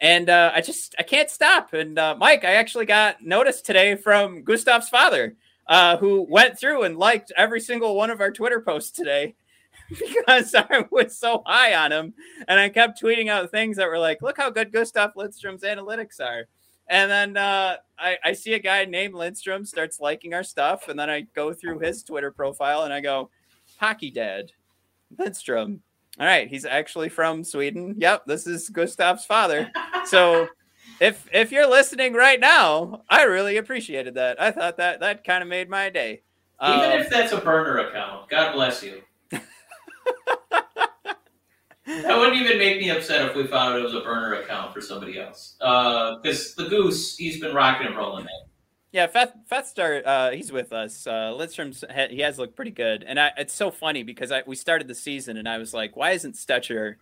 and 0.00 0.28
uh, 0.28 0.50
I 0.52 0.60
just 0.60 0.96
I 0.98 1.04
can't 1.04 1.30
stop. 1.30 1.72
And 1.72 2.00
uh, 2.00 2.16
Mike, 2.18 2.44
I 2.44 2.54
actually 2.54 2.86
got 2.86 3.22
notice 3.22 3.60
today 3.60 3.94
from 3.94 4.42
Gustav's 4.42 4.88
father, 4.88 5.36
uh, 5.68 5.98
who 5.98 6.26
went 6.28 6.58
through 6.58 6.82
and 6.82 6.96
liked 6.96 7.30
every 7.36 7.60
single 7.60 7.94
one 7.94 8.10
of 8.10 8.20
our 8.20 8.32
Twitter 8.32 8.60
posts 8.60 8.90
today 8.90 9.36
because 9.88 10.52
I 10.52 10.86
was 10.90 11.16
so 11.16 11.44
high 11.46 11.76
on 11.76 11.92
him, 11.92 12.14
and 12.48 12.58
I 12.58 12.70
kept 12.70 13.00
tweeting 13.00 13.28
out 13.28 13.52
things 13.52 13.76
that 13.76 13.86
were 13.86 14.00
like, 14.00 14.20
"Look 14.20 14.36
how 14.36 14.50
good 14.50 14.72
Gustav 14.72 15.12
Lindstrom's 15.14 15.62
analytics 15.62 16.18
are." 16.18 16.48
And 16.90 17.10
then 17.10 17.36
uh, 17.36 17.76
I, 17.98 18.18
I 18.24 18.32
see 18.32 18.54
a 18.54 18.58
guy 18.58 18.84
named 18.84 19.14
Lindstrom 19.14 19.64
starts 19.64 20.00
liking 20.00 20.34
our 20.34 20.42
stuff, 20.42 20.88
and 20.88 20.98
then 20.98 21.08
I 21.08 21.20
go 21.36 21.52
through 21.52 21.78
his 21.78 22.02
Twitter 22.02 22.32
profile 22.32 22.82
and 22.82 22.92
I 22.92 23.00
go, 23.00 23.30
"Hockey 23.78 24.10
Dad, 24.10 24.50
Lindstrom." 25.16 25.82
All 26.18 26.26
right, 26.26 26.48
he's 26.48 26.64
actually 26.64 27.08
from 27.08 27.44
Sweden. 27.44 27.94
Yep, 27.96 28.26
this 28.26 28.46
is 28.48 28.68
Gustav's 28.68 29.24
father. 29.24 29.70
So, 30.04 30.48
if 31.00 31.28
if 31.32 31.52
you're 31.52 31.70
listening 31.70 32.12
right 32.14 32.40
now, 32.40 33.02
I 33.08 33.22
really 33.22 33.56
appreciated 33.56 34.14
that. 34.14 34.42
I 34.42 34.50
thought 34.50 34.76
that 34.78 34.98
that 35.00 35.22
kind 35.22 35.42
of 35.44 35.48
made 35.48 35.70
my 35.70 35.88
day. 35.90 36.22
Even 36.62 36.90
Um, 36.90 37.00
if 37.00 37.08
that's 37.08 37.32
a 37.32 37.38
burner 37.40 37.78
account, 37.78 38.28
God 38.28 38.52
bless 38.52 38.82
you. 38.82 39.00
That 42.02 42.16
wouldn't 42.16 42.36
even 42.36 42.58
make 42.58 42.80
me 42.80 42.90
upset 42.90 43.28
if 43.28 43.34
we 43.34 43.46
found 43.46 43.74
out 43.74 43.80
it 43.80 43.82
was 43.82 43.94
a 43.94 44.00
burner 44.00 44.34
account 44.34 44.72
for 44.72 44.80
somebody 44.80 45.18
else. 45.18 45.56
Because 45.58 46.54
the 46.54 46.68
goose, 46.68 47.16
he's 47.16 47.40
been 47.40 47.54
rocking 47.54 47.86
and 47.86 47.96
rolling, 47.96 48.24
man. 48.24 48.34
Yeah, 48.92 49.06
Feth, 49.06 49.32
uh, 49.78 50.30
he's 50.30 50.50
with 50.50 50.72
us. 50.72 51.06
Uh, 51.06 51.46
he 52.10 52.20
has 52.20 52.38
looked 52.38 52.56
pretty 52.56 52.72
good, 52.72 53.04
and 53.04 53.20
I, 53.20 53.30
it's 53.36 53.52
so 53.52 53.70
funny 53.70 54.02
because 54.02 54.32
I 54.32 54.42
we 54.46 54.56
started 54.56 54.88
the 54.88 54.96
season 54.96 55.36
and 55.36 55.48
I 55.48 55.58
was 55.58 55.72
like, 55.72 55.96
why 55.96 56.10
isn't 56.10 56.34
Stecher 56.34 56.96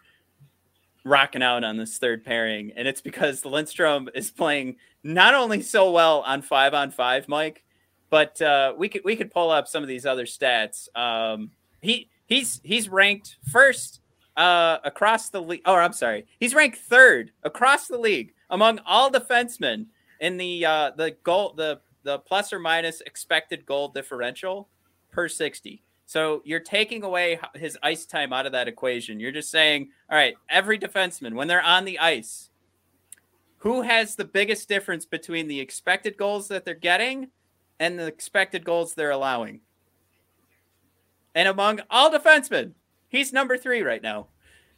rocking 1.05 1.43
out 1.43 1.65
on 1.65 1.79
this 1.79 1.97
third 1.97 2.25
pairing? 2.25 2.73
And 2.77 2.87
it's 2.87 3.01
because 3.01 3.45
Lindstrom 3.47 4.11
is 4.15 4.31
playing 4.31 4.77
not 5.03 5.35
only 5.35 5.63
so 5.63 5.91
well 5.91 6.21
on 6.21 6.43
five 6.43 6.75
on 6.75 6.91
five, 6.91 7.27
Mike, 7.27 7.65
but 8.11 8.41
uh, 8.43 8.75
we 8.77 8.91
could 8.91 9.03
we 9.05 9.17
could 9.17 9.31
pull 9.31 9.51
up 9.51 9.67
some 9.67 9.83
of 9.83 9.89
these 9.89 10.05
other 10.05 10.27
stats. 10.27 10.95
Um, 10.95 11.53
he 11.81 12.11
he's 12.27 12.61
he's 12.65 12.89
ranked 12.89 13.37
first 13.51 14.01
uh, 14.39 14.79
across 14.85 15.29
the 15.29 15.43
league. 15.43 15.61
Oh, 15.67 15.75
I'm 15.75 15.93
sorry, 15.93 16.27
he's 16.41 16.55
ranked 16.55 16.79
third 16.79 17.33
across 17.43 17.89
the 17.89 17.99
league 17.99 18.33
among 18.49 18.79
all 18.87 19.11
defensemen 19.11 19.87
in 20.21 20.37
the 20.37 20.65
uh 20.65 20.91
the 20.97 21.17
goal 21.23 21.53
the 21.55 21.81
the 22.05 22.19
plus 22.21 22.53
or 22.53 22.59
minus 22.59 23.03
expected 23.03 23.67
goal 23.67 23.89
differential 23.89 24.69
per 25.13 25.29
60 25.29 25.83
so 26.09 26.41
you're 26.47 26.59
taking 26.59 27.03
away 27.03 27.39
his 27.55 27.77
ice 27.83 28.07
time 28.07 28.33
out 28.33 28.47
of 28.47 28.53
that 28.53 28.67
equation. 28.67 29.21
You're 29.21 29.31
just 29.31 29.51
saying 29.51 29.91
all 30.11 30.17
right 30.17 30.35
every 30.49 30.79
defenseman 30.79 31.35
when 31.35 31.49
they're 31.49 31.63
on 31.63 31.85
the 31.85 31.99
ice 31.99 32.49
who 33.59 33.83
has 33.83 34.15
the 34.15 34.25
biggest 34.25 34.71
difference 34.71 35.05
between 35.05 35.49
the 35.49 35.61
expected 35.61 36.17
goals 36.17 36.49
that 36.49 36.65
they're 36.65 36.75
getting 36.75 37.29
and 37.79 37.99
the 37.99 38.07
expected 38.07 38.65
goals 38.65 38.95
they're 38.95 39.11
allowing? 39.11 39.61
And 41.35 41.47
among 41.47 41.81
all 41.91 42.11
defensemen 42.11 42.73
he's 43.09 43.33
number 43.33 43.57
three 43.57 43.83
right 43.83 44.03
now 44.03 44.27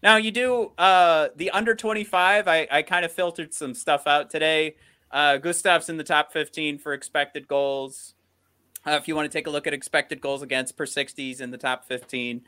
now 0.02 0.16
you 0.16 0.30
do 0.30 0.72
uh 0.78 1.28
the 1.36 1.50
under 1.50 1.74
25 1.74 2.48
i 2.48 2.66
i 2.70 2.82
kind 2.82 3.04
of 3.04 3.12
filtered 3.12 3.52
some 3.54 3.74
stuff 3.74 4.06
out 4.06 4.30
today 4.30 4.74
Uh, 5.12 5.38
Gustav's 5.38 5.88
in 5.88 5.96
the 5.96 6.04
top 6.04 6.32
15 6.32 6.78
for 6.78 6.92
expected 6.92 7.48
goals. 7.48 8.14
Uh, 8.86 8.92
if 8.92 9.08
you 9.08 9.16
want 9.16 9.28
to 9.28 9.36
take 9.38 9.48
a 9.48 9.50
look 9.50 9.66
at 9.66 9.74
expected 9.74 10.20
goals 10.20 10.40
against 10.40 10.76
per 10.76 10.86
60s 10.86 11.40
in 11.40 11.50
the 11.50 11.58
top 11.58 11.84
15. 11.84 12.40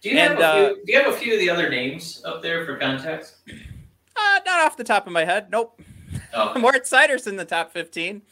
Do 0.00 0.08
you, 0.08 0.16
And, 0.16 0.38
have 0.38 0.40
a 0.40 0.44
uh, 0.44 0.54
few, 0.68 0.86
do 0.86 0.92
you 0.92 0.98
have 1.02 1.12
a 1.12 1.16
few 1.18 1.34
of 1.34 1.38
the 1.38 1.50
other 1.50 1.68
names 1.68 2.22
up 2.24 2.40
there 2.40 2.64
for 2.64 2.78
context? 2.78 3.34
Uh, 4.16 4.40
not 4.46 4.60
off 4.60 4.74
the 4.78 4.84
top 4.84 5.06
of 5.06 5.12
my 5.12 5.26
head. 5.26 5.50
Nope. 5.50 5.82
Oh, 6.32 6.58
Mort 6.58 6.86
Seider's 6.86 7.26
in 7.26 7.36
the 7.36 7.44
top 7.44 7.72
15. 7.72 8.22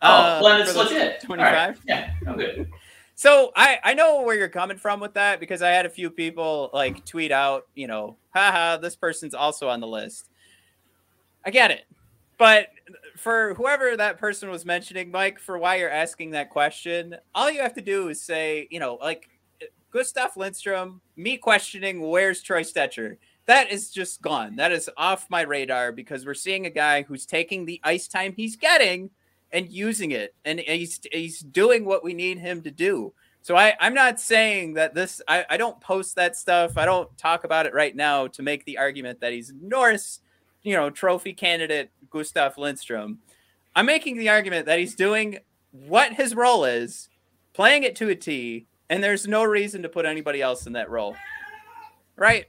oh 0.00 0.08
uh, 0.08 0.40
well, 0.42 0.62
it's 0.62 0.74
legit. 0.74 1.20
25. 1.20 1.46
All 1.46 1.52
right. 1.66 1.76
Yeah, 1.86 2.14
I'm 2.26 2.34
good. 2.34 2.66
So 3.18 3.50
I, 3.56 3.80
I 3.82 3.94
know 3.94 4.22
where 4.22 4.36
you're 4.36 4.48
coming 4.48 4.76
from 4.76 5.00
with 5.00 5.14
that 5.14 5.40
because 5.40 5.60
I 5.60 5.70
had 5.70 5.86
a 5.86 5.90
few 5.90 6.08
people 6.08 6.70
like 6.72 7.04
tweet 7.04 7.32
out, 7.32 7.66
you 7.74 7.88
know, 7.88 8.16
haha, 8.32 8.76
this 8.76 8.94
person's 8.94 9.34
also 9.34 9.68
on 9.68 9.80
the 9.80 9.88
list. 9.88 10.30
I 11.44 11.50
get 11.50 11.72
it. 11.72 11.84
But 12.38 12.68
for 13.16 13.54
whoever 13.54 13.96
that 13.96 14.18
person 14.18 14.50
was 14.50 14.64
mentioning, 14.64 15.10
Mike, 15.10 15.40
for 15.40 15.58
why 15.58 15.78
you're 15.78 15.90
asking 15.90 16.30
that 16.30 16.50
question, 16.50 17.16
all 17.34 17.50
you 17.50 17.60
have 17.60 17.74
to 17.74 17.80
do 17.80 18.06
is 18.06 18.22
say, 18.22 18.68
you 18.70 18.78
know, 18.78 19.00
like 19.02 19.28
Gustav 19.90 20.36
Lindstrom, 20.36 21.00
me 21.16 21.38
questioning 21.38 22.00
where's 22.00 22.40
Troy 22.40 22.62
Stecher. 22.62 23.16
That 23.46 23.72
is 23.72 23.90
just 23.90 24.22
gone. 24.22 24.54
That 24.54 24.70
is 24.70 24.88
off 24.96 25.26
my 25.28 25.40
radar 25.40 25.90
because 25.90 26.24
we're 26.24 26.34
seeing 26.34 26.66
a 26.66 26.70
guy 26.70 27.02
who's 27.02 27.26
taking 27.26 27.66
the 27.66 27.80
ice 27.82 28.06
time 28.06 28.32
he's 28.36 28.54
getting 28.54 29.10
and 29.52 29.70
using 29.70 30.10
it, 30.10 30.34
and 30.44 30.60
he's 30.60 31.00
he's 31.10 31.40
doing 31.40 31.84
what 31.84 32.04
we 32.04 32.14
need 32.14 32.38
him 32.38 32.62
to 32.62 32.70
do. 32.70 33.12
So 33.42 33.56
I, 33.56 33.74
I'm 33.80 33.94
not 33.94 34.20
saying 34.20 34.74
that 34.74 34.94
this. 34.94 35.22
I, 35.26 35.44
I 35.48 35.56
don't 35.56 35.80
post 35.80 36.16
that 36.16 36.36
stuff. 36.36 36.76
I 36.76 36.84
don't 36.84 37.16
talk 37.16 37.44
about 37.44 37.66
it 37.66 37.74
right 37.74 37.94
now 37.94 38.26
to 38.28 38.42
make 38.42 38.64
the 38.64 38.78
argument 38.78 39.20
that 39.20 39.32
he's 39.32 39.52
Norris, 39.60 40.20
you 40.62 40.74
know, 40.74 40.90
trophy 40.90 41.32
candidate 41.32 41.90
Gustav 42.10 42.58
Lindstrom. 42.58 43.20
I'm 43.74 43.86
making 43.86 44.18
the 44.18 44.28
argument 44.28 44.66
that 44.66 44.78
he's 44.78 44.94
doing 44.94 45.38
what 45.70 46.14
his 46.14 46.34
role 46.34 46.64
is, 46.64 47.08
playing 47.54 47.84
it 47.84 47.96
to 47.96 48.08
a 48.08 48.14
T, 48.14 48.66
and 48.90 49.02
there's 49.02 49.26
no 49.26 49.44
reason 49.44 49.82
to 49.82 49.88
put 49.88 50.04
anybody 50.04 50.42
else 50.42 50.66
in 50.66 50.74
that 50.74 50.90
role. 50.90 51.16
Right? 52.16 52.46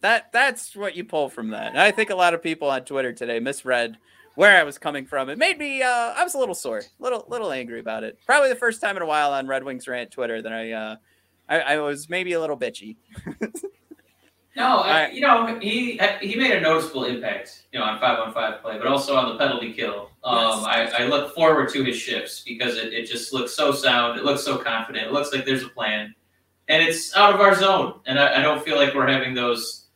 That 0.00 0.32
that's 0.32 0.74
what 0.74 0.96
you 0.96 1.04
pull 1.04 1.28
from 1.28 1.50
that. 1.50 1.68
And 1.68 1.80
I 1.80 1.90
think 1.92 2.10
a 2.10 2.14
lot 2.14 2.34
of 2.34 2.42
people 2.42 2.68
on 2.68 2.84
Twitter 2.84 3.12
today 3.12 3.38
misread 3.38 3.96
where 4.40 4.58
I 4.58 4.62
was 4.64 4.78
coming 4.78 5.04
from. 5.04 5.28
It 5.28 5.36
made 5.36 5.58
me 5.58 5.82
uh, 5.82 6.14
I 6.16 6.24
was 6.24 6.32
a 6.32 6.38
little 6.38 6.54
sore, 6.54 6.82
little 6.98 7.26
little 7.28 7.52
angry 7.52 7.78
about 7.78 8.04
it. 8.04 8.18
Probably 8.24 8.48
the 8.48 8.54
first 8.54 8.80
time 8.80 8.96
in 8.96 9.02
a 9.02 9.06
while 9.06 9.34
on 9.34 9.46
Red 9.46 9.64
Wings 9.64 9.86
rant 9.86 10.10
Twitter 10.10 10.40
that 10.40 10.50
I 10.50 10.72
uh 10.72 10.96
I, 11.46 11.60
I 11.60 11.76
was 11.76 12.08
maybe 12.08 12.32
a 12.32 12.40
little 12.40 12.56
bitchy. 12.58 12.96
No, 14.56 14.78
I, 14.78 15.08
you 15.10 15.20
know 15.20 15.58
he 15.60 15.98
he 16.20 16.34
made 16.34 16.50
a 16.50 16.60
noticeable 16.60 17.04
impact, 17.04 17.66
you 17.72 17.78
know, 17.78 17.84
on 17.84 18.00
five 18.00 18.18
on 18.18 18.34
five 18.34 18.60
play, 18.60 18.76
but 18.78 18.88
also 18.88 19.14
on 19.14 19.28
the 19.28 19.38
penalty 19.38 19.72
kill. 19.72 20.10
Um, 20.24 20.64
Yes. 20.66 20.92
I, 20.92 21.04
I 21.04 21.06
look 21.06 21.34
forward 21.36 21.68
to 21.72 21.84
his 21.84 21.96
shifts 21.96 22.40
because 22.40 22.76
it, 22.76 22.92
it 22.92 23.06
just 23.06 23.32
looks 23.32 23.54
so 23.54 23.70
sound. 23.70 24.18
It 24.18 24.24
looks 24.24 24.42
so 24.42 24.58
confident. 24.58 25.06
It 25.06 25.12
looks 25.12 25.32
like 25.32 25.46
there's 25.46 25.62
a 25.62 25.68
plan, 25.68 26.14
and 26.68 26.82
it's 26.82 27.16
out 27.16 27.32
of 27.32 27.40
our 27.40 27.54
zone. 27.54 28.00
And 28.06 28.18
I, 28.18 28.40
I 28.40 28.42
don't 28.42 28.62
feel 28.62 28.76
like 28.76 28.92
we're 28.92 29.06
having 29.06 29.34
those 29.34 29.86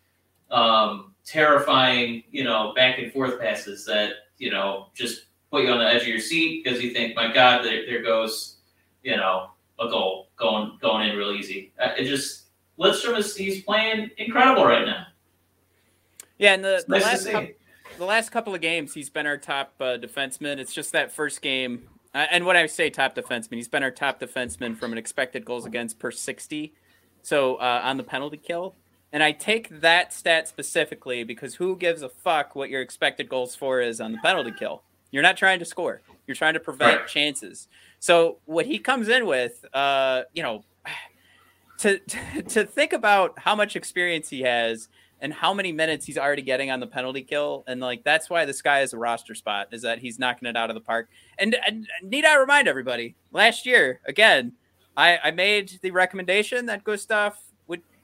um, 0.52 1.14
terrifying, 1.26 2.22
you 2.30 2.44
know, 2.44 2.72
back 2.76 2.98
and 3.00 3.12
forth 3.12 3.40
passes 3.40 3.84
that 3.86 4.12
you 4.38 4.50
know 4.50 4.88
just 4.94 5.26
put 5.50 5.62
you 5.64 5.70
on 5.70 5.78
the 5.78 5.86
edge 5.86 6.02
of 6.02 6.08
your 6.08 6.18
seat 6.18 6.64
because 6.64 6.82
you 6.82 6.90
think, 6.92 7.14
my 7.14 7.32
God, 7.32 7.64
there, 7.64 7.86
there 7.86 8.02
goes, 8.02 8.56
you 9.04 9.16
know, 9.16 9.50
a 9.78 9.88
goal 9.88 10.28
going 10.36 10.78
going 10.80 11.08
in 11.08 11.16
real 11.16 11.32
easy. 11.32 11.72
Uh, 11.80 11.92
It 11.96 12.04
just 12.04 12.46
Lidstrom 12.78 13.16
is 13.16 13.36
he's 13.36 13.62
playing 13.62 14.10
incredible 14.18 14.64
right 14.64 14.84
now. 14.84 15.06
Yeah, 16.38 16.54
and 16.54 16.64
the, 16.64 16.84
the 16.88 16.98
nice 16.98 17.04
last 17.04 17.30
couple, 17.30 17.50
the 17.98 18.04
last 18.04 18.32
couple 18.32 18.54
of 18.54 18.60
games, 18.60 18.94
he's 18.94 19.10
been 19.10 19.26
our 19.26 19.38
top 19.38 19.74
uh, 19.80 19.96
defenseman. 19.96 20.58
It's 20.58 20.74
just 20.74 20.90
that 20.92 21.12
first 21.12 21.40
game, 21.40 21.88
uh, 22.12 22.26
and 22.32 22.44
when 22.44 22.56
I 22.56 22.66
say 22.66 22.90
top 22.90 23.14
defenseman, 23.14 23.54
he's 23.54 23.68
been 23.68 23.84
our 23.84 23.92
top 23.92 24.18
defenseman 24.18 24.76
from 24.76 24.90
an 24.90 24.98
expected 24.98 25.44
goals 25.44 25.66
against 25.66 26.00
per 26.00 26.10
sixty. 26.10 26.74
So 27.22 27.54
uh, 27.56 27.80
on 27.84 27.96
the 27.96 28.02
penalty 28.02 28.36
kill, 28.36 28.74
and 29.14 29.22
I 29.22 29.30
take 29.30 29.68
that 29.80 30.12
stat 30.12 30.48
specifically 30.48 31.22
because 31.22 31.54
who 31.54 31.76
gives 31.76 32.02
a 32.02 32.08
fuck 32.08 32.56
what 32.56 32.68
your 32.68 32.82
expected 32.82 33.28
goals 33.28 33.54
for 33.54 33.80
is 33.80 34.00
on 34.00 34.10
the 34.10 34.18
penalty 34.18 34.50
kill? 34.50 34.82
You're 35.12 35.22
not 35.22 35.36
trying 35.36 35.60
to 35.60 35.64
score. 35.64 36.02
You're 36.26 36.34
trying 36.34 36.54
to 36.54 36.60
prevent 36.60 36.98
Right. 36.98 37.08
chances. 37.08 37.68
So 38.00 38.38
what 38.44 38.66
he 38.66 38.80
comes 38.80 39.08
in 39.08 39.26
with, 39.26 39.64
uh, 39.72 40.22
you 40.32 40.42
know, 40.42 40.64
to 41.78 41.98
to 42.48 42.66
think 42.66 42.92
about 42.92 43.38
how 43.38 43.54
much 43.54 43.76
experience 43.76 44.28
he 44.28 44.40
has 44.40 44.88
and 45.20 45.32
how 45.32 45.54
many 45.54 45.70
minutes 45.70 46.04
he's 46.06 46.18
already 46.18 46.42
getting 46.42 46.72
on 46.72 46.80
the 46.80 46.86
penalty 46.88 47.22
kill, 47.22 47.62
and 47.68 47.80
like 47.80 48.02
that's 48.02 48.28
why 48.28 48.44
this 48.44 48.62
guy 48.62 48.80
is 48.80 48.94
a 48.94 48.98
roster 48.98 49.36
spot 49.36 49.68
is 49.70 49.82
that 49.82 50.00
he's 50.00 50.18
knocking 50.18 50.48
it 50.48 50.56
out 50.56 50.70
of 50.70 50.74
the 50.74 50.80
park. 50.80 51.08
And, 51.38 51.56
and 51.64 51.86
need 52.02 52.24
I 52.24 52.34
remind 52.36 52.66
everybody, 52.66 53.14
last 53.30 53.64
year 53.64 54.00
again, 54.06 54.54
I, 54.96 55.18
I 55.22 55.30
made 55.30 55.78
the 55.82 55.92
recommendation 55.92 56.66
that 56.66 56.82
Gustav 56.82 57.36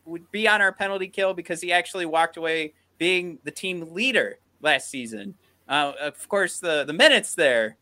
would 0.05 0.31
be 0.31 0.49
on 0.49 0.61
our 0.61 0.73
penalty 0.73 1.09
kill 1.09 1.35
because 1.35 1.61
he 1.61 1.73
actually 1.73 2.07
walked 2.07 2.37
away 2.37 2.75
being 2.99 3.39
the 3.45 3.51
team 3.51 3.93
leader 3.93 4.39
last 4.61 4.91
season. 4.91 5.35
Uh, 5.69 5.93
of 6.01 6.29
course, 6.29 6.59
the 6.59 6.85
the 6.85 6.93
minutes 6.93 7.35
there 7.35 7.77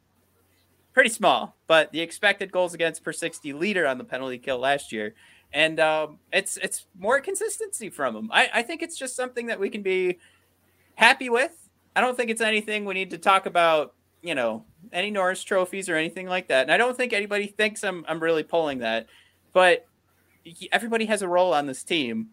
pretty 0.93 1.11
small, 1.11 1.57
but 1.67 1.93
the 1.93 2.01
expected 2.01 2.51
goals 2.53 2.75
against 2.75 3.03
per 3.03 3.13
sixty 3.13 3.53
leader 3.53 3.87
on 3.87 3.99
the 3.99 4.05
penalty 4.05 4.39
kill 4.39 4.59
last 4.59 4.93
year 4.93 5.15
and 5.53 5.81
um, 5.81 6.19
it's 6.33 6.57
it's 6.59 6.87
more 6.99 7.21
consistency 7.21 7.89
from 7.89 8.15
him. 8.15 8.31
I, 8.33 8.51
I 8.55 8.63
think 8.63 8.83
it's 8.83 8.99
just 8.99 9.17
something 9.17 9.47
that 9.47 9.59
we 9.59 9.71
can 9.71 9.83
be 9.83 10.19
happy 10.95 11.31
with. 11.31 11.69
I 11.97 12.01
don't 12.01 12.17
think 12.17 12.31
it's 12.31 12.41
anything 12.41 12.85
we 12.85 12.95
need 12.95 13.11
to 13.11 13.19
talk 13.19 13.47
about, 13.47 13.95
you 14.23 14.35
know, 14.35 14.65
any 14.93 15.11
Norris 15.11 15.43
trophies 15.43 15.89
or 15.89 15.97
anything 15.97 16.27
like 16.27 16.49
that. 16.49 16.63
And 16.63 16.73
I 16.73 16.77
don't 16.77 16.97
think 16.97 17.13
anybody 17.13 17.47
thinks 17.47 17.83
I'm 17.83 18.05
I'm 18.07 18.21
really 18.21 18.43
pulling 18.43 18.79
that, 18.79 19.07
but 19.53 19.87
everybody 20.73 21.07
has 21.07 21.23
a 21.23 21.29
role 21.29 21.55
on 21.55 21.67
this 21.67 21.83
team, 21.83 22.29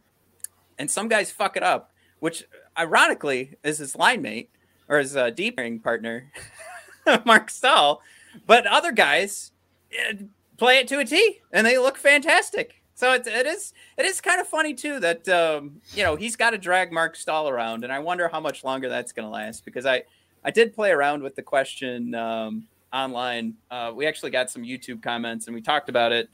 and 0.78 0.90
some 0.90 1.08
guys 1.08 1.32
fuck 1.32 1.58
it 1.58 1.64
up, 1.64 1.92
which 2.20 2.46
ironically 2.78 3.56
is 3.64 3.78
his 3.78 3.96
line 3.96 4.22
mate 4.22 4.50
or 4.88 5.00
his 5.00 5.16
uh, 5.16 5.30
deep 5.30 5.60
partner, 5.84 6.32
Marc 7.26 7.50
Staal. 7.50 8.02
But 8.46 8.68
other 8.68 8.92
guys 8.92 9.52
eh, 9.92 10.14
play 10.58 10.80
it 10.80 10.88
to 10.90 11.00
a 11.00 11.06
T, 11.06 11.42
and 11.52 11.66
they 11.66 11.78
look 11.78 11.98
fantastic. 11.98 12.82
So 12.96 13.14
it, 13.14 13.28
it 13.28 13.46
is 13.46 13.74
it 13.98 14.06
is 14.06 14.22
kind 14.22 14.40
of 14.40 14.48
funny 14.48 14.74
too 14.74 15.00
that 15.02 15.28
um, 15.28 15.82
you 15.94 16.04
know 16.04 16.16
he's 16.16 16.36
got 16.36 16.52
to 16.52 16.58
drag 16.58 16.92
Marc 16.92 17.16
Staal 17.16 17.50
around, 17.50 17.84
and 17.84 17.92
I 17.92 18.00
wonder 18.00 18.28
how 18.28 18.40
much 18.40 18.64
longer 18.64 18.90
that's 18.90 19.12
going 19.12 19.26
to 19.26 19.30
last 19.30 19.66
because 19.66 19.86
I 19.86 20.04
I 20.44 20.52
did 20.52 20.74
play 20.74 20.92
around 20.92 21.22
with 21.22 21.36
the 21.36 21.42
question 21.42 22.16
um, 22.16 22.68
online. 22.94 23.56
Uh, 23.70 23.92
we 23.94 24.06
actually 24.06 24.32
got 24.32 24.50
some 24.50 24.64
YouTube 24.64 25.04
comments, 25.04 25.48
and 25.48 25.56
we 25.56 25.62
talked 25.62 25.90
about 25.90 26.12
it. 26.12 26.30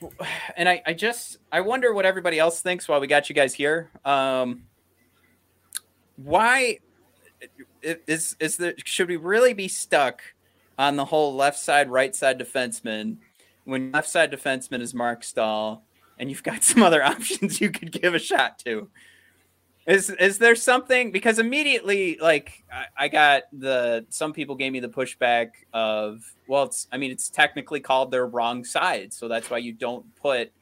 And 0.56 0.68
I, 0.68 0.82
I 0.86 0.92
just 0.92 1.38
I 1.52 1.60
wonder 1.60 1.94
what 1.94 2.04
everybody 2.04 2.38
else 2.38 2.60
thinks 2.60 2.88
while 2.88 3.00
we 3.00 3.06
got 3.06 3.28
you 3.28 3.34
guys 3.34 3.54
here. 3.54 3.90
Um, 4.04 4.64
why 6.16 6.78
is 7.82 8.36
is 8.40 8.56
there 8.56 8.74
should 8.84 9.08
we 9.08 9.16
really 9.16 9.52
be 9.52 9.68
stuck 9.68 10.22
on 10.78 10.96
the 10.96 11.04
whole 11.04 11.34
left 11.34 11.58
side 11.58 11.90
right 11.90 12.14
side 12.14 12.38
defenseman 12.38 13.18
when 13.64 13.92
left 13.92 14.08
side 14.08 14.32
defenseman 14.32 14.80
is 14.80 14.94
Marc 14.94 15.22
Staal 15.22 15.84
and 16.18 16.30
you've 16.30 16.42
got 16.42 16.62
some 16.70 16.82
other 16.82 17.02
options 17.02 17.60
you 17.60 17.70
could 17.70 17.92
give 17.92 18.14
a 18.14 18.18
shot 18.18 18.58
to? 18.60 18.88
Is 19.86 20.10
is 20.10 20.38
there 20.38 20.54
something 20.54 21.10
because 21.10 21.38
immediately 21.38 22.18
like 22.20 22.62
I, 22.72 23.04
I 23.04 23.08
got 23.08 23.44
the 23.52 24.04
some 24.10 24.32
people 24.32 24.54
gave 24.54 24.72
me 24.72 24.80
the 24.80 24.88
pushback 24.88 25.48
of 25.72 26.22
well 26.46 26.64
it's 26.64 26.86
I 26.92 26.98
mean 26.98 27.10
it's 27.10 27.30
technically 27.30 27.80
called 27.80 28.10
their 28.10 28.26
wrong 28.26 28.62
side 28.62 29.12
so 29.12 29.26
that's 29.26 29.48
why 29.48 29.58
you 29.58 29.72
don't 29.72 30.04
put 30.16 30.52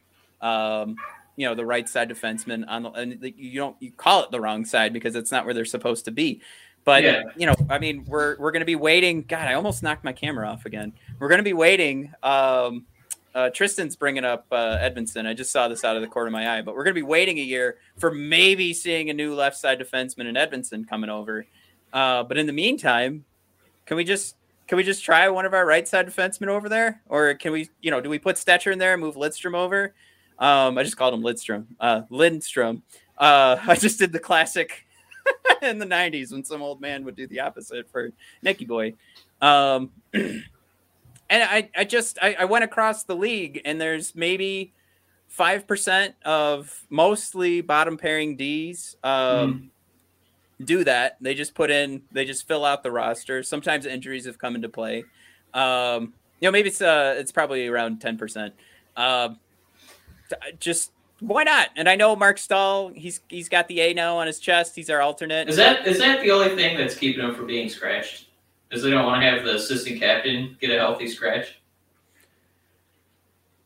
um 0.41 0.97
you 1.37 1.47
know 1.49 1.55
the 1.57 1.67
right 1.67 1.89
side 1.89 2.09
defenseman 2.09 2.65
on 2.69 2.85
the 2.85 2.91
and 2.93 3.19
you 3.37 3.59
don't 3.59 3.77
you 3.81 3.91
call 3.91 4.23
it 4.23 4.31
the 4.31 4.41
wrong 4.41 4.65
side 4.65 4.93
because 4.93 5.17
it's 5.17 5.33
not 5.33 5.45
where 5.45 5.53
they're 5.53 5.65
supposed 5.65 6.05
to 6.05 6.13
be 6.13 6.41
but 6.85 7.03
Yeah. 7.03 7.25
you 7.37 7.47
know 7.47 7.57
I 7.69 7.81
mean 7.81 8.05
we're 8.07 8.39
we're 8.39 8.53
gonna 8.53 8.65
be 8.65 8.77
waiting 8.77 9.23
God 9.23 9.49
I 9.49 9.55
almost 9.55 9.83
knocked 9.83 10.05
my 10.05 10.13
camera 10.13 10.49
off 10.49 10.65
again 10.65 10.93
we're 11.19 11.29
gonna 11.29 11.43
be 11.43 11.55
waiting 11.55 12.13
um 12.23 12.87
uh, 13.35 13.51
Tristan's 13.51 13.97
bringing 13.97 14.25
up 14.25 14.47
uh, 14.51 14.79
Edvinsson. 14.79 15.27
I 15.27 15.35
just 15.35 15.53
saw 15.53 15.69
this 15.69 15.85
out 15.85 15.97
of 15.97 16.03
the 16.03 16.09
corner 16.09 16.29
of 16.29 16.33
my 16.33 16.59
eye, 16.59 16.63
but 16.63 16.75
we're 16.75 16.85
going 16.85 16.95
to 16.95 17.01
be 17.01 17.07
waiting 17.07 17.39
a 17.39 17.43
year 17.43 17.77
for 17.99 18.11
maybe 18.11 18.73
seeing 18.73 19.11
a 19.11 19.15
new 19.15 19.35
left 19.35 19.57
side 19.57 19.79
defenseman 19.79 20.27
in 20.27 20.35
Edvinsson 20.35 20.89
coming 20.89 21.11
over. 21.11 21.47
Uh, 21.93 22.23
but 22.23 22.39
in 22.39 22.47
the 22.47 22.53
meantime, 22.53 23.25
can 23.87 23.97
we 23.97 24.05
just 24.05 24.37
can 24.67 24.77
we 24.77 24.85
just 24.85 25.03
try 25.03 25.29
one 25.29 25.47
of 25.47 25.55
our 25.55 25.65
right 25.65 25.89
side 25.89 26.07
defensemen 26.07 26.49
over 26.49 26.69
there, 26.69 27.01
or 27.09 27.35
can 27.35 27.53
we, 27.53 27.71
you 27.81 27.91
know, 27.91 28.01
do 28.01 28.11
we 28.11 28.19
put 28.19 28.37
Stecher 28.37 28.71
in 28.71 28.79
there 28.79 28.93
and 28.93 29.01
move 29.01 29.17
Lidstrom 29.17 29.55
over? 29.55 29.95
Um, 30.39 30.77
I 30.77 30.83
just 30.83 30.97
called 30.97 31.15
him 31.15 31.23
Lidstrom, 31.23 31.67
uh, 31.81 32.03
Lindstrom. 32.11 32.83
Uh, 33.17 33.57
I 33.67 33.77
just 33.77 33.99
did 33.99 34.13
the 34.13 34.19
classic 34.19 34.87
in 35.63 35.79
the 35.79 35.87
'90s 35.87 36.33
when 36.33 36.45
some 36.45 36.63
old 36.63 36.81
man 36.81 37.05
would 37.05 37.17
do 37.17 37.27
the 37.27 37.41
opposite 37.41 37.91
for 37.91 38.13
Nicky 38.43 38.67
Boy. 38.67 38.95
Um, 39.41 39.91
and 41.31 41.43
I, 41.43 41.71
I 41.77 41.85
just 41.85 42.19
I, 42.21 42.37
I 42.41 42.45
went 42.45 42.65
across 42.65 43.05
the 43.05 43.17
league 43.17 43.61
and 43.65 43.81
there's 43.81 44.15
maybe 44.15 44.73
five 45.27 45.67
percent 45.67 46.15
of 46.25 46.85
mostly 46.91 47.61
bottom 47.61 47.97
pairing 47.97 48.37
D's 48.37 48.97
um, 49.05 49.71
do 50.65 50.85
that. 50.85 51.19
They 51.21 51.35
just 51.35 51.55
put 51.55 51.71
in, 51.71 52.03
they 52.13 52.25
just 52.25 52.49
fill 52.49 52.65
out 52.65 52.83
the 52.83 52.91
roster. 52.91 53.43
Sometimes 53.43 53.87
injuries 53.87 54.27
have 54.27 54.39
come 54.39 54.55
into 54.55 54.69
play. 54.69 55.05
Um, 55.55 56.15
you 56.41 56.47
know, 56.47 56.53
maybe 56.53 56.69
it's 56.69 56.81
uh, 56.83 57.17
it's 57.19 57.33
probably 57.33 57.67
around 57.67 58.01
ten 58.01 58.17
percent. 58.17 58.55
Uh, 58.97 59.31
just 60.61 60.93
why 61.21 61.43
not? 61.43 61.71
And 61.77 61.89
I 61.89 61.97
know 61.97 62.15
Marc 62.15 62.39
Staal, 62.39 62.89
he's 62.95 63.21
he's 63.29 63.49
got 63.49 63.67
the 63.69 63.81
A 63.81 63.95
now 63.95 64.19
on 64.19 64.27
his 64.27 64.39
chest. 64.39 64.77
He's 64.77 64.89
our 64.89 65.01
alternate. 65.01 65.49
Is 65.49 65.57
that 65.57 65.87
is 65.87 65.99
that 65.99 66.21
the 66.23 66.31
only 66.31 66.55
thing 66.55 66.77
that's 66.77 66.95
keeping 66.95 67.25
him 67.25 67.35
from 67.35 67.47
being 67.47 67.69
scratched? 67.69 68.28
Is 68.71 68.83
they 68.83 68.91
don't 68.91 69.07
want 69.07 69.23
to 69.23 69.31
have 69.31 69.45
the 69.45 69.55
assistant 69.55 69.99
captain 69.99 70.57
get 70.61 70.71
a 70.71 70.79
healthy 70.79 71.09
scratch? 71.09 71.59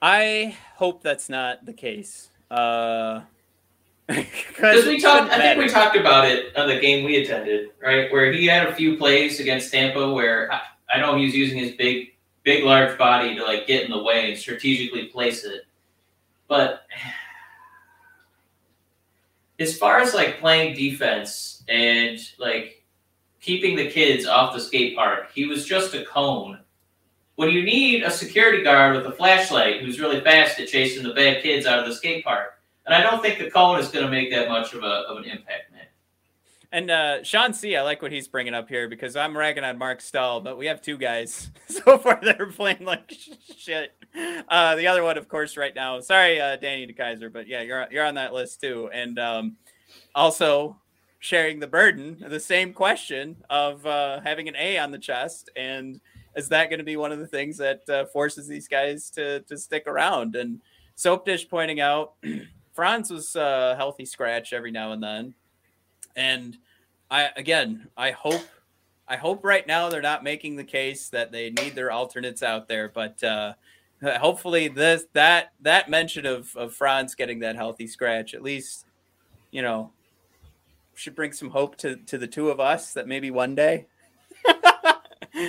I 0.00 0.56
hope 0.76 1.02
that's 1.02 1.28
not 1.28 1.64
the 1.64 1.72
case. 1.72 2.30
Uh, 2.50 3.22
because 4.06 4.86
we 4.86 5.00
talked, 5.00 5.32
I 5.32 5.38
think 5.38 5.58
we 5.58 5.68
talked 5.68 5.96
about 5.96 6.26
it 6.26 6.56
on 6.56 6.68
the 6.68 6.78
game 6.78 7.04
we 7.04 7.22
attended, 7.22 7.70
right? 7.80 8.12
Where 8.12 8.32
he 8.32 8.46
had 8.46 8.68
a 8.68 8.74
few 8.74 8.96
plays 8.96 9.40
against 9.40 9.72
Tampa 9.72 10.12
where 10.12 10.52
I, 10.52 10.60
I 10.92 11.00
know 11.00 11.16
he 11.16 11.24
was 11.24 11.34
using 11.34 11.58
his 11.58 11.72
big, 11.72 12.14
big, 12.42 12.64
large 12.64 12.98
body 12.98 13.34
to 13.36 13.44
like 13.44 13.66
get 13.66 13.84
in 13.84 13.90
the 13.90 14.02
way 14.02 14.30
and 14.30 14.38
strategically 14.38 15.06
place 15.06 15.44
it. 15.44 15.62
But 16.48 16.82
as 19.58 19.78
far 19.78 20.00
as 20.00 20.14
like 20.14 20.40
playing 20.40 20.74
defense 20.74 21.62
and 21.68 22.18
like 22.38 22.81
keeping 23.42 23.76
the 23.76 23.90
kids 23.90 24.24
off 24.24 24.54
the 24.54 24.60
skate 24.60 24.96
park, 24.96 25.30
he 25.34 25.46
was 25.46 25.66
just 25.66 25.92
a 25.94 26.04
cone. 26.06 26.60
When 27.34 27.50
you 27.50 27.62
need 27.62 28.04
a 28.04 28.10
security 28.10 28.62
guard 28.62 28.96
with 28.96 29.04
a 29.06 29.12
flashlight 29.12 29.82
who's 29.82 30.00
really 30.00 30.20
fast 30.20 30.60
at 30.60 30.68
chasing 30.68 31.02
the 31.02 31.12
bad 31.12 31.42
kids 31.42 31.66
out 31.66 31.80
of 31.80 31.86
the 31.86 31.94
skate 31.94 32.24
park, 32.24 32.60
and 32.86 32.94
I 32.94 33.02
don't 33.02 33.20
think 33.20 33.38
the 33.38 33.50
cone 33.50 33.78
is 33.78 33.88
going 33.88 34.04
to 34.04 34.10
make 34.10 34.30
that 34.30 34.48
much 34.48 34.72
of, 34.72 34.82
a, 34.82 34.86
of 34.86 35.18
an 35.18 35.24
impact, 35.24 35.72
man. 35.72 35.86
And 36.70 36.90
uh, 36.90 37.22
Sean 37.22 37.52
C, 37.52 37.76
I 37.76 37.82
like 37.82 38.00
what 38.00 38.12
he's 38.12 38.28
bringing 38.28 38.54
up 38.54 38.68
here 38.68 38.88
because 38.88 39.14
I'm 39.14 39.36
ragging 39.36 39.64
on 39.64 39.76
Marc 39.76 40.00
Staal, 40.00 40.40
but 40.40 40.56
we 40.56 40.66
have 40.66 40.80
two 40.80 40.96
guys 40.96 41.50
so 41.68 41.98
far 41.98 42.18
that 42.22 42.40
are 42.40 42.46
playing 42.46 42.84
like 42.84 43.12
shit. 43.58 43.92
Uh, 44.48 44.76
the 44.76 44.86
other 44.86 45.02
one, 45.02 45.18
of 45.18 45.28
course, 45.28 45.56
right 45.56 45.74
now. 45.74 46.00
Sorry, 46.00 46.40
uh, 46.40 46.56
Danny 46.56 46.86
DeKeyser, 46.86 47.32
but 47.32 47.46
yeah, 47.46 47.62
you're 47.62 47.86
you're 47.90 48.04
on 48.04 48.14
that 48.14 48.32
list 48.32 48.60
too. 48.60 48.88
And 48.92 49.18
um, 49.18 49.56
also 50.14 50.76
sharing 51.22 51.60
the 51.60 51.66
burden, 51.68 52.16
the 52.28 52.40
same 52.40 52.72
question 52.72 53.36
of 53.48 53.86
uh, 53.86 54.20
having 54.22 54.48
an 54.48 54.56
A 54.56 54.76
on 54.78 54.90
the 54.90 54.98
chest, 54.98 55.50
and 55.54 56.00
is 56.34 56.48
that 56.48 56.68
going 56.68 56.80
to 56.80 56.84
be 56.84 56.96
one 56.96 57.12
of 57.12 57.20
the 57.20 57.28
things 57.28 57.56
that 57.58 57.88
uh, 57.88 58.06
forces 58.06 58.48
these 58.48 58.66
guys 58.66 59.08
to 59.10 59.40
to 59.42 59.56
stick 59.56 59.86
around? 59.86 60.34
And 60.34 60.60
Soap 60.96 61.24
Dish 61.24 61.48
pointing 61.48 61.80
out. 61.80 62.14
Frans 62.74 63.10
was 63.10 63.36
a 63.36 63.76
healthy 63.76 64.04
scratch 64.04 64.52
every 64.52 64.72
now 64.72 64.92
and 64.92 65.02
then. 65.02 65.34
And 66.16 66.58
I 67.08 67.30
again, 67.36 67.86
I 67.96 68.10
hope 68.10 68.44
I 69.06 69.14
hope 69.14 69.44
right 69.44 69.66
now 69.66 69.88
they're 69.88 70.02
not 70.02 70.24
making 70.24 70.56
the 70.56 70.64
case 70.64 71.08
that 71.10 71.30
they 71.30 71.50
need 71.50 71.76
their 71.76 71.92
alternates 71.92 72.42
out 72.42 72.66
there, 72.66 72.90
but 72.92 73.22
uh 73.22 73.52
hopefully 74.02 74.66
this 74.66 75.04
that 75.12 75.52
that 75.60 75.88
mention 75.88 76.26
of 76.26 76.54
of 76.56 76.74
Frans 76.74 77.14
getting 77.14 77.38
that 77.40 77.54
healthy 77.54 77.86
scratch 77.86 78.34
at 78.34 78.42
least 78.42 78.86
you 79.52 79.62
know 79.62 79.92
should 81.02 81.14
bring 81.16 81.32
some 81.32 81.50
hope 81.50 81.76
to 81.76 81.96
to 81.96 82.16
the 82.16 82.26
two 82.26 82.50
of 82.50 82.60
us 82.60 82.92
that 82.94 83.08
maybe 83.08 83.30
one 83.30 83.54
day 83.54 83.86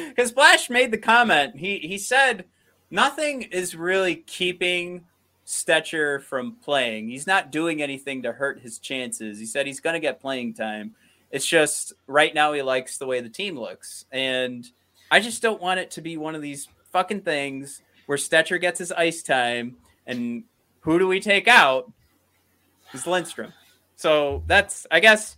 because 0.10 0.30
Splash 0.30 0.70
made 0.70 0.92
the 0.92 0.98
comment 0.98 1.56
he 1.56 1.80
he 1.80 1.98
said 1.98 2.46
nothing 2.90 3.44
is 3.44 3.76
really 3.76 4.16
keeping 4.16 5.06
Stecher 5.46 6.22
from 6.22 6.56
playing. 6.64 7.10
He's 7.10 7.28
not 7.28 7.52
doing 7.52 7.82
anything 7.82 8.24
to 8.24 8.32
hurt 8.32 8.62
his 8.62 8.80
chances. 8.80 9.40
He 9.40 9.46
said 9.46 9.68
he's 9.68 9.80
going 9.82 9.96
to 9.96 10.00
get 10.00 10.22
playing 10.22 10.54
time. 10.54 10.96
It's 11.32 11.46
just 11.46 11.94
right 12.08 12.34
now 12.34 12.54
he 12.54 12.62
likes 12.62 12.98
the 12.98 13.08
way 13.08 13.20
the 13.20 13.30
team 13.30 13.60
looks. 13.60 14.06
And 14.12 14.66
I 15.12 15.20
just 15.20 15.42
don't 15.42 15.62
want 15.62 15.80
it 15.80 15.92
to 15.92 16.02
be 16.02 16.18
one 16.18 16.36
of 16.36 16.42
these 16.42 16.68
fucking 16.92 17.22
things 17.22 17.82
where 18.06 18.18
Stecher 18.18 18.60
gets 18.60 18.80
his 18.80 18.92
ice 18.92 19.22
time 19.22 19.78
and 20.06 20.44
who 20.82 21.00
do 21.00 21.08
we 21.08 21.20
take 21.20 21.48
out? 21.48 21.92
Is 22.94 23.08
Lindstrom. 23.08 23.54
So 23.96 24.44
that's, 24.48 24.86
I 24.92 25.00
guess, 25.00 25.38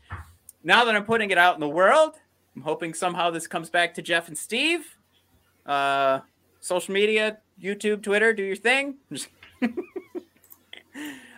now 0.64 0.86
that 0.86 0.96
I'm 0.96 1.06
putting 1.06 1.32
it 1.32 1.38
out 1.38 1.56
in 1.56 1.60
the 1.60 1.70
world, 1.70 2.16
I'm 2.56 2.62
hoping 2.62 2.94
somehow 2.94 3.32
this 3.32 3.48
comes 3.48 3.70
back 3.70 3.94
to 3.96 4.02
Jeff 4.02 4.28
and 4.28 4.38
Steve. 4.38 4.98
Uh, 5.66 6.20
social 6.60 6.94
media, 6.94 7.38
YouTube, 7.62 8.02
Twitter, 8.02 8.34
do 8.34 8.44
your 8.44 8.56
thing. 8.56 8.96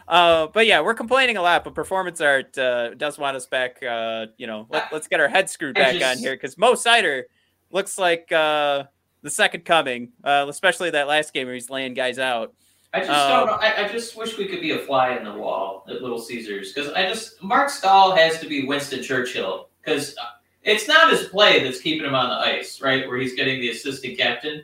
uh, 0.08 0.48
but 0.48 0.66
yeah, 0.66 0.82
we're 0.82 0.94
complaining 0.94 1.38
a 1.38 1.42
lot, 1.42 1.64
but 1.64 1.74
performance 1.74 2.22
art 2.22 2.58
uh, 2.58 2.94
does 2.94 3.18
want 3.18 3.36
us 3.36 3.46
back. 3.46 3.82
Uh, 3.84 4.28
you 4.38 4.48
know, 4.48 4.68
let, 4.70 4.92
us 4.94 5.08
get 5.08 5.20
our 5.20 5.28
heads 5.28 5.52
screwed 5.52 5.76
back 5.76 5.96
just, 5.96 6.06
on 6.06 6.18
here 6.18 6.36
because 6.36 6.58
Mo 6.58 6.74
Seider 6.74 7.24
looks 7.72 7.98
like 7.98 8.32
uh, 8.32 8.84
the 9.22 9.30
second 9.30 9.66
coming, 9.66 10.10
uh, 10.24 10.46
especially 10.48 10.92
that 10.92 11.08
last 11.08 11.34
game 11.34 11.48
where 11.48 11.54
he's 11.54 11.70
laying 11.70 11.94
guys 11.94 12.20
out. 12.20 12.54
I 12.94 13.00
just 13.00 13.10
don't 13.10 13.48
know. 13.48 13.54
I, 13.54 13.86
I, 13.86 13.88
just 13.88 14.16
wish 14.16 14.38
we 14.38 14.48
could 14.48 14.62
be 14.62 14.72
a 14.72 14.80
fly 14.80 15.16
in 15.18 15.24
the 15.24 15.34
wall 15.34 15.86
at 15.90 16.02
Little 16.02 16.20
Caesars 16.20 16.74
because 16.74 16.92
I 16.94 17.04
just 17.04 17.42
Marc 17.44 17.70
Staal 17.70 18.16
has 18.16 18.40
to 18.40 18.48
be 18.48 18.66
Winston 18.66 19.04
Churchill 19.04 19.70
because 19.82 20.16
it's 20.64 20.88
not 20.88 21.12
his 21.12 21.28
play 21.28 21.64
that's 21.64 21.82
keeping 21.82 22.08
him 22.08 22.16
on 22.16 22.30
the 22.30 22.36
ice, 22.36 22.82
right? 22.82 23.08
Where 23.08 23.18
he's 23.18 23.36
getting 23.36 23.60
the 23.60 23.70
assistant 23.70 24.18
captain. 24.18 24.64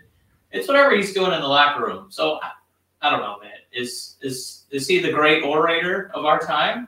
It's 0.51 0.67
whatever 0.67 0.95
he's 0.95 1.13
doing 1.13 1.33
in 1.33 1.41
the 1.41 1.47
locker 1.47 1.85
room. 1.85 2.07
So 2.09 2.39
I 3.01 3.09
don't 3.09 3.19
know, 3.19 3.37
man. 3.41 3.51
Is 3.73 4.15
is 4.21 4.65
is 4.71 4.87
he 4.87 4.99
the 4.99 5.11
great 5.11 5.43
orator 5.43 6.09
of 6.13 6.25
our 6.25 6.39
time? 6.39 6.87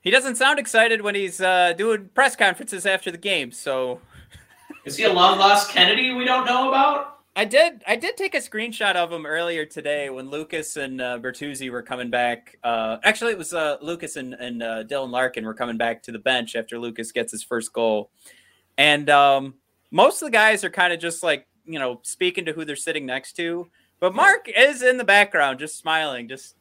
He 0.00 0.10
doesn't 0.10 0.36
sound 0.36 0.58
excited 0.58 1.02
when 1.02 1.14
he's 1.14 1.40
uh, 1.40 1.74
doing 1.74 2.10
press 2.14 2.34
conferences 2.34 2.86
after 2.86 3.10
the 3.10 3.18
game. 3.18 3.52
So, 3.52 4.00
is 4.84 4.96
he 4.96 5.04
a 5.04 5.12
long 5.12 5.38
lost 5.38 5.70
Kennedy 5.70 6.12
we 6.12 6.24
don't 6.24 6.44
know 6.44 6.68
about? 6.68 7.20
I 7.34 7.46
did. 7.46 7.82
I 7.86 7.96
did 7.96 8.18
take 8.18 8.34
a 8.34 8.38
screenshot 8.38 8.94
of 8.94 9.10
him 9.10 9.24
earlier 9.24 9.64
today 9.64 10.10
when 10.10 10.28
Lucas 10.28 10.76
and 10.76 11.00
uh, 11.00 11.18
Bertuzzi 11.18 11.70
were 11.70 11.82
coming 11.82 12.10
back. 12.10 12.58
Uh, 12.62 12.98
actually, 13.04 13.32
it 13.32 13.38
was 13.38 13.54
uh, 13.54 13.78
Lucas 13.80 14.16
and, 14.16 14.34
and 14.34 14.62
uh, 14.62 14.84
Dylan 14.84 15.10
Larkin 15.10 15.46
were 15.46 15.54
coming 15.54 15.78
back 15.78 16.02
to 16.02 16.12
the 16.12 16.18
bench 16.18 16.54
after 16.54 16.78
Lucas 16.78 17.10
gets 17.10 17.32
his 17.32 17.42
first 17.42 17.72
goal, 17.72 18.10
and 18.76 19.08
um, 19.08 19.54
most 19.90 20.20
of 20.20 20.26
the 20.26 20.32
guys 20.32 20.62
are 20.62 20.70
kind 20.70 20.92
of 20.92 21.00
just 21.00 21.22
like 21.22 21.46
you 21.64 21.78
know 21.78 22.00
speaking 22.02 22.44
to 22.44 22.52
who 22.52 22.66
they're 22.66 22.76
sitting 22.76 23.06
next 23.06 23.32
to. 23.36 23.70
But 23.98 24.14
Mark 24.14 24.50
is 24.54 24.82
in 24.82 24.98
the 24.98 25.04
background, 25.04 25.58
just 25.58 25.78
smiling, 25.78 26.28
just 26.28 26.54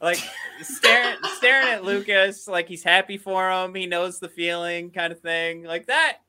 like 0.00 0.22
staring 0.62 1.16
staring 1.36 1.68
at 1.68 1.84
Lucas, 1.84 2.48
like 2.48 2.68
he's 2.68 2.82
happy 2.82 3.18
for 3.18 3.50
him. 3.50 3.74
He 3.74 3.84
knows 3.84 4.18
the 4.18 4.30
feeling, 4.30 4.90
kind 4.92 5.12
of 5.12 5.20
thing. 5.20 5.64
Like 5.64 5.88
that. 5.88 6.20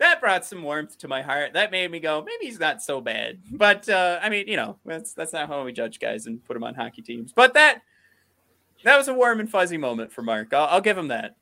That 0.00 0.18
brought 0.18 0.46
some 0.46 0.62
warmth 0.62 0.96
to 0.98 1.08
my 1.08 1.20
heart. 1.20 1.52
That 1.52 1.70
made 1.70 1.90
me 1.90 2.00
go, 2.00 2.22
maybe 2.22 2.46
he's 2.46 2.58
not 2.58 2.82
so 2.82 3.00
bad. 3.00 3.38
But 3.52 3.88
uh, 3.88 4.18
I 4.22 4.30
mean, 4.30 4.48
you 4.48 4.56
know, 4.56 4.78
that's 4.84 5.12
that's 5.12 5.32
not 5.32 5.46
how 5.46 5.62
we 5.62 5.72
judge 5.72 6.00
guys 6.00 6.26
and 6.26 6.42
put 6.44 6.54
them 6.54 6.64
on 6.64 6.74
hockey 6.74 7.02
teams. 7.02 7.32
But 7.32 7.54
that 7.54 7.82
that 8.82 8.96
was 8.96 9.08
a 9.08 9.14
warm 9.14 9.40
and 9.40 9.50
fuzzy 9.50 9.76
moment 9.76 10.10
for 10.10 10.22
Mark. 10.22 10.54
I'll, 10.54 10.66
I'll 10.66 10.80
give 10.80 10.96
him 10.96 11.08
that. 11.08 11.36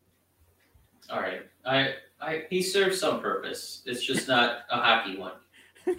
All 1.09 1.21
right, 1.21 1.43
I, 1.65 1.95
I 2.21 2.45
he 2.51 2.61
serves 2.61 2.99
some 2.99 3.21
purpose. 3.21 3.83
It's 3.87 4.05
just 4.05 4.27
not 4.27 4.65
a 4.71 4.77
hockey 4.77 5.17
one. 5.17 5.33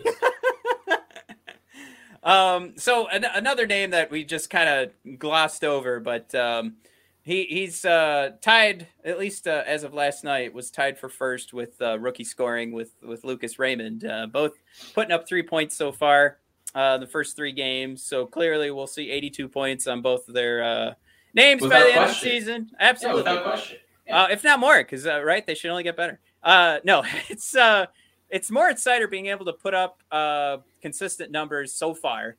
Um, 2.22 2.74
so 2.76 3.07
an- 3.07 3.24
another 3.24 3.66
name 3.66 3.91
that 3.91 4.12
we 4.12 4.24
just 4.24 4.49
kind 4.49 4.68
of 4.70 5.20
glossed 5.20 5.64
over, 5.64 5.99
but 6.01 6.36
um, 6.36 6.76
he 7.24 7.45
he's 7.45 7.86
uh, 7.86 8.32
tied 8.41 8.88
at 9.03 9.20
least 9.20 9.47
uh, 9.47 9.63
as 9.65 9.84
of 9.84 9.93
last 9.93 10.24
night 10.24 10.53
was 10.53 10.72
tied 10.72 10.97
for 10.97 11.09
first 11.09 11.53
with 11.53 11.80
uh, 11.82 11.99
rookie 11.99 12.24
scoring 12.24 12.72
with 12.72 12.91
with 13.03 13.24
Lucas 13.24 13.59
Raymond. 13.59 14.05
Uh, 14.05 14.28
both 14.28 14.53
putting 14.93 15.11
up 15.11 15.28
three 15.28 15.43
points 15.43 15.76
so 15.76 15.91
far 15.91 16.38
uh, 16.76 16.97
the 16.97 17.07
first 17.07 17.36
three 17.36 17.51
games. 17.51 18.03
So 18.03 18.26
clearly 18.26 18.72
we'll 18.72 18.88
see 18.88 19.09
82 19.09 19.47
points 19.47 19.88
on 19.88 20.01
both 20.01 20.28
of 20.28 20.34
their 20.34 20.63
uh, 20.63 20.93
names 21.34 21.61
without 21.61 21.80
by 21.80 21.88
the 21.88 21.93
question. 21.93 22.01
end 22.01 22.09
of 22.09 22.15
the 22.15 22.22
season. 22.22 22.72
Absolutely, 22.80 23.24
yeah, 23.24 23.32
without 23.32 23.43
question. 23.43 23.78
Yeah. 24.07 24.24
Uh, 24.24 24.28
if 24.32 24.43
not 24.43 24.59
more, 24.59 24.78
because 24.80 25.05
uh, 25.05 25.24
right, 25.24 25.45
they 25.45 25.55
should 25.55 25.72
only 25.72 25.84
get 25.84 25.95
better. 25.95 26.20
Uh, 26.43 26.80
no, 26.84 27.03
it's 27.30 27.55
uh, 27.55 27.86
it's 28.30 28.51
more 28.51 28.70
exciting 28.70 29.07
being 29.09 29.28
able 29.28 29.45
to 29.45 29.53
put 29.53 29.74
up 29.74 30.01
uh, 30.11 30.57
consistent 30.82 31.32
numbers 31.32 31.74
so 31.74 31.93
far, 31.93 32.38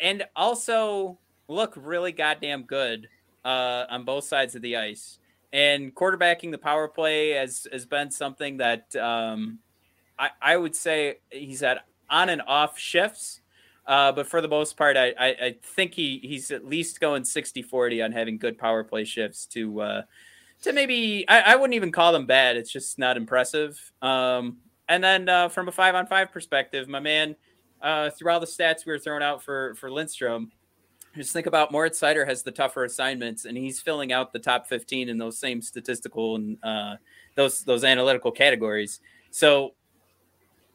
and 0.00 0.24
also 0.36 1.18
look 1.48 1.74
really 1.76 2.12
goddamn 2.12 2.62
good 2.62 3.08
uh, 3.44 3.84
on 3.90 4.04
both 4.04 4.24
sides 4.24 4.54
of 4.54 4.62
the 4.62 4.76
ice. 4.76 5.18
And 5.52 5.94
quarterbacking 5.94 6.50
the 6.52 6.58
power 6.58 6.86
play 6.86 7.30
has 7.30 7.66
has 7.72 7.84
been 7.84 8.10
something 8.10 8.58
that 8.58 8.94
um, 8.96 9.58
I, 10.18 10.30
I 10.40 10.56
would 10.56 10.76
say 10.76 11.18
he's 11.30 11.60
had 11.60 11.80
on 12.08 12.28
and 12.28 12.42
off 12.46 12.78
shifts. 12.78 13.40
Uh, 13.86 14.12
but 14.12 14.26
for 14.26 14.40
the 14.40 14.48
most 14.48 14.76
part, 14.76 14.96
I, 14.96 15.08
I, 15.18 15.26
I, 15.28 15.56
think 15.62 15.94
he, 15.94 16.20
he's 16.22 16.52
at 16.52 16.64
least 16.64 17.00
going 17.00 17.24
60 17.24 17.62
40 17.62 18.02
on 18.02 18.12
having 18.12 18.38
good 18.38 18.56
power 18.56 18.84
play 18.84 19.04
shifts 19.04 19.46
to 19.46 19.80
uh, 19.80 20.02
to 20.62 20.72
maybe 20.72 21.24
I, 21.28 21.40
I 21.40 21.56
wouldn't 21.56 21.74
even 21.74 21.90
call 21.90 22.12
them 22.12 22.26
bad. 22.26 22.56
It's 22.56 22.70
just 22.70 22.98
not 22.98 23.16
impressive. 23.16 23.92
Um, 24.02 24.58
and 24.88 25.02
then 25.02 25.28
uh, 25.28 25.48
from 25.48 25.68
a 25.68 25.72
five 25.72 25.94
on 25.94 26.06
five 26.06 26.30
perspective, 26.30 26.88
my 26.88 27.00
man, 27.00 27.34
uh, 27.80 28.10
through 28.10 28.30
all 28.30 28.40
the 28.40 28.46
stats 28.46 28.84
we 28.84 28.92
were 28.92 28.98
throwing 28.98 29.22
out 29.22 29.42
for 29.42 29.74
for 29.76 29.90
Lindstrom, 29.90 30.52
Just 31.14 31.32
think 31.32 31.46
about 31.46 31.72
Moritz 31.72 31.98
Seider 32.00 32.26
has 32.26 32.42
the 32.42 32.52
tougher 32.52 32.84
assignments, 32.84 33.44
and 33.44 33.56
he's 33.56 33.80
filling 33.80 34.12
out 34.12 34.32
the 34.32 34.38
top 34.38 34.68
15 34.68 35.08
in 35.08 35.18
those 35.18 35.38
same 35.38 35.60
statistical 35.60 36.36
and 36.36 36.56
uh, 36.62 36.96
those 37.34 37.64
those 37.64 37.82
analytical 37.82 38.30
categories. 38.30 39.00
So, 39.32 39.74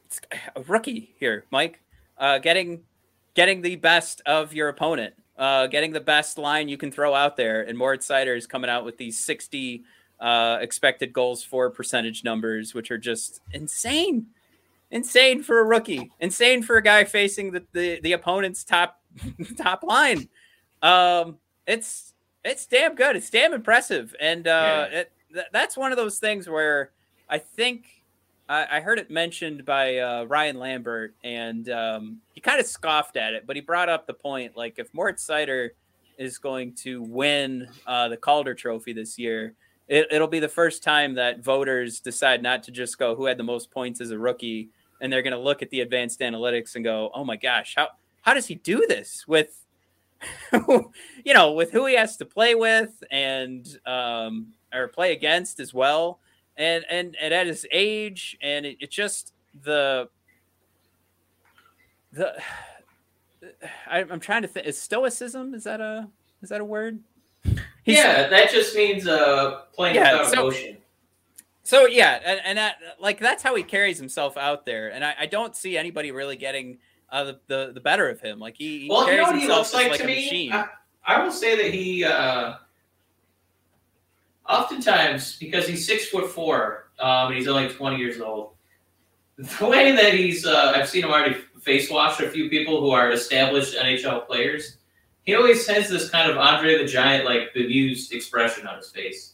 it's 0.04 0.20
a 0.54 0.62
rookie 0.62 1.14
here, 1.18 1.44
Mike, 1.50 1.80
uh, 2.18 2.38
getting 2.38 2.82
getting 3.34 3.62
the 3.62 3.76
best 3.76 4.20
of 4.26 4.52
your 4.52 4.68
opponent, 4.68 5.14
uh, 5.38 5.68
getting 5.68 5.92
the 5.92 6.00
best 6.00 6.36
line 6.36 6.68
you 6.68 6.76
can 6.76 6.92
throw 6.92 7.14
out 7.14 7.36
there, 7.36 7.62
and 7.62 7.76
Moritz 7.76 8.06
Seider 8.06 8.36
is 8.36 8.46
coming 8.46 8.68
out 8.68 8.84
with 8.84 8.98
these 8.98 9.18
60 9.18 9.84
uh, 10.20 10.58
expected 10.60 11.12
goals 11.12 11.42
for 11.42 11.70
percentage 11.70 12.24
numbers, 12.24 12.74
which 12.74 12.90
are 12.90 12.98
just 12.98 13.40
insane, 13.52 14.26
insane 14.90 15.42
for 15.42 15.60
a 15.60 15.64
rookie, 15.64 16.10
insane 16.20 16.62
for 16.62 16.76
a 16.76 16.82
guy 16.82 17.04
facing 17.04 17.52
the 17.52 17.64
the, 17.72 18.00
the 18.02 18.12
opponent's 18.12 18.64
top 18.64 19.00
top 19.56 19.82
line. 19.82 20.28
Um, 20.82 21.38
it's 21.66 22.14
it's 22.44 22.66
damn 22.66 22.94
good. 22.94 23.16
It's 23.16 23.30
damn 23.30 23.52
impressive, 23.52 24.14
and 24.20 24.46
uh, 24.46 24.86
Yeah. 24.90 24.98
it, 25.00 25.12
th- 25.32 25.46
that's 25.52 25.76
one 25.76 25.90
of 25.92 25.96
those 25.98 26.18
things 26.18 26.48
where 26.48 26.92
I 27.28 27.38
think 27.38 27.86
I, 28.48 28.76
I 28.76 28.80
heard 28.80 28.98
it 29.00 29.10
mentioned 29.10 29.64
by 29.64 29.98
uh, 29.98 30.24
Ryan 30.24 30.58
Lambert, 30.58 31.14
and 31.24 31.68
um, 31.70 32.18
he 32.34 32.40
kind 32.40 32.60
of 32.60 32.66
scoffed 32.66 33.16
at 33.16 33.34
it, 33.34 33.46
but 33.46 33.56
he 33.56 33.62
brought 33.62 33.88
up 33.88 34.06
the 34.06 34.14
point 34.14 34.56
like 34.56 34.78
if 34.78 34.92
Moritz 34.94 35.26
Seider 35.26 35.70
is 36.18 36.38
going 36.38 36.72
to 36.74 37.02
win 37.02 37.66
uh, 37.86 38.08
the 38.08 38.16
Calder 38.16 38.54
Trophy 38.54 38.92
this 38.92 39.18
year, 39.18 39.54
it, 39.88 40.06
it'll 40.12 40.28
be 40.28 40.38
the 40.38 40.48
first 40.48 40.82
time 40.84 41.14
that 41.14 41.42
voters 41.42 41.98
decide 42.00 42.42
not 42.42 42.62
to 42.62 42.70
just 42.70 42.96
go 42.98 43.16
who 43.16 43.24
had 43.26 43.36
the 43.38 43.42
most 43.42 43.70
points 43.72 44.00
as 44.00 44.12
a 44.12 44.18
rookie, 44.18 44.68
and 45.00 45.12
they're 45.12 45.22
going 45.22 45.32
to 45.32 45.38
look 45.38 45.62
at 45.62 45.70
the 45.70 45.80
advanced 45.80 46.20
analytics 46.20 46.74
and 46.74 46.84
go, 46.84 47.10
oh 47.14 47.24
my 47.24 47.36
gosh, 47.36 47.74
how 47.76 47.88
how 48.22 48.34
does 48.34 48.46
he 48.46 48.54
do 48.56 48.84
this 48.88 49.24
with 49.28 49.62
you 50.52 51.34
know 51.34 51.52
with 51.52 51.70
who 51.72 51.86
he 51.86 51.94
has 51.94 52.16
to 52.16 52.24
play 52.24 52.54
with 52.54 53.02
and 53.10 53.78
um, 53.86 54.48
or 54.72 54.88
play 54.88 55.12
against 55.12 55.60
as 55.60 55.74
well, 55.74 56.18
and 56.56 56.84
and 56.90 57.16
and 57.20 57.34
at 57.34 57.46
his 57.46 57.66
age, 57.70 58.36
and 58.40 58.64
it, 58.66 58.78
it 58.80 58.90
just 58.90 59.32
the 59.62 60.08
the 62.12 62.34
I, 63.88 64.00
I'm 64.00 64.20
trying 64.20 64.42
to 64.42 64.48
think. 64.48 64.66
Is 64.66 64.80
stoicism 64.80 65.54
is 65.54 65.64
that 65.64 65.80
a 65.80 66.08
is 66.42 66.48
that 66.48 66.60
a 66.60 66.64
word? 66.64 66.98
He's- 67.44 67.98
yeah, 67.98 68.28
that 68.28 68.50
just 68.50 68.74
means 68.74 69.06
uh, 69.06 69.60
playing 69.74 69.94
Yeah, 69.94 70.12
without 70.18 70.32
so- 70.34 70.40
emotion. 70.48 70.76
So 71.66 71.86
yeah, 71.86 72.20
and, 72.24 72.40
and 72.44 72.58
that 72.58 72.76
like 73.00 73.18
that's 73.18 73.42
how 73.42 73.56
he 73.56 73.64
carries 73.64 73.98
himself 73.98 74.36
out 74.36 74.66
there, 74.66 74.92
and 74.92 75.04
I, 75.04 75.14
I 75.20 75.26
don't 75.26 75.56
see 75.56 75.76
anybody 75.76 76.12
really 76.12 76.36
getting 76.36 76.78
uh, 77.10 77.24
the, 77.24 77.40
the 77.48 77.72
the 77.74 77.80
better 77.80 78.08
of 78.08 78.20
him. 78.20 78.38
Like 78.38 78.56
he, 78.56 78.82
he 78.82 78.88
Well, 78.88 79.00
you 79.00 79.06
carries 79.06 79.18
know 79.18 79.24
what 79.24 79.34
he 79.34 79.40
himself 79.40 79.58
looks 79.58 79.72
just 79.72 79.90
like, 79.90 80.00
to 80.00 80.06
me? 80.06 80.52
I, 80.52 80.68
I 81.04 81.24
will 81.24 81.32
say 81.32 81.56
that 81.56 81.74
he, 81.74 82.04
uh, 82.04 82.54
oftentimes, 84.48 85.38
because 85.40 85.66
he's 85.66 85.84
six 85.84 86.06
foot 86.08 86.30
four, 86.30 86.90
um, 87.00 87.28
and 87.28 87.36
he's 87.36 87.48
only 87.48 87.68
20 87.68 87.96
years 87.96 88.20
old, 88.20 88.52
the 89.36 89.66
way 89.66 89.90
that 89.90 90.14
he's, 90.14 90.46
uh, 90.46 90.72
I've 90.76 90.88
seen 90.88 91.02
him 91.02 91.10
already 91.10 91.34
face 91.60 91.90
wash 91.90 92.20
a 92.20 92.30
few 92.30 92.48
people 92.48 92.80
who 92.80 92.90
are 92.90 93.10
established 93.10 93.76
NHL 93.76 94.28
players. 94.28 94.76
He 95.24 95.34
always 95.34 95.66
has 95.66 95.88
this 95.88 96.10
kind 96.10 96.30
of 96.30 96.38
Andre 96.38 96.78
the 96.78 96.86
Giant, 96.86 97.24
like 97.24 97.52
bemused 97.54 98.12
expression 98.12 98.68
on 98.68 98.76
his 98.76 98.90
face. 98.90 99.32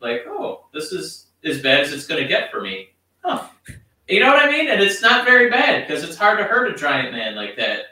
Like, 0.00 0.26
oh, 0.28 0.66
this 0.74 0.92
is 0.92 1.28
as 1.44 1.60
bad 1.60 1.80
as 1.80 1.92
it's 1.92 2.06
going 2.06 2.22
to 2.22 2.28
get 2.28 2.50
for 2.50 2.60
me. 2.60 2.88
Huh. 3.22 3.46
You 4.08 4.20
know 4.20 4.28
what 4.28 4.44
I 4.44 4.50
mean? 4.50 4.68
And 4.68 4.80
it's 4.80 5.00
not 5.00 5.24
very 5.24 5.48
bad 5.48 5.86
because 5.86 6.04
it's 6.04 6.16
hard 6.16 6.38
to 6.38 6.44
hurt 6.44 6.70
a 6.70 6.74
giant 6.74 7.12
man 7.12 7.34
like 7.34 7.56
that. 7.56 7.86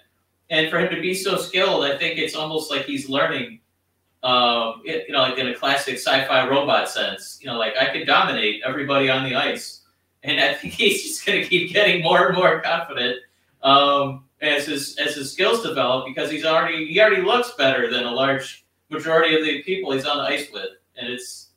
And 0.51 0.71
for 0.71 0.79
him 0.79 0.95
to 0.95 1.01
be 1.01 1.15
so 1.15 1.39
skilled, 1.39 1.85
I 1.85 1.97
think 1.97 2.19
it's 2.19 2.35
almost 2.35 2.71
like 2.71 2.85
he's 2.85 3.09
learning, 3.09 3.61
um, 4.23 4.83
it, 4.85 5.07
you 5.09 5.15
know, 5.15 5.23
like 5.23 5.39
in 5.39 5.49
a 5.49 5.55
classic 5.55 5.95
sci-fi 5.95 6.47
robot 6.47 6.91
sense. 6.91 7.39
You 7.41 7.47
know, 7.47 7.59
like 7.59 7.75
I 7.81 7.87
could 7.87 8.07
dominate 8.07 8.63
everybody 8.65 9.09
on 9.09 9.25
the 9.25 9.35
ice, 9.35 9.81
and 10.23 10.39
I 10.39 10.53
think 10.53 10.75
he's 10.75 11.03
just 11.03 11.25
going 11.25 11.41
to 11.41 11.49
keep 11.49 11.73
getting 11.73 12.03
more 12.03 12.27
and 12.27 12.37
more 12.37 12.61
confident 12.61 13.17
um, 13.63 14.25
as 14.43 14.67
his 14.67 14.99
as 14.99 15.15
his 15.15 15.33
skills 15.33 15.63
develop 15.63 16.05
because 16.07 16.31
he's 16.31 16.45
already 16.45 16.87
he 16.87 17.01
already 17.01 17.23
looks 17.23 17.53
better 17.53 17.91
than 17.91 18.05
a 18.05 18.11
large 18.11 18.67
majority 18.91 19.35
of 19.35 19.43
the 19.43 19.63
people 19.63 19.93
he's 19.93 20.05
on 20.05 20.19
the 20.19 20.25
ice 20.25 20.49
with, 20.53 20.69
and 20.97 21.09
it's 21.09 21.52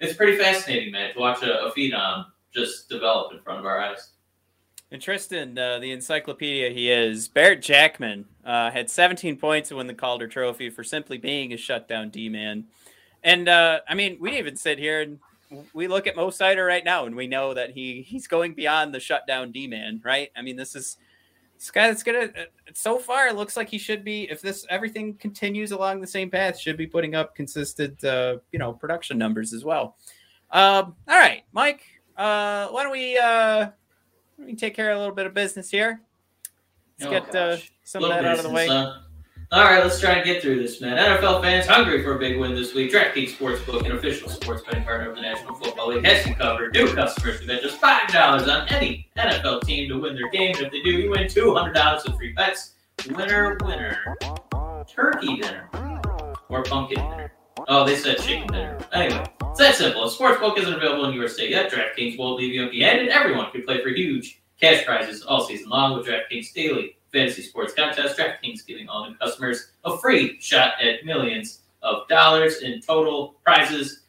it's 0.00 0.14
pretty 0.14 0.36
fascinating, 0.36 0.92
man, 0.92 1.12
to 1.12 1.18
watch 1.18 1.42
a, 1.42 1.64
a 1.64 1.72
phenom 1.72 2.26
just 2.54 2.88
develop 2.88 3.32
in 3.32 3.40
front 3.40 3.60
of 3.60 3.66
our 3.66 3.78
eyes. 3.78 4.10
And 4.90 5.02
Tristan, 5.02 5.58
uh, 5.58 5.78
the 5.80 5.92
encyclopedia 5.92 6.70
he 6.70 6.90
is, 6.90 7.28
Barrett 7.28 7.60
Jackman 7.60 8.24
uh, 8.44 8.70
had 8.70 8.88
17 8.88 9.36
points 9.36 9.68
to 9.68 9.76
win 9.76 9.86
the 9.86 9.94
Calder 9.94 10.26
Trophy 10.26 10.70
for 10.70 10.82
simply 10.82 11.18
being 11.18 11.52
a 11.52 11.58
shutdown 11.58 12.08
D 12.08 12.28
man. 12.30 12.64
And 13.22 13.48
uh, 13.48 13.80
I 13.86 13.94
mean, 13.94 14.16
we 14.20 14.38
even 14.38 14.56
sit 14.56 14.78
here 14.78 15.02
and 15.02 15.18
we 15.72 15.88
look 15.88 16.06
at 16.06 16.16
Mo 16.16 16.28
Seider 16.28 16.66
right 16.66 16.84
now, 16.84 17.04
and 17.04 17.14
we 17.16 17.26
know 17.26 17.52
that 17.54 17.70
he 17.70 18.02
he's 18.02 18.26
going 18.26 18.54
beyond 18.54 18.94
the 18.94 19.00
shutdown 19.00 19.52
D 19.52 19.66
man, 19.66 20.00
right? 20.04 20.30
I 20.36 20.42
mean, 20.42 20.56
this 20.56 20.74
is 20.74 20.96
this 21.58 21.70
guy 21.70 21.88
that's 21.88 22.02
gonna. 22.02 22.20
uh, 22.26 22.44
So 22.74 22.98
far, 22.98 23.26
it 23.28 23.36
looks 23.36 23.56
like 23.56 23.68
he 23.68 23.78
should 23.78 24.04
be. 24.04 24.30
If 24.30 24.40
this 24.40 24.64
everything 24.70 25.14
continues 25.14 25.72
along 25.72 26.00
the 26.00 26.06
same 26.06 26.30
path, 26.30 26.58
should 26.58 26.76
be 26.76 26.86
putting 26.86 27.14
up 27.14 27.34
consistent, 27.34 28.02
uh, 28.04 28.38
you 28.52 28.58
know, 28.58 28.72
production 28.72 29.18
numbers 29.18 29.52
as 29.52 29.64
well. 29.64 29.96
Um, 30.50 30.94
all 31.08 31.18
right, 31.18 31.42
Mike. 31.52 31.82
Uh, 32.16 32.68
why 32.68 32.82
don't 32.82 32.92
we 32.92 33.18
uh, 33.18 33.70
me 34.38 34.54
take 34.54 34.74
care 34.74 34.90
of 34.90 34.96
a 34.96 35.00
little 35.00 35.14
bit 35.14 35.26
of 35.26 35.34
business 35.34 35.70
here. 35.70 36.00
Let's 36.98 37.08
Oh, 37.08 37.10
get 37.10 37.34
uh, 37.34 37.56
some 37.84 38.04
of 38.04 38.10
that 38.10 38.24
out 38.24 38.38
of 38.38 38.44
the 38.44 38.50
way. 38.50 38.66
huh? 38.68 39.00
All 39.50 39.64
right, 39.64 39.82
let's 39.82 39.98
try 39.98 40.12
and 40.12 40.26
get 40.26 40.42
through 40.42 40.60
this, 40.60 40.78
man. 40.82 40.98
NFL 40.98 41.40
fans 41.40 41.66
hungry 41.66 42.02
for 42.02 42.16
a 42.16 42.18
big 42.18 42.38
win 42.38 42.54
this 42.54 42.74
week. 42.74 42.92
DraftKings 42.92 43.30
Sportsbook, 43.30 43.86
an 43.86 43.92
official 43.92 44.28
sports 44.28 44.62
betting 44.62 44.84
partner 44.84 45.08
of 45.08 45.16
the 45.16 45.22
National 45.22 45.54
Football 45.54 45.88
League, 45.88 46.04
has 46.04 46.26
you 46.26 46.34
covered. 46.34 46.74
New 46.74 46.94
customers 46.94 47.38
can 47.38 47.46
bet 47.46 47.62
just 47.62 47.80
five 47.80 48.08
dollars 48.08 48.46
on 48.46 48.68
any 48.68 49.08
NFL 49.16 49.62
team 49.62 49.88
to 49.88 49.98
win 49.98 50.14
their 50.16 50.28
game. 50.28 50.54
And 50.56 50.66
if 50.66 50.72
they 50.72 50.82
do, 50.82 50.90
you 50.90 51.10
win 51.10 51.30
two 51.30 51.54
hundred 51.54 51.72
dollars 51.72 52.04
in 52.04 52.14
free 52.14 52.32
bets. 52.34 52.74
Winner, 53.12 53.56
winner, 53.64 54.18
turkey 54.86 55.38
dinner 55.38 55.70
or 56.50 56.62
pumpkin 56.64 56.98
dinner. 56.98 57.32
Oh, 57.68 57.86
they 57.86 57.96
said 57.96 58.18
chicken 58.18 58.48
dinner. 58.48 58.78
Anyway, 58.92 59.24
it's 59.44 59.60
that 59.60 59.76
simple. 59.76 60.04
If 60.06 60.12
Sportsbook 60.12 60.58
isn't 60.58 60.74
available 60.74 61.06
in 61.06 61.14
your 61.14 61.26
state 61.26 61.48
yet, 61.48 61.72
DraftKings 61.72 62.18
won't 62.18 62.38
leave 62.38 62.52
you 62.52 62.64
empty-handed. 62.64 63.08
Everyone 63.08 63.50
can 63.50 63.62
play 63.62 63.82
for 63.82 63.88
huge 63.88 64.42
cash 64.60 64.84
prizes 64.84 65.22
all 65.22 65.46
season 65.46 65.70
long 65.70 65.96
with 65.96 66.06
DraftKings 66.06 66.52
Daily 66.52 66.97
Fantasy 67.12 67.42
Sports 67.42 67.74
Contest. 67.74 68.18
DraftKings 68.18 68.66
giving 68.66 68.88
all 68.88 69.08
new 69.08 69.16
customers 69.16 69.70
a 69.84 69.96
free 69.98 70.38
shot 70.40 70.74
at 70.82 71.04
millions 71.04 71.60
of 71.82 72.06
dollars 72.08 72.62
in 72.62 72.80
total 72.80 73.36
prizes. 73.44 74.00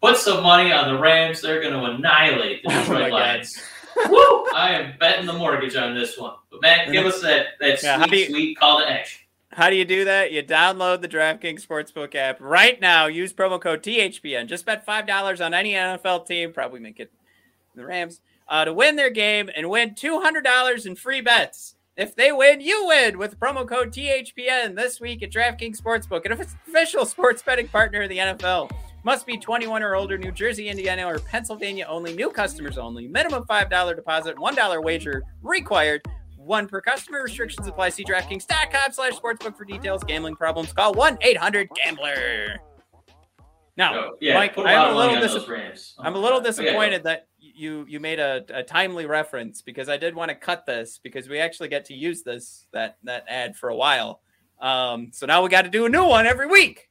Put 0.00 0.16
some 0.16 0.42
money 0.42 0.72
on 0.72 0.92
the 0.94 1.00
Rams. 1.00 1.40
They're 1.42 1.60
going 1.60 1.74
to 1.74 1.84
annihilate 1.84 2.62
the 2.62 2.70
Oh 2.72 2.80
Detroit 2.80 3.10
God. 3.10 3.12
Lions. 3.12 3.62
Woo! 4.08 4.44
I 4.54 4.72
am 4.74 4.94
betting 4.98 5.26
the 5.26 5.32
mortgage 5.32 5.74
on 5.76 5.94
this 5.94 6.16
one. 6.16 6.34
But 6.50 6.62
Matt, 6.62 6.92
give 6.92 7.04
us 7.04 7.20
that 7.22 7.46
that 7.60 7.82
Yeah, 7.82 8.04
sweet, 8.06 8.28
you- 8.28 8.34
sweet 8.34 8.58
call 8.58 8.78
to 8.80 8.88
action. 8.90 9.22
How 9.50 9.70
do 9.70 9.76
you 9.76 9.84
do 9.86 10.04
that? 10.04 10.30
You 10.30 10.42
download 10.42 11.00
the 11.00 11.08
DraftKings 11.08 11.66
Sportsbook 11.66 12.14
app 12.14 12.36
right 12.40 12.78
now. 12.80 13.06
Use 13.06 13.32
promo 13.32 13.60
code 13.60 13.82
THPN. 13.82 14.46
Just 14.46 14.64
bet 14.66 14.84
five 14.84 15.06
dollars 15.06 15.40
on 15.40 15.52
any 15.54 15.72
NFL 15.72 16.26
team. 16.26 16.52
Probably 16.52 16.78
make 16.80 17.00
it 17.00 17.10
the 17.74 17.84
Rams 17.84 18.20
uh, 18.46 18.66
to 18.66 18.72
win 18.72 18.94
their 18.96 19.10
game 19.10 19.50
and 19.56 19.68
win 19.68 19.94
two 19.96 20.20
hundred 20.20 20.44
dollars 20.44 20.86
in 20.86 20.94
free 20.94 21.22
bets. 21.22 21.74
If 21.98 22.14
they 22.14 22.30
win, 22.30 22.60
you 22.60 22.86
win 22.86 23.18
with 23.18 23.38
promo 23.40 23.68
code 23.68 23.90
THPN 23.92 24.76
this 24.76 25.00
week 25.00 25.22
at 25.24 25.32
DraftKings 25.32 25.80
Sportsbook, 25.80 26.24
an 26.26 26.32
official 26.32 27.04
sports 27.04 27.42
betting 27.42 27.66
partner 27.66 28.02
of 28.02 28.08
the 28.08 28.18
NFL. 28.18 28.70
Must 29.02 29.26
be 29.26 29.36
21 29.36 29.82
or 29.82 29.96
older, 29.96 30.16
New 30.16 30.30
Jersey, 30.30 30.68
Indiana, 30.68 31.04
or 31.06 31.18
Pennsylvania 31.18 31.86
only. 31.88 32.14
New 32.14 32.30
customers 32.30 32.78
only. 32.78 33.08
Minimum 33.08 33.44
$5 33.46 33.96
deposit, 33.96 34.36
$1 34.36 34.84
wager 34.84 35.24
required. 35.42 36.02
One 36.36 36.68
per 36.68 36.80
customer. 36.80 37.22
Restrictions 37.24 37.66
apply. 37.66 37.90
See 37.90 38.04
DraftKings.com 38.04 38.92
slash 38.92 39.14
sportsbook 39.14 39.56
for 39.56 39.64
details. 39.64 40.04
Gambling 40.04 40.36
problems, 40.36 40.72
call 40.72 40.94
1-800-GAMBLER. 40.94 42.58
Now, 43.76 43.94
Oh, 43.94 44.10
yeah, 44.20 44.34
Mike, 44.34 44.58
I'm 44.58 44.66
a 44.66 44.96
little 44.96 45.14
money 45.14 45.20
dis- 45.20 45.34
those 45.34 45.48
Rams. 45.48 45.94
I'm 46.00 46.16
a 46.16 46.18
little 46.18 46.40
God. 46.40 46.48
Okay, 46.48 46.62
disappointed 46.64 47.04
that 47.04 47.27
you 47.58 47.84
you 47.88 48.00
made 48.00 48.18
a, 48.20 48.44
a 48.50 48.62
timely 48.62 49.06
reference 49.06 49.60
because 49.62 49.88
I 49.88 49.96
did 49.96 50.14
want 50.14 50.28
to 50.30 50.34
cut 50.34 50.64
this 50.66 50.98
because 51.02 51.28
we 51.28 51.38
actually 51.40 51.68
get 51.68 51.84
to 51.86 51.94
use 51.94 52.22
this 52.22 52.66
that 52.72 52.98
that 53.04 53.24
ad 53.28 53.56
for 53.56 53.68
a 53.68 53.76
while. 53.76 54.20
Um, 54.60 55.10
so 55.12 55.26
now 55.26 55.42
we 55.42 55.48
got 55.48 55.62
to 55.62 55.70
do 55.70 55.84
a 55.86 55.88
new 55.88 56.04
one 56.06 56.26
every 56.26 56.46
week. 56.46 56.88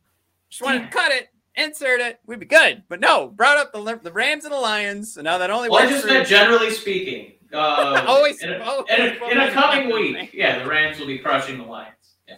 Just 0.50 0.62
wanted 0.62 0.84
to 0.84 0.88
cut 0.90 1.12
it, 1.12 1.28
insert 1.56 2.00
it, 2.00 2.20
we'd 2.26 2.40
be 2.40 2.46
good. 2.46 2.84
But 2.88 3.00
no, 3.00 3.28
brought 3.28 3.58
up 3.58 3.74
the 3.74 4.00
the 4.02 4.12
Rams 4.12 4.46
and 4.46 4.54
the 4.54 4.60
Lions, 4.60 5.18
and 5.18 5.26
now 5.26 5.38
that 5.40 5.50
only 5.50 5.70
Well, 5.70 5.80
I 5.80 5.84
works 5.84 5.94
just 5.96 6.08
for- 6.08 6.14
meant 6.14 6.28
generally 6.28 6.72
speaking. 6.72 7.34
Uh, 7.54 8.04
Always- 8.08 8.42
in 8.44 8.52
a, 8.54 8.60
always 8.64 8.90
in 8.90 9.02
a, 9.02 9.06
in 9.06 9.38
a 9.38 9.42
always 9.42 9.54
coming 9.54 9.92
week, 9.94 10.16
thing. 10.16 10.30
yeah, 10.34 10.60
the 10.60 10.70
Rams 10.70 11.00
will 11.00 11.08
be 11.08 11.18
crushing 11.18 11.58
the 11.58 11.64
Lions. 11.64 11.94
Yeah. 12.28 12.36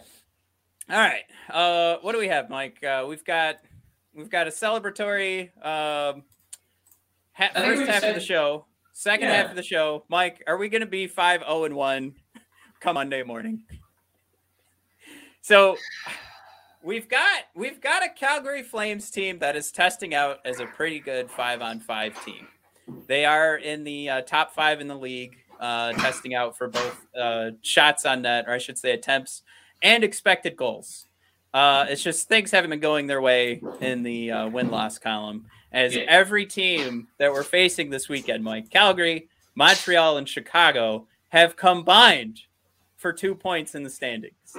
All 0.88 0.96
right. 0.98 1.22
Uh, 1.48 1.98
what 2.02 2.12
do 2.12 2.18
we 2.18 2.28
have, 2.28 2.48
Mike? 2.48 2.82
Uh, 2.84 3.04
we've 3.08 3.24
got 3.24 3.56
we've 4.14 4.30
got 4.30 4.46
a 4.46 4.50
celebratory 4.50 5.50
um, 5.64 6.22
ha- 7.40 7.50
first 7.54 7.82
half 7.90 8.00
said- 8.00 8.08
of 8.10 8.14
the 8.14 8.20
show. 8.26 8.66
Second 8.92 9.28
Yeah. 9.28 9.34
half 9.36 9.50
of 9.50 9.56
the 9.56 9.62
show, 9.62 10.04
Mike. 10.08 10.42
Are 10.46 10.56
we 10.58 10.68
going 10.68 10.80
to 10.82 10.86
be 10.86 11.06
five 11.06 11.40
zero 11.40 11.64
and 11.64 11.74
one 11.74 12.14
come 12.80 12.94
Monday 12.94 13.22
morning? 13.22 13.62
So 15.40 15.76
we've 16.82 17.08
got 17.08 17.44
we've 17.54 17.80
got 17.80 18.04
a 18.04 18.08
Calgary 18.08 18.62
Flames 18.62 19.10
team 19.10 19.38
that 19.38 19.56
is 19.56 19.70
testing 19.72 20.14
out 20.14 20.40
as 20.44 20.60
a 20.60 20.66
pretty 20.66 21.00
good 21.00 21.30
five 21.30 21.62
on 21.62 21.80
five 21.80 22.22
team. 22.24 22.46
They 23.06 23.24
are 23.24 23.56
in 23.56 23.84
the 23.84 24.08
uh, 24.10 24.20
top 24.22 24.52
five 24.52 24.80
in 24.80 24.88
the 24.88 24.96
league, 24.96 25.36
uh, 25.60 25.92
testing 25.92 26.34
out 26.34 26.58
for 26.58 26.68
both 26.68 27.06
uh, 27.18 27.50
shots 27.62 28.04
on 28.04 28.22
net, 28.22 28.46
or 28.48 28.52
I 28.52 28.58
should 28.58 28.78
say 28.78 28.90
attempts, 28.92 29.42
and 29.82 30.02
expected 30.04 30.56
goals. 30.56 31.06
Uh, 31.54 31.86
it's 31.88 32.02
just 32.02 32.28
things 32.28 32.50
haven't 32.50 32.70
been 32.70 32.80
going 32.80 33.06
their 33.06 33.20
way 33.20 33.62
in 33.80 34.02
the 34.02 34.30
uh, 34.30 34.48
win 34.48 34.70
loss 34.70 34.98
column. 34.98 35.46
As 35.72 35.94
Yeah. 35.94 36.02
every 36.08 36.46
team 36.46 37.08
that 37.18 37.32
we're 37.32 37.44
facing 37.44 37.90
this 37.90 38.08
weekend, 38.08 38.42
Mike, 38.42 38.70
Calgary, 38.70 39.28
Montreal, 39.54 40.16
and 40.18 40.28
Chicago 40.28 41.06
have 41.28 41.56
combined 41.56 42.40
for 42.96 43.12
two 43.12 43.34
points 43.34 43.74
in 43.74 43.82
the 43.84 43.90
standings. 43.90 44.34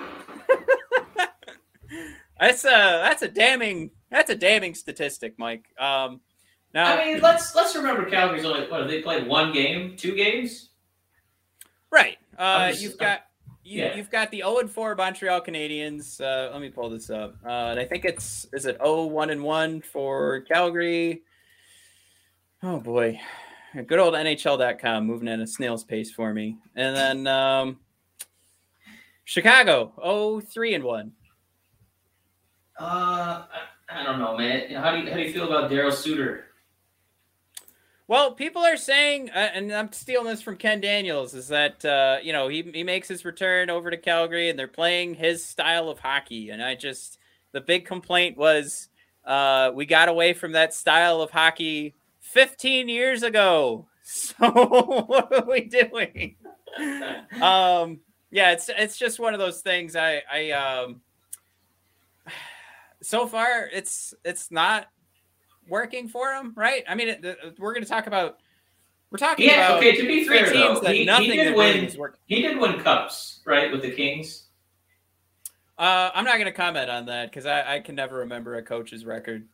that's 2.40 2.64
a 2.64 2.70
that's 2.70 3.22
a 3.22 3.28
damning 3.28 3.92
that's 4.10 4.30
a 4.30 4.36
damning 4.36 4.74
statistic, 4.74 5.38
Mike. 5.38 5.66
Um, 5.78 6.22
now, 6.74 6.96
I 6.98 7.06
mean, 7.14 7.22
let's 7.22 7.54
let's 7.56 7.76
remember 7.76 8.10
Calgary's 8.10 8.46
only 8.46 8.68
what 8.68 8.88
they 8.88 9.02
played 9.02 9.28
one 9.28 9.52
game, 9.54 9.96
two 9.98 10.16
games? 10.16 10.70
right? 11.92 12.18
Uh, 12.38 12.70
just- 12.70 12.82
you've 12.82 12.98
got 12.98 13.26
you, 13.64 13.84
yeah. 13.84 13.96
you've 13.96 14.10
got 14.10 14.32
the 14.32 14.40
0 14.40 14.60
and 14.60 14.72
4 14.72 14.96
Montreal 14.96 15.42
Canadiens. 15.42 16.20
Uh, 16.20 16.52
let 16.52 16.62
me 16.62 16.70
pull 16.70 16.90
this 16.90 17.10
up. 17.10 17.36
Uh, 17.46 17.70
and 17.72 17.80
I 17.80 17.86
think 17.86 18.06
it's 18.06 18.48
is 18.54 18.66
it 18.66 18.78
0 18.78 19.06
1 19.06 19.30
and 19.30 19.44
1 19.44 19.82
for 19.82 20.42
Calgary. 20.42 21.22
Oh 22.64 22.80
boy. 22.80 23.20
Good 23.74 24.00
old 24.00 24.14
NHL.com 24.16 25.06
moving 25.06 25.30
at 25.30 25.40
a 25.40 25.48
snail's 25.48 25.84
pace 25.84 26.12
for 26.12 26.34
me. 26.34 26.58
And 26.76 26.96
then 26.96 27.28
um, 27.28 27.80
Chicago 29.24 29.94
0 30.02 30.42
3 30.42 30.76
and 30.76 30.84
1. 30.84 31.12
Uh, 32.80 32.84
I, 32.84 33.46
I 33.90 34.04
don't 34.04 34.20
know, 34.20 34.38
man. 34.38 34.72
How 34.72 34.92
do 34.92 35.02
you 35.02 35.10
how 35.10 35.18
do 35.18 35.22
you 35.22 35.32
feel 35.32 35.46
about 35.46 35.70
Darryl 35.70 35.94
Sutter? 35.94 36.51
Well, 38.12 38.34
people 38.34 38.62
are 38.62 38.76
saying, 38.76 39.30
uh, 39.30 39.52
and 39.54 39.72
I'm 39.72 39.90
stealing 39.94 40.28
this 40.28 40.42
from 40.42 40.58
Ken 40.58 40.82
Daniels, 40.82 41.34
is 41.34 41.48
that 41.48 41.86
uh, 41.86 42.18
you 42.22 42.34
know 42.34 42.50
he 42.50 42.62
he 42.62 42.84
makes 42.84 43.08
his 43.08 43.24
return 43.24 43.70
over 43.70 43.90
to 43.90 43.96
Calgary, 43.96 44.50
and 44.50 44.60
they're 44.60 44.68
playing 44.68 45.14
his 45.14 45.46
style 45.46 45.88
of 45.88 46.00
hockey. 46.00 46.50
And 46.50 46.62
I 46.62 46.76
just 46.76 47.20
the 47.54 47.62
big 47.62 47.86
complaint 47.86 48.36
was 48.36 48.90
uh, 49.24 49.72
we 49.74 49.86
got 49.86 50.10
away 50.10 50.34
from 50.34 50.52
that 50.52 50.74
style 50.74 51.22
of 51.22 51.32
hockey 51.32 51.94
15 52.20 52.90
years 52.90 53.24
ago. 53.24 53.88
So 54.04 54.34
what 54.42 55.32
are 55.32 55.46
we 55.46 55.62
doing? 55.62 56.36
um, 57.42 58.02
yeah, 58.30 58.52
it's 58.52 58.70
it's 58.70 58.98
just 58.98 59.22
one 59.22 59.34
of 59.34 59.40
those 59.40 59.62
things. 59.62 59.96
I 59.96 60.22
I 60.30 60.52
um, 60.52 61.00
so 63.02 63.26
far 63.26 63.70
it's 63.72 64.14
it's 64.26 64.52
not 64.52 64.88
working 65.68 66.08
for 66.08 66.32
him, 66.34 66.54
right? 66.56 66.84
I 66.88 66.96
mean, 66.96 67.10
it, 67.10 67.22
the- 67.22 67.56
we're 67.58 67.74
going 67.74 67.84
to 67.84 67.90
talk 67.90 68.08
about 68.08 68.38
we're 69.12 69.18
talking 69.18 69.46
Yeah, 69.46 69.68
about 69.68 69.78
okay. 69.80 69.96
To 69.98 70.08
be 70.08 70.24
three 70.24 70.38
fair, 70.38 70.54
teams 70.54 70.80
though, 70.80 70.88
that 70.88 70.96
he, 70.96 71.04
nothing 71.06 71.32
he 71.32 71.36
did 71.38 71.56
win. 71.56 71.90
He 72.28 72.42
did 72.42 72.58
win 72.58 72.80
cups, 72.80 73.42
right, 73.46 73.70
with 73.70 73.82
the 73.82 73.92
Kings. 73.92 74.48
Uh, 75.78 76.12
I'm 76.14 76.24
not 76.24 76.36
going 76.36 76.46
to 76.46 76.52
comment 76.54 76.90
on 76.90 77.06
that 77.08 77.30
because 77.30 77.46
I, 77.46 77.76
I 77.76 77.80
can 77.82 77.96
never 77.96 78.18
remember 78.20 78.56
a 78.56 78.64
coach's 78.64 79.04
record. 79.04 79.48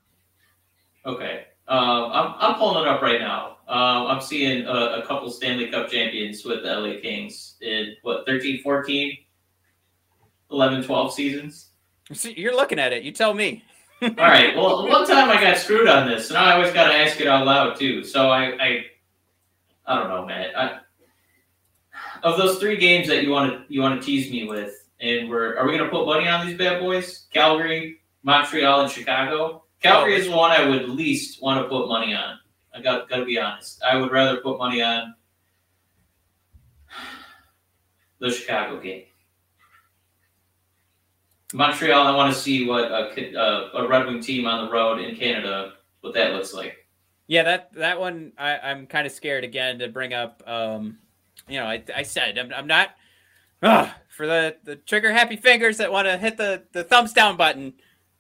Okay. 1.06 1.46
Um, 1.68 2.12
I'm, 2.12 2.34
I'm 2.38 2.56
pulling 2.56 2.84
it 2.84 2.88
up 2.88 3.02
right 3.02 3.20
now. 3.20 3.58
Um, 3.68 4.08
I'm 4.08 4.22
seeing 4.22 4.66
a, 4.66 4.72
a 5.02 5.06
couple 5.08 5.30
Stanley 5.32 5.68
Cup 5.72 5.90
champions 5.90 6.46
with 6.46 6.64
the 6.64 6.70
LA 6.74 7.00
Kings 7.02 7.56
in 7.62 7.96
what 8.04 8.26
13, 8.26 8.62
14, 8.62 9.18
11, 10.52 10.84
12 10.84 11.14
seasons. 11.14 11.70
See, 12.14 12.34
you're 12.38 12.56
looking 12.56 12.80
at 12.80 12.94
it. 12.94 13.04
You 13.04 13.12
tell 13.12 13.34
me. 13.34 13.64
All 14.02 14.10
right. 14.18 14.56
Well, 14.56 14.88
one 14.88 15.08
time 15.08 15.30
I 15.30 15.42
got 15.42 15.58
screwed 15.58 15.88
on 15.88 16.08
this, 16.08 16.30
and 16.30 16.38
I 16.38 16.54
always 16.54 16.72
got 16.72 16.88
to 16.88 16.94
ask 16.94 17.20
it 17.20 17.28
out 17.28 17.46
loud 17.46 17.78
too. 17.78 18.04
So 18.04 18.30
I, 18.30 18.44
I, 18.64 18.86
I 19.86 20.00
don't 20.00 20.10
know, 20.10 20.26
man. 20.26 20.52
I, 20.56 20.80
of 22.24 22.38
those 22.38 22.60
three 22.60 22.78
games 22.78 23.08
that 23.08 23.24
you 23.24 23.32
want 23.32 23.52
to 23.52 23.74
you 23.74 23.82
want 23.82 24.00
to 24.00 24.06
tease 24.06 24.32
me 24.32 24.48
with, 24.48 24.88
and 25.00 25.30
we're 25.30 25.58
are 25.58 25.66
we 25.66 25.76
going 25.76 25.84
to 25.84 25.90
put 25.90 26.06
money 26.06 26.28
on 26.28 26.46
these 26.46 26.58
bad 26.58 26.80
boys? 26.80 27.26
Calgary, 27.32 28.00
Montreal, 28.24 28.82
and 28.82 28.92
Chicago. 28.92 29.64
Calgary 29.82 30.16
is 30.16 30.28
the 30.28 30.36
one 30.36 30.52
I 30.52 30.68
would 30.68 30.90
least 30.90 31.42
want 31.42 31.64
to 31.64 31.70
put 31.70 31.88
money 31.88 32.14
on. 32.14 32.40
I 32.74 32.82
got 32.82 33.10
got 33.10 33.18
to 33.18 33.26
be 33.26 33.40
honest. 33.40 33.82
I 33.84 33.98
would 33.98 34.12
rather 34.12 34.38
put 34.38 34.58
money 34.58 34.82
on 34.82 35.16
the 38.20 38.32
Chicago 38.32 38.80
game. 38.80 39.04
Montreal, 41.54 42.08
I 42.08 42.16
want 42.16 42.34
to 42.34 42.40
see 42.40 42.68
what 42.68 42.92
a, 42.92 43.38
a, 43.38 43.84
a 43.84 43.88
Red 43.88 44.06
Wing 44.06 44.22
team 44.22 44.46
on 44.46 44.66
the 44.66 44.72
road 44.72 45.00
in 45.00 45.16
Canada, 45.16 45.74
what 46.02 46.14
that 46.14 46.34
looks 46.34 46.54
like. 46.54 46.88
Yeah, 47.28 47.44
that 47.44 47.74
that 47.74 48.00
one 48.00 48.34
I, 48.38 48.58
I'm 48.58 48.88
kind 48.88 49.06
of 49.06 49.14
scared 49.14 49.44
again 49.44 49.80
to 49.80 49.90
bring 49.90 50.14
up. 50.14 50.42
Um, 50.46 51.00
you 51.48 51.60
know, 51.60 51.66
I, 51.66 51.84
I 51.96 52.04
said 52.04 52.38
I'm, 52.38 52.54
I'm 52.54 52.68
not 52.68 52.92
ugh, 53.62 53.90
for 54.10 54.28
the 54.28 54.58
the 54.64 54.76
trigger 54.78 55.12
happy 55.12 55.36
fingers 55.36 55.78
that 55.78 55.92
want 55.92 56.08
to 56.08 56.18
hit 56.18 56.38
the 56.38 56.64
the 56.72 56.84
thumbs 56.84 57.14
down 57.14 57.38
button. 57.38 57.74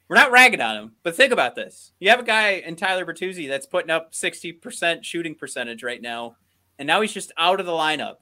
We're 0.10 0.16
not 0.16 0.32
ragging 0.32 0.62
on 0.62 0.78
him, 0.78 0.92
but 1.04 1.16
think 1.16 1.34
about 1.34 1.56
this: 1.56 1.94
you 2.00 2.10
have 2.10 2.20
a 2.20 2.24
guy 2.24 2.52
in 2.52 2.76
Tyler 2.76 3.06
Bertuzzi 3.06 3.48
that's 3.48 3.66
putting 3.66 3.92
up 3.92 4.14
60 4.14 4.54
percent 4.54 5.06
shooting 5.06 5.36
percentage 5.36 5.84
right 5.84 6.02
now, 6.02 6.36
and 6.78 6.88
now 6.88 7.02
he's 7.02 7.14
just 7.14 7.32
out 7.38 7.60
of 7.60 7.66
the 7.66 7.72
lineup 7.74 8.18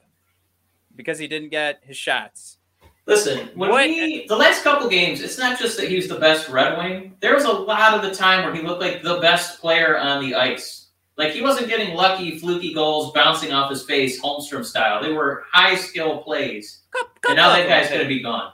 because 0.94 1.18
he 1.18 1.28
didn't 1.28 1.50
get 1.50 1.80
his 1.84 1.96
shots. 1.96 2.58
Listen, 3.06 3.50
when 3.54 3.70
What- 3.70 3.86
we 3.86 4.26
the 4.26 4.36
last 4.36 4.64
couple 4.64 4.88
games, 4.88 5.20
it's 5.20 5.38
not 5.38 5.58
just 5.58 5.76
that 5.76 5.88
he 5.88 5.96
was 5.96 6.08
the 6.08 6.18
best 6.18 6.48
Red 6.48 6.76
Wing. 6.76 7.16
There 7.20 7.34
was 7.34 7.44
a 7.44 7.52
lot 7.52 7.94
of 7.94 8.02
the 8.02 8.12
time 8.14 8.44
where 8.44 8.52
he 8.52 8.62
looked 8.62 8.80
like 8.80 9.02
the 9.02 9.20
best 9.20 9.60
player 9.60 9.96
on 9.96 10.20
the 10.22 10.34
ice. 10.34 10.88
Like 11.16 11.32
he 11.32 11.40
wasn't 11.40 11.68
getting 11.68 11.94
lucky, 11.94 12.38
fluky 12.38 12.74
goals 12.74 13.12
bouncing 13.12 13.52
off 13.52 13.70
his 13.70 13.84
face, 13.84 14.20
Holmstrom 14.20 14.64
style. 14.64 15.00
They 15.02 15.12
were 15.12 15.44
high 15.50 15.76
skill 15.76 16.18
plays, 16.18 16.82
Couple, 16.90 17.12
and 17.28 17.36
now 17.36 17.50
that 17.50 17.68
guy's 17.68 17.88
going 17.88 18.02
to 18.02 18.08
be 18.08 18.20
gone. 18.20 18.52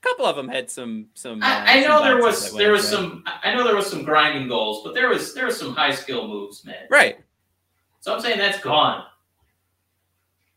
A 0.00 0.06
couple 0.06 0.26
of 0.26 0.36
them 0.36 0.48
had 0.48 0.70
some 0.70 1.08
some. 1.14 1.42
uh, 1.42 1.46
I, 1.46 1.78
I 1.78 1.82
some 1.82 1.90
know 1.90 2.04
there 2.04 2.22
was 2.22 2.54
there 2.54 2.70
was 2.70 2.82
right. 2.84 2.90
some 2.92 3.24
I 3.42 3.52
know 3.54 3.64
there 3.64 3.74
was 3.74 3.90
some 3.90 4.04
grinding 4.04 4.46
goals, 4.48 4.84
but 4.84 4.94
there 4.94 5.08
was 5.08 5.34
there 5.34 5.46
was 5.46 5.58
some 5.58 5.74
high 5.74 5.92
skill 5.92 6.28
moves, 6.28 6.64
man. 6.64 6.86
right. 6.90 7.18
So 8.00 8.14
I'm 8.14 8.20
saying 8.20 8.38
that's 8.38 8.60
gone. 8.60 9.04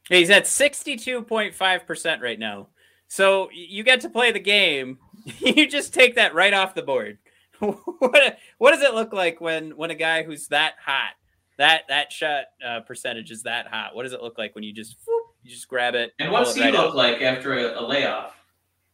He's 0.09 0.29
at 0.29 0.43
62.5% 0.43 2.21
right 2.21 2.38
now. 2.38 2.67
So 3.12 3.49
you 3.51 3.84
get 3.84 3.99
to 4.01 4.09
play 4.09 4.32
the 4.32 4.39
game. 4.39 4.97
You 5.39 5.68
just 5.68 5.93
take 5.93 6.16
that 6.16 6.34
right 6.34 6.53
off 6.53 6.74
the 6.74 6.82
board. 6.82 7.20
what 7.59 8.38
what 8.57 8.72
does 8.72 8.82
it 8.82 8.95
look 8.95 9.14
like 9.14 9.39
when 9.39 9.78
when 9.78 9.91
a 9.91 9.95
guy 9.95 10.24
who's 10.24 10.47
that 10.47 10.74
hot, 10.84 11.12
that 11.59 11.84
that 11.89 12.12
shot 12.12 12.45
uh, 12.66 12.80
percentage 12.80 13.30
is 13.30 13.43
that 13.43 13.68
hot? 13.68 13.93
What 13.93 14.01
does 14.01 14.14
it 14.14 14.22
look 14.24 14.39
like 14.39 14.55
when 14.55 14.64
you 14.64 14.74
just 14.74 14.95
whoop, 15.05 15.26
you 15.43 15.51
just 15.51 15.68
grab 15.68 15.93
it? 15.93 16.14
And 16.18 16.32
what's 16.32 16.55
he 16.55 16.62
right 16.62 16.74
look 16.74 16.91
out? 16.91 16.95
like 16.95 17.22
after 17.22 17.53
a, 17.53 17.80
a 17.80 17.84
layoff? 17.86 18.34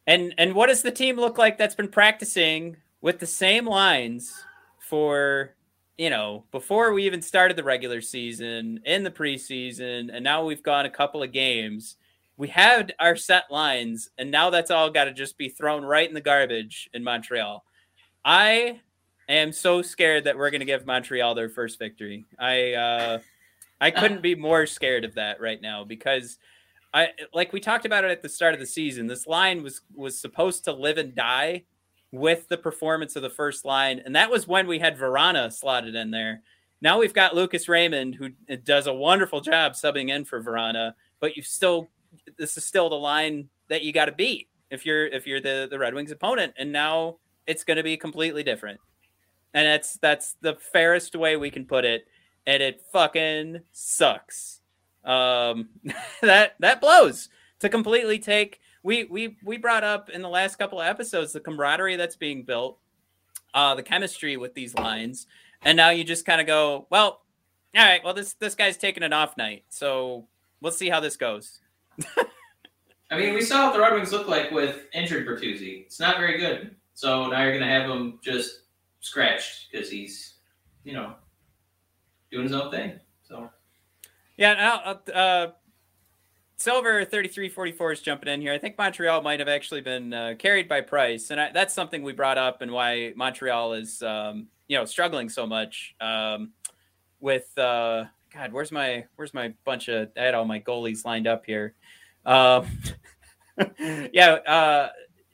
And 0.05 0.33
and 0.37 0.53
what 0.53 0.67
does 0.67 0.81
the 0.81 0.91
team 0.91 1.15
look 1.15 1.37
like 1.37 1.57
that's 1.57 1.75
been 1.75 1.87
practicing 1.87 2.75
with 2.99 3.19
the 3.19 3.25
same 3.25 3.65
lines 3.65 4.33
for 4.79 5.55
you 5.97 6.09
know 6.09 6.43
before 6.51 6.91
we 6.91 7.05
even 7.05 7.21
started 7.21 7.55
the 7.55 7.63
regular 7.63 8.01
season, 8.01 8.81
in 8.83 9.03
the 9.03 9.11
preseason, 9.11 10.09
and 10.11 10.25
now 10.25 10.43
we've 10.43 10.63
gone 10.63 10.85
a 10.85 10.89
couple 10.89 11.23
of 11.23 11.31
games. 11.31 11.95
We 12.37 12.47
had 12.47 12.93
our 12.99 13.15
set 13.15 13.49
lines, 13.49 14.09
and 14.17 14.29
now 14.29 14.51
that's 14.51 14.69
all 14.69 14.91
got 14.91 15.05
to 15.05 15.13
just 15.13 15.37
be 15.37 15.49
thrown 15.49 15.83
right 15.83 16.07
in 16.07 16.13
the 16.13 16.21
garbage 16.21 16.89
in 16.93 17.03
Montreal. 17.03 17.65
I 18.23 18.79
am 19.27 19.51
so 19.51 19.81
scared 19.81 20.25
that 20.25 20.37
we're 20.37 20.51
going 20.51 20.61
to 20.61 20.65
give 20.65 20.85
Montreal 20.85 21.33
their 21.33 21.49
first 21.49 21.79
victory. 21.79 22.25
I 22.37 22.73
uh, 22.73 23.19
I 23.81 23.91
couldn't 23.91 24.21
be 24.21 24.35
more 24.35 24.65
scared 24.65 25.03
of 25.03 25.15
that 25.15 25.41
right 25.41 25.61
now 25.61 25.83
because 25.83 26.37
I 26.93 27.09
like 27.33 27.53
we 27.53 27.59
talked 27.59 27.85
about 27.85 28.05
it 28.05 28.11
at 28.11 28.21
the 28.21 28.29
start 28.29 28.53
of 28.53 28.59
the 28.59 28.65
season. 28.65 29.07
This 29.07 29.27
line 29.27 29.63
was 29.63 29.81
was 29.95 30.19
supposed 30.19 30.63
to 30.65 30.73
live 30.73 30.97
and 30.97 31.15
die 31.15 31.63
with 32.11 32.47
the 32.47 32.57
performance 32.57 33.15
of 33.15 33.21
the 33.21 33.29
first 33.29 33.65
line, 33.65 34.01
and 34.05 34.15
that 34.15 34.31
was 34.31 34.47
when 34.47 34.67
we 34.67 34.79
had 34.79 34.97
Vrana 34.97 35.51
slotted 35.51 35.95
in 35.95 36.11
there. 36.11 36.41
Now 36.81 36.99
we've 36.99 37.13
got 37.13 37.35
Lucas 37.35 37.67
Raymond, 37.67 38.15
who 38.15 38.29
does 38.57 38.87
a 38.87 38.93
wonderful 38.93 39.41
job 39.41 39.73
subbing 39.73 40.09
in 40.09 40.25
for 40.25 40.43
Vrana, 40.43 40.93
but 41.19 41.35
you've 41.35 41.47
still 41.47 41.89
this 42.37 42.57
is 42.57 42.65
still 42.65 42.89
the 42.89 42.95
line 42.95 43.49
that 43.69 43.83
you 43.83 43.91
got 43.91 44.05
to 44.05 44.11
beat 44.11 44.49
if 44.69 44.85
you're 44.85 45.07
if 45.07 45.27
you're 45.27 45.41
the 45.41 45.67
the 45.69 45.79
Red 45.79 45.93
Wings 45.93 46.11
opponent, 46.11 46.53
and 46.57 46.71
now 46.71 47.17
it's 47.45 47.63
going 47.63 47.77
to 47.77 47.83
be 47.83 47.97
completely 47.97 48.43
different, 48.43 48.79
and 49.53 49.65
that's 49.65 49.97
that's 49.97 50.35
the 50.41 50.55
fairest 50.55 51.15
way 51.15 51.37
we 51.37 51.51
can 51.51 51.65
put 51.65 51.85
it, 51.85 52.07
and 52.45 52.61
it 52.61 52.81
fucking 52.91 53.61
sucks. 53.71 54.61
Um 55.03 55.69
that 56.21 56.55
that 56.59 56.81
blows 56.81 57.29
to 57.59 57.69
completely 57.69 58.19
take 58.19 58.59
we 58.83 59.05
we 59.05 59.37
we 59.43 59.57
brought 59.57 59.83
up 59.83 60.09
in 60.09 60.21
the 60.21 60.29
last 60.29 60.57
couple 60.57 60.79
of 60.79 60.87
episodes 60.87 61.33
the 61.33 61.39
camaraderie 61.39 61.95
that's 61.95 62.15
being 62.15 62.43
built 62.43 62.77
uh 63.53 63.75
the 63.75 63.83
chemistry 63.83 64.37
with 64.37 64.53
these 64.53 64.75
lines 64.75 65.27
and 65.63 65.75
now 65.75 65.89
you 65.89 66.03
just 66.03 66.25
kind 66.25 66.39
of 66.39 66.47
go 66.47 66.87
well 66.89 67.21
all 67.75 67.85
right 67.85 68.03
well 68.03 68.13
this 68.13 68.33
this 68.33 68.55
guy's 68.55 68.77
taking 68.77 69.03
an 69.03 69.13
off 69.13 69.35
night 69.37 69.63
so 69.69 70.27
we'll 70.61 70.71
see 70.71 70.89
how 70.89 70.99
this 70.99 71.17
goes 71.17 71.59
I 73.11 73.17
mean, 73.17 73.33
we 73.33 73.41
saw 73.41 73.65
what 73.65 73.73
the 73.73 73.79
Red 73.79 73.93
Wings 73.93 74.11
look 74.11 74.27
like 74.27 74.51
with 74.51 74.85
injured 74.93 75.25
Bertuzzi. 75.25 75.85
It's 75.85 75.99
not 75.99 76.17
very 76.17 76.37
good. 76.37 76.75
So 76.93 77.27
now 77.27 77.41
you're 77.43 77.51
going 77.51 77.63
to 77.63 77.69
have 77.69 77.89
him 77.89 78.19
just 78.21 78.63
scratched 78.99 79.71
because 79.71 79.89
he's, 79.89 80.35
you 80.83 80.93
know, 80.93 81.13
doing 82.31 82.43
his 82.43 82.53
own 82.53 82.69
thing. 82.71 82.99
So 83.23 83.49
Yeah, 84.35 84.91
uh, 85.13 85.47
Silver 86.57 87.05
3344 87.05 87.91
is 87.91 88.01
jumping 88.01 88.33
in 88.33 88.41
here. 88.41 88.51
I 88.51 88.57
think 88.57 88.77
Montreal 88.77 89.21
might 89.21 89.39
have 89.39 89.47
actually 89.47 89.81
been 89.81 90.13
uh, 90.13 90.33
carried 90.37 90.67
by 90.67 90.81
Price, 90.81 91.29
and 91.29 91.39
I, 91.39 91.51
that's 91.51 91.73
something 91.73 92.03
we 92.03 92.13
brought 92.13 92.37
up 92.37 92.61
and 92.61 92.71
why 92.71 93.13
Montreal 93.15 93.73
is, 93.73 94.01
um, 94.01 94.47
you 94.67 94.77
know, 94.77 94.83
struggling 94.85 95.29
so 95.29 95.45
much 95.47 95.95
um, 96.01 96.51
with. 97.19 97.57
Uh, 97.57 98.05
God, 98.37 98.53
where's 98.53 98.71
my 98.71 99.05
where's 99.15 99.33
my 99.33 99.53
bunch 99.65 99.87
of? 99.87 100.09
I 100.15 100.21
had 100.21 100.35
all 100.35 100.45
my 100.45 100.59
goalies 100.59 101.05
lined 101.05 101.27
up 101.27 101.45
here. 101.45 101.73
Um, 102.25 102.67
yeah, 104.13 104.33
uh, 104.45 104.89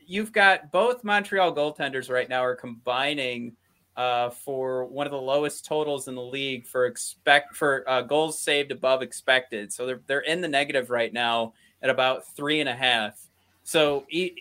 you've 0.06 0.32
got 0.32 0.72
both 0.72 1.04
Montreal 1.04 1.54
goaltenders 1.54 2.10
right 2.10 2.30
now 2.30 2.44
are 2.44 2.56
combining 2.56 3.58
uh, 3.98 4.30
for 4.30 4.86
one 4.86 5.06
of 5.06 5.12
the 5.12 5.22
lowest 5.22 5.66
totals 5.66 6.08
in 6.08 6.16
the 6.16 6.22
league 6.22 6.66
for 6.66 6.86
expect 6.86 7.56
for 7.56 7.88
uh, 7.90 8.02
goals 8.02 8.40
saved 8.40 8.72
above 8.72 9.02
expected. 9.02 9.74
So 9.74 9.86
they're 9.86 10.02
they're 10.08 10.22
in 10.22 10.40
the 10.40 10.48
negative 10.48 10.90
right 10.90 11.12
now 11.12 11.54
at 11.82 11.90
about 11.90 12.26
three 12.36 12.62
and 12.62 12.70
a 12.70 12.76
half. 12.76 13.20
So 13.64 14.06
e- 14.10 14.36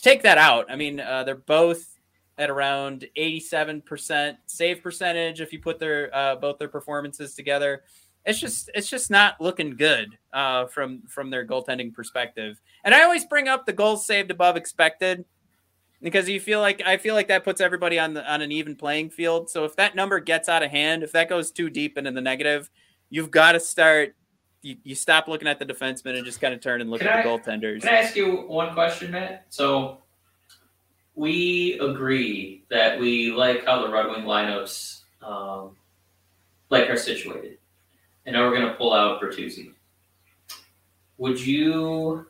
take 0.00 0.22
that 0.22 0.38
out. 0.38 0.70
I 0.70 0.76
mean, 0.76 1.00
uh, 1.00 1.24
they're 1.24 1.34
both 1.34 1.91
at 2.38 2.50
around 2.50 3.06
eighty-seven 3.16 3.82
percent 3.82 4.38
save 4.46 4.82
percentage 4.82 5.40
if 5.40 5.52
you 5.52 5.60
put 5.60 5.78
their 5.78 6.14
uh, 6.14 6.36
both 6.36 6.58
their 6.58 6.68
performances 6.68 7.34
together. 7.34 7.82
It's 8.24 8.38
just 8.38 8.70
it's 8.74 8.88
just 8.88 9.10
not 9.10 9.40
looking 9.40 9.76
good 9.76 10.16
uh, 10.32 10.66
from 10.66 11.02
from 11.08 11.30
their 11.30 11.46
goaltending 11.46 11.92
perspective. 11.92 12.60
And 12.84 12.94
I 12.94 13.02
always 13.02 13.24
bring 13.24 13.48
up 13.48 13.66
the 13.66 13.72
goals 13.72 14.06
saved 14.06 14.30
above 14.30 14.56
expected 14.56 15.24
because 16.00 16.28
you 16.28 16.40
feel 16.40 16.60
like 16.60 16.82
I 16.86 16.96
feel 16.98 17.14
like 17.14 17.28
that 17.28 17.44
puts 17.44 17.60
everybody 17.60 17.98
on 17.98 18.14
the 18.14 18.32
on 18.32 18.40
an 18.40 18.52
even 18.52 18.76
playing 18.76 19.10
field. 19.10 19.50
So 19.50 19.64
if 19.64 19.74
that 19.76 19.96
number 19.96 20.20
gets 20.20 20.48
out 20.48 20.62
of 20.62 20.70
hand, 20.70 21.02
if 21.02 21.12
that 21.12 21.28
goes 21.28 21.50
too 21.50 21.68
deep 21.68 21.98
into 21.98 22.12
the 22.12 22.20
negative, 22.20 22.70
you've 23.10 23.30
got 23.30 23.52
to 23.52 23.60
start. 23.60 24.14
You, 24.64 24.76
you 24.84 24.94
stop 24.94 25.26
looking 25.26 25.48
at 25.48 25.58
the 25.58 25.66
defenseman 25.66 26.16
and 26.16 26.24
just 26.24 26.40
kind 26.40 26.54
of 26.54 26.60
turn 26.60 26.80
and 26.80 26.88
look 26.88 27.00
Can 27.00 27.08
at 27.08 27.24
the 27.24 27.28
I- 27.28 27.36
goaltenders. 27.36 27.80
Can 27.80 27.92
I 27.92 27.98
ask 27.98 28.14
you 28.14 28.42
one 28.42 28.72
question, 28.74 29.10
Matt? 29.10 29.46
So 29.48 30.01
we 31.14 31.78
agree 31.80 32.64
that 32.70 32.98
we 32.98 33.32
like 33.32 33.64
how 33.64 33.82
the 33.82 33.92
Red 33.92 34.06
Wing 34.06 34.24
lineups 34.24 35.00
um, 35.22 35.76
like 36.70 36.88
are 36.88 36.96
situated, 36.96 37.58
and 38.26 38.34
now 38.34 38.48
we're 38.48 38.56
going 38.56 38.68
to 38.68 38.74
pull 38.74 38.92
out 38.92 39.20
Bertuzzi. 39.20 39.72
Would 41.18 41.44
you 41.44 42.26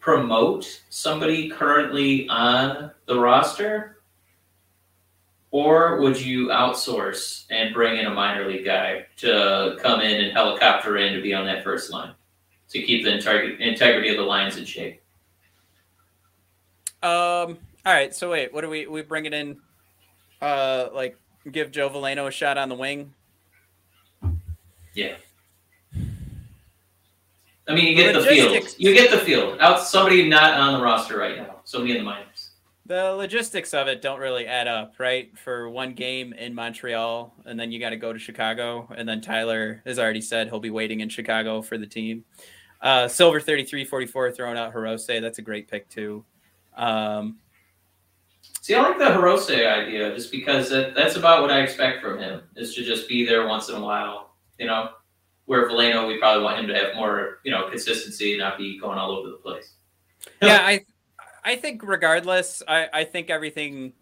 promote 0.00 0.82
somebody 0.88 1.50
currently 1.50 2.28
on 2.28 2.92
the 3.06 3.18
roster, 3.18 3.98
or 5.50 6.00
would 6.00 6.20
you 6.20 6.48
outsource 6.48 7.44
and 7.50 7.74
bring 7.74 7.98
in 7.98 8.06
a 8.06 8.14
minor 8.14 8.48
league 8.48 8.64
guy 8.64 9.06
to 9.16 9.76
come 9.80 10.00
in 10.00 10.24
and 10.24 10.32
helicopter 10.32 10.96
in 10.96 11.14
to 11.14 11.20
be 11.20 11.34
on 11.34 11.44
that 11.46 11.64
first 11.64 11.90
line? 11.90 12.14
to 12.70 12.82
keep 12.82 13.04
the 13.04 13.12
integrity 13.14 14.10
of 14.10 14.16
the 14.16 14.22
lines 14.22 14.56
in 14.56 14.64
shape. 14.64 15.00
Um. 17.02 17.58
All 17.86 17.94
right. 17.94 18.14
So 18.14 18.30
wait, 18.30 18.52
what 18.52 18.64
are 18.64 18.68
we 18.68 18.86
we 18.86 19.02
bringing 19.02 19.32
in? 19.32 19.58
Uh, 20.40 20.88
like 20.92 21.16
give 21.50 21.70
Joe 21.70 21.88
Veleno 21.88 22.28
a 22.28 22.30
shot 22.30 22.58
on 22.58 22.68
the 22.68 22.74
wing. 22.74 23.12
Yeah. 24.94 25.16
I 27.68 27.74
mean, 27.74 27.86
you 27.86 27.94
get 27.94 28.14
the 28.14 28.22
field. 28.22 28.74
You 28.78 28.94
get 28.94 29.10
the 29.10 29.18
field. 29.18 29.58
Out 29.60 29.82
somebody 29.82 30.28
not 30.28 30.58
on 30.58 30.78
the 30.78 30.84
roster 30.84 31.18
right 31.18 31.36
now. 31.36 31.60
Somebody 31.64 31.92
in 31.92 31.98
the 31.98 32.04
minors. 32.04 32.50
The 32.86 33.12
logistics 33.12 33.74
of 33.74 33.86
it 33.86 34.00
don't 34.00 34.18
really 34.18 34.46
add 34.46 34.66
up, 34.66 34.94
right? 34.98 35.36
For 35.36 35.68
one 35.68 35.92
game 35.92 36.32
in 36.32 36.54
Montreal, 36.54 37.34
and 37.44 37.60
then 37.60 37.70
you 37.70 37.78
got 37.78 37.90
to 37.90 37.96
go 37.96 38.14
to 38.14 38.18
Chicago, 38.18 38.88
and 38.96 39.06
then 39.06 39.20
Tyler 39.20 39.82
has 39.84 39.98
already 39.98 40.22
said 40.22 40.48
he'll 40.48 40.58
be 40.58 40.70
waiting 40.70 41.00
in 41.00 41.10
Chicago 41.10 41.60
for 41.60 41.76
the 41.76 41.86
team. 41.86 42.24
Uh, 42.80 43.06
Silver 43.06 43.40
thirty 43.40 43.64
three 43.64 43.84
forty 43.84 44.06
four 44.06 44.32
throwing 44.32 44.56
out 44.56 44.72
Hirose. 44.72 45.20
That's 45.20 45.38
a 45.38 45.42
great 45.42 45.68
pick 45.68 45.90
too. 45.90 46.24
Um, 46.78 47.38
See, 48.62 48.74
I 48.74 48.82
like 48.82 48.98
the 48.98 49.04
Hirose 49.04 49.50
idea 49.50 50.14
just 50.14 50.30
because 50.30 50.68
that, 50.70 50.94
that's 50.94 51.16
about 51.16 51.42
what 51.42 51.50
I 51.50 51.60
expect 51.60 52.02
from 52.02 52.18
him 52.18 52.42
is 52.56 52.74
to 52.74 52.84
just 52.84 53.08
be 53.08 53.24
there 53.24 53.46
once 53.46 53.68
in 53.68 53.74
a 53.74 53.80
while. 53.80 54.34
You 54.58 54.66
know, 54.66 54.90
where 55.46 55.68
Veleno, 55.68 56.06
we 56.06 56.18
probably 56.18 56.42
want 56.42 56.58
him 56.58 56.66
to 56.68 56.74
have 56.74 56.94
more, 56.94 57.38
you 57.44 57.50
know, 57.50 57.68
consistency 57.70 58.32
and 58.32 58.40
not 58.40 58.58
be 58.58 58.78
going 58.78 58.98
all 58.98 59.10
over 59.10 59.30
the 59.30 59.36
place. 59.36 59.72
yeah, 60.42 60.58
I 60.62 60.84
I 61.44 61.56
think 61.56 61.82
regardless, 61.82 62.62
I, 62.68 62.88
I 62.92 63.04
think 63.04 63.30
everything 63.30 63.94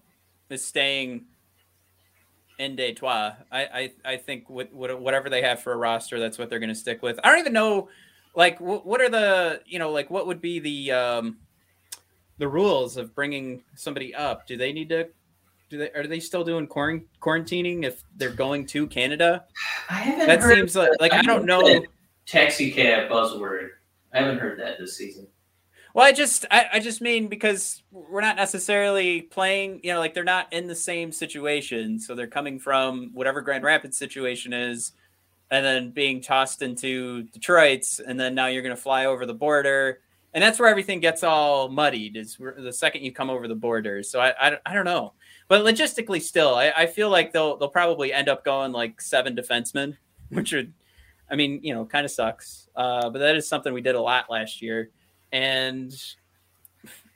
is 0.50 0.64
staying 0.64 1.26
in 2.58 2.74
Detroit. 2.74 3.34
I, 3.52 3.62
I, 3.62 3.92
I 4.04 4.16
think 4.16 4.50
what, 4.50 4.72
what, 4.72 5.00
whatever 5.00 5.30
they 5.30 5.42
have 5.42 5.60
for 5.60 5.72
a 5.72 5.76
roster, 5.76 6.18
that's 6.18 6.38
what 6.38 6.50
they're 6.50 6.58
going 6.58 6.70
to 6.70 6.74
stick 6.74 7.02
with. 7.02 7.20
I 7.22 7.30
don't 7.30 7.38
even 7.38 7.52
know, 7.52 7.88
like, 8.34 8.60
what, 8.60 8.84
what 8.84 9.00
are 9.00 9.08
the, 9.08 9.62
you 9.66 9.78
know, 9.78 9.92
like, 9.92 10.10
what 10.10 10.26
would 10.26 10.40
be 10.40 10.58
the, 10.58 10.92
um, 10.92 11.38
the 12.38 12.48
rules 12.48 12.96
of 12.96 13.14
bringing 13.14 13.62
somebody 13.74 14.14
up? 14.14 14.46
Do 14.46 14.56
they 14.56 14.72
need 14.72 14.88
to, 14.90 15.08
do 15.70 15.78
they, 15.78 15.90
are 15.92 16.06
they 16.06 16.20
still 16.20 16.44
doing 16.44 16.66
quarant- 16.66 17.04
quarantining 17.20 17.84
if 17.84 18.02
they're 18.16 18.30
going 18.30 18.66
to 18.66 18.86
Canada? 18.86 19.44
I 19.90 19.94
haven't 19.94 20.26
That 20.28 20.40
heard 20.40 20.56
seems 20.56 20.76
like, 20.76 20.90
like, 21.00 21.12
I 21.12 21.22
don't 21.22 21.44
know. 21.44 21.82
taxi 22.26 22.70
cab 22.70 23.10
buzzword. 23.10 23.68
I 24.12 24.18
haven't 24.18 24.38
heard 24.38 24.58
that 24.60 24.78
this 24.78 24.96
season. 24.96 25.26
Well, 25.94 26.04
I 26.04 26.12
just 26.12 26.44
I, 26.50 26.66
I 26.74 26.80
just 26.80 27.00
mean 27.00 27.28
because 27.28 27.82
we're 27.90 28.20
not 28.20 28.36
necessarily 28.36 29.22
playing, 29.22 29.80
you 29.82 29.94
know, 29.94 29.98
like 29.98 30.12
they're 30.12 30.24
not 30.24 30.52
in 30.52 30.66
the 30.66 30.74
same 30.74 31.10
situation. 31.10 31.98
So 31.98 32.14
they're 32.14 32.26
coming 32.26 32.58
from 32.58 33.12
whatever 33.14 33.40
Grand 33.40 33.64
Rapids 33.64 33.96
situation 33.96 34.52
is, 34.52 34.92
and 35.50 35.64
then 35.64 35.92
being 35.92 36.20
tossed 36.20 36.60
into 36.60 37.22
Detroit's, 37.22 37.98
and 37.98 38.20
then 38.20 38.34
now 38.34 38.46
you're 38.46 38.62
going 38.62 38.76
to 38.76 38.80
fly 38.80 39.06
over 39.06 39.24
the 39.24 39.32
border, 39.32 40.00
and 40.36 40.42
that's 40.42 40.60
where 40.60 40.68
everything 40.68 41.00
gets 41.00 41.24
all 41.24 41.68
muddied. 41.68 42.16
Is 42.16 42.36
the 42.58 42.72
second 42.72 43.02
you 43.02 43.10
come 43.10 43.30
over 43.30 43.48
the 43.48 43.56
border. 43.56 44.04
So 44.04 44.20
I 44.20 44.34
I, 44.38 44.58
I 44.66 44.74
don't 44.74 44.84
know, 44.84 45.14
but 45.48 45.64
logistically, 45.64 46.22
still, 46.22 46.54
I, 46.54 46.72
I 46.76 46.86
feel 46.86 47.10
like 47.10 47.32
they'll 47.32 47.56
they'll 47.56 47.68
probably 47.68 48.12
end 48.12 48.28
up 48.28 48.44
going 48.44 48.70
like 48.70 49.00
seven 49.00 49.34
defensemen, 49.34 49.96
which 50.28 50.52
would, 50.52 50.72
I 51.28 51.34
mean, 51.34 51.60
you 51.64 51.74
know, 51.74 51.84
kind 51.84 52.04
of 52.04 52.12
sucks. 52.12 52.68
Uh, 52.76 53.10
but 53.10 53.18
that 53.18 53.34
is 53.34 53.48
something 53.48 53.72
we 53.72 53.80
did 53.80 53.96
a 53.96 54.00
lot 54.00 54.30
last 54.30 54.62
year 54.62 54.90
and 55.32 55.92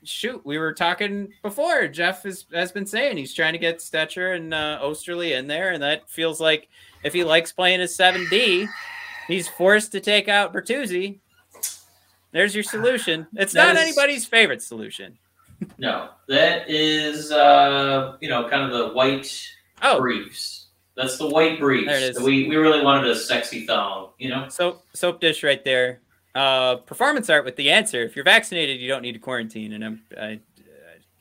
shoot, 0.05 0.45
we 0.45 0.59
were 0.59 0.73
talking 0.73 1.33
before. 1.43 1.89
Jeff 1.89 2.23
has, 2.23 2.47
has 2.53 2.73
been 2.73 2.87
saying 2.87 3.17
he's 3.17 3.35
trying 3.35 3.53
to 3.53 3.59
get 3.59 3.79
Stecher 3.79 4.35
and 4.35 4.53
uh, 4.55 4.81
Oesterle 4.83 5.39
in 5.39 5.47
there, 5.47 5.73
and 5.73 5.83
that 5.83 6.09
feels 6.09 6.41
like 6.41 6.69
if 7.05 7.13
he 7.13 7.25
likes 7.25 7.53
playing 7.53 7.81
his 7.81 7.97
7D, 7.97 8.69
he's 9.27 9.49
forced 9.49 9.93
to 9.93 10.01
take 10.01 10.29
out 10.29 10.53
Bertuzzi. 10.53 11.21
There's 12.33 12.55
your 12.55 12.65
solution. 12.65 13.27
It's 13.37 13.53
That 13.53 13.67
not 13.75 13.77
is- 13.77 13.83
anybody's 13.83 14.25
favorite 14.27 14.63
solution. 14.63 15.19
No, 15.79 16.09
that 16.29 16.71
is 16.71 17.31
uh, 17.31 18.17
you 18.21 18.29
know 18.31 18.49
kind 18.49 18.63
of 18.63 18.71
the 18.79 18.95
white 18.95 19.47
Oh, 19.83 19.99
briefs. 19.99 20.69
That's 20.97 21.19
the 21.19 21.29
white 21.29 21.59
briefs. 21.59 21.87
There 21.89 21.97
it 21.97 22.03
is. 22.17 22.21
We 22.21 22.49
we 22.49 22.57
really 22.57 22.83
wanted 22.83 23.11
a 23.11 23.15
sexy 23.17 23.67
thong, 23.67 24.11
you 24.19 24.29
know. 24.31 24.49
soap 24.49 24.83
soap 24.95 25.21
dish 25.21 25.43
right 25.43 25.63
there. 25.65 26.01
Uh, 26.35 26.77
performance 26.77 27.29
art 27.29 27.45
with 27.45 27.57
the 27.57 27.71
answer. 27.71 28.03
If 28.05 28.15
you're 28.17 28.25
vaccinated, 28.25 28.81
you 28.81 28.89
don't 28.89 29.03
need 29.03 29.13
to 29.13 29.19
quarantine, 29.19 29.73
and 29.73 29.85
I'm. 29.85 30.03
I, 30.19 30.41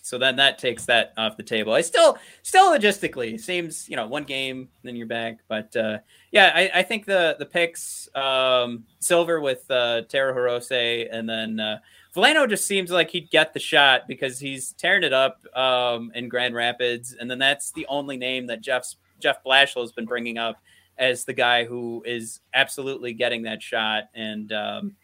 so 0.01 0.17
then 0.17 0.35
that 0.37 0.57
takes 0.57 0.85
that 0.85 1.13
off 1.17 1.37
the 1.37 1.43
table. 1.43 1.73
I 1.73 1.81
still, 1.81 2.17
still 2.43 2.71
logistically 2.71 3.39
seems 3.39 3.87
you 3.89 3.95
know 3.95 4.07
one 4.07 4.23
game, 4.23 4.69
then 4.83 4.95
you're 4.95 5.07
back. 5.07 5.39
But 5.47 5.75
uh, 5.75 5.99
yeah, 6.31 6.51
I, 6.53 6.71
I 6.75 6.83
think 6.83 7.05
the 7.05 7.35
the 7.39 7.45
picks 7.45 8.09
um, 8.15 8.85
silver 8.99 9.41
with 9.41 9.69
uh, 9.69 10.01
Taro 10.03 10.33
Hirose, 10.33 11.07
and 11.11 11.27
then 11.27 11.59
uh, 11.59 11.79
Veleno 12.15 12.49
just 12.49 12.65
seems 12.65 12.91
like 12.91 13.09
he'd 13.11 13.29
get 13.29 13.53
the 13.53 13.59
shot 13.59 14.07
because 14.07 14.39
he's 14.39 14.73
tearing 14.73 15.03
it 15.03 15.13
up 15.13 15.45
um, 15.55 16.11
in 16.15 16.27
Grand 16.29 16.55
Rapids, 16.55 17.15
and 17.19 17.29
then 17.29 17.39
that's 17.39 17.71
the 17.71 17.85
only 17.87 18.17
name 18.17 18.47
that 18.47 18.61
Jeff's 18.61 18.97
Jeff 19.19 19.43
Blashill 19.43 19.81
has 19.81 19.91
been 19.91 20.05
bringing 20.05 20.37
up 20.37 20.57
as 20.97 21.23
the 21.23 21.33
guy 21.33 21.63
who 21.63 22.03
is 22.05 22.41
absolutely 22.53 23.13
getting 23.13 23.43
that 23.43 23.63
shot 23.63 24.09
and 24.13 24.51
um, 24.51 24.95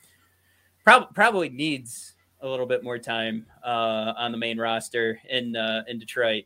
prob- 0.84 1.14
probably 1.16 1.50
needs 1.50 2.15
a 2.42 2.48
little 2.48 2.66
bit 2.66 2.84
more 2.84 2.98
time 2.98 3.46
uh, 3.64 4.14
on 4.18 4.32
the 4.32 4.38
main 4.38 4.58
roster 4.58 5.20
in 5.30 5.56
uh, 5.56 5.84
in 5.88 6.00
Detroit 6.00 6.46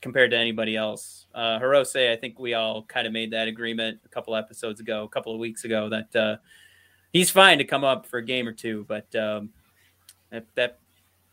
compared 0.00 0.30
to 0.32 0.36
anybody 0.36 0.76
else. 0.76 1.26
Uh, 1.34 1.58
Hirose, 1.58 2.10
I 2.10 2.16
think 2.16 2.38
we 2.38 2.54
all 2.54 2.82
kind 2.82 3.06
of 3.06 3.12
made 3.12 3.30
that 3.32 3.48
agreement 3.48 4.00
a 4.04 4.08
couple 4.08 4.34
episodes 4.34 4.80
ago, 4.80 5.04
a 5.04 5.08
couple 5.08 5.32
of 5.32 5.38
weeks 5.38 5.64
ago, 5.64 5.88
that 5.88 6.16
uh, 6.16 6.36
he's 7.12 7.30
fine 7.30 7.58
to 7.58 7.64
come 7.64 7.84
up 7.84 8.06
for 8.06 8.18
a 8.18 8.24
game 8.24 8.48
or 8.48 8.52
two, 8.52 8.84
but 8.88 9.14
um, 9.14 9.50
that 10.30 10.46
that 10.54 10.78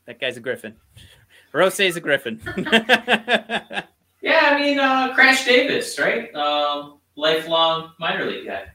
that 0.05 0.19
guy's 0.19 0.37
a 0.37 0.41
griffin. 0.41 0.75
Hirose 1.53 1.85
is 1.85 1.95
a 1.95 2.01
griffin. 2.01 2.39
Yeah, 4.21 4.49
I 4.51 4.59
mean 4.59 4.79
uh, 4.79 5.13
Crash 5.13 5.45
Davis, 5.45 5.97
right? 5.97 6.33
Um, 6.35 6.99
lifelong 7.15 7.91
minor 7.99 8.25
league 8.25 8.47
guy. 8.47 8.65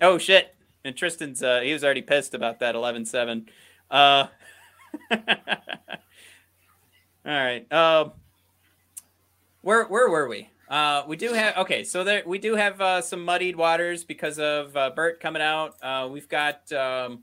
Oh 0.00 0.16
shit! 0.16 0.54
And 0.84 0.96
Tristan's 0.96 1.42
uh, 1.42 1.60
he 1.60 1.72
was 1.72 1.82
already 1.82 2.02
pissed 2.02 2.34
about 2.34 2.60
that 2.60 2.74
11-7. 2.74 3.48
Uh, 3.90 4.26
All 5.10 5.18
right. 7.26 7.70
Um, 7.72 8.12
where 9.62 9.84
where 9.84 10.08
were 10.08 10.28
we? 10.28 10.48
Uh, 10.68 11.02
we 11.06 11.16
do 11.16 11.32
have 11.32 11.56
okay. 11.58 11.84
So 11.84 12.04
there 12.04 12.22
we 12.24 12.38
do 12.38 12.54
have 12.54 12.80
uh, 12.80 13.02
some 13.02 13.24
muddied 13.24 13.56
waters 13.56 14.04
because 14.04 14.38
of 14.38 14.76
uh, 14.76 14.90
Bert 14.90 15.20
coming 15.20 15.42
out. 15.42 15.76
Uh, 15.82 16.08
we've 16.10 16.28
got 16.28 16.70
um, 16.72 17.22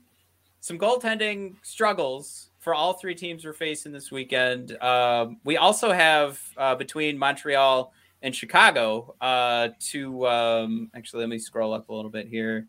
some 0.60 0.78
goaltending 0.78 1.56
struggles 1.62 2.50
for 2.58 2.74
all 2.74 2.92
three 2.92 3.14
teams 3.14 3.44
we're 3.44 3.52
facing 3.52 3.92
this 3.92 4.12
weekend. 4.12 4.80
Um, 4.82 5.38
we 5.44 5.56
also 5.56 5.92
have 5.92 6.40
uh, 6.56 6.74
between 6.74 7.18
Montreal 7.18 7.92
and 8.22 8.34
Chicago 8.34 9.14
uh, 9.20 9.68
to 9.90 10.26
um, 10.26 10.90
actually 10.94 11.20
let 11.20 11.28
me 11.28 11.38
scroll 11.38 11.72
up 11.72 11.88
a 11.88 11.94
little 11.94 12.10
bit 12.10 12.28
here. 12.28 12.66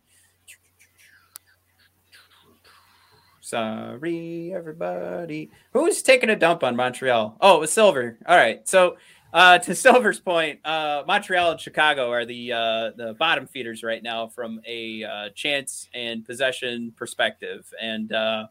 Sorry, 3.50 4.54
everybody. 4.54 5.50
Who's 5.74 6.04
taking 6.04 6.30
a 6.30 6.36
dump 6.36 6.64
on 6.64 6.76
Montreal? 6.76 7.36
Oh, 7.42 7.58
it 7.58 7.60
was 7.62 7.74
Silver. 7.74 8.20
All 8.28 8.38
right. 8.38 8.68
So, 8.70 8.98
uh, 9.34 9.58
to 9.58 9.74
Silver's 9.76 10.20
point, 10.20 10.60
uh, 10.64 11.02
Montreal 11.08 11.54
and 11.54 11.60
Chicago 11.60 12.12
are 12.12 12.26
the 12.26 12.54
uh, 12.54 12.92
the 12.96 13.16
bottom 13.18 13.48
feeders 13.48 13.82
right 13.82 14.04
now 14.04 14.28
from 14.28 14.62
a 14.68 15.04
uh, 15.04 15.30
chance 15.30 15.90
and 15.96 16.24
possession 16.24 16.94
perspective, 16.96 17.66
and 17.82 18.14
uh, 18.14 18.46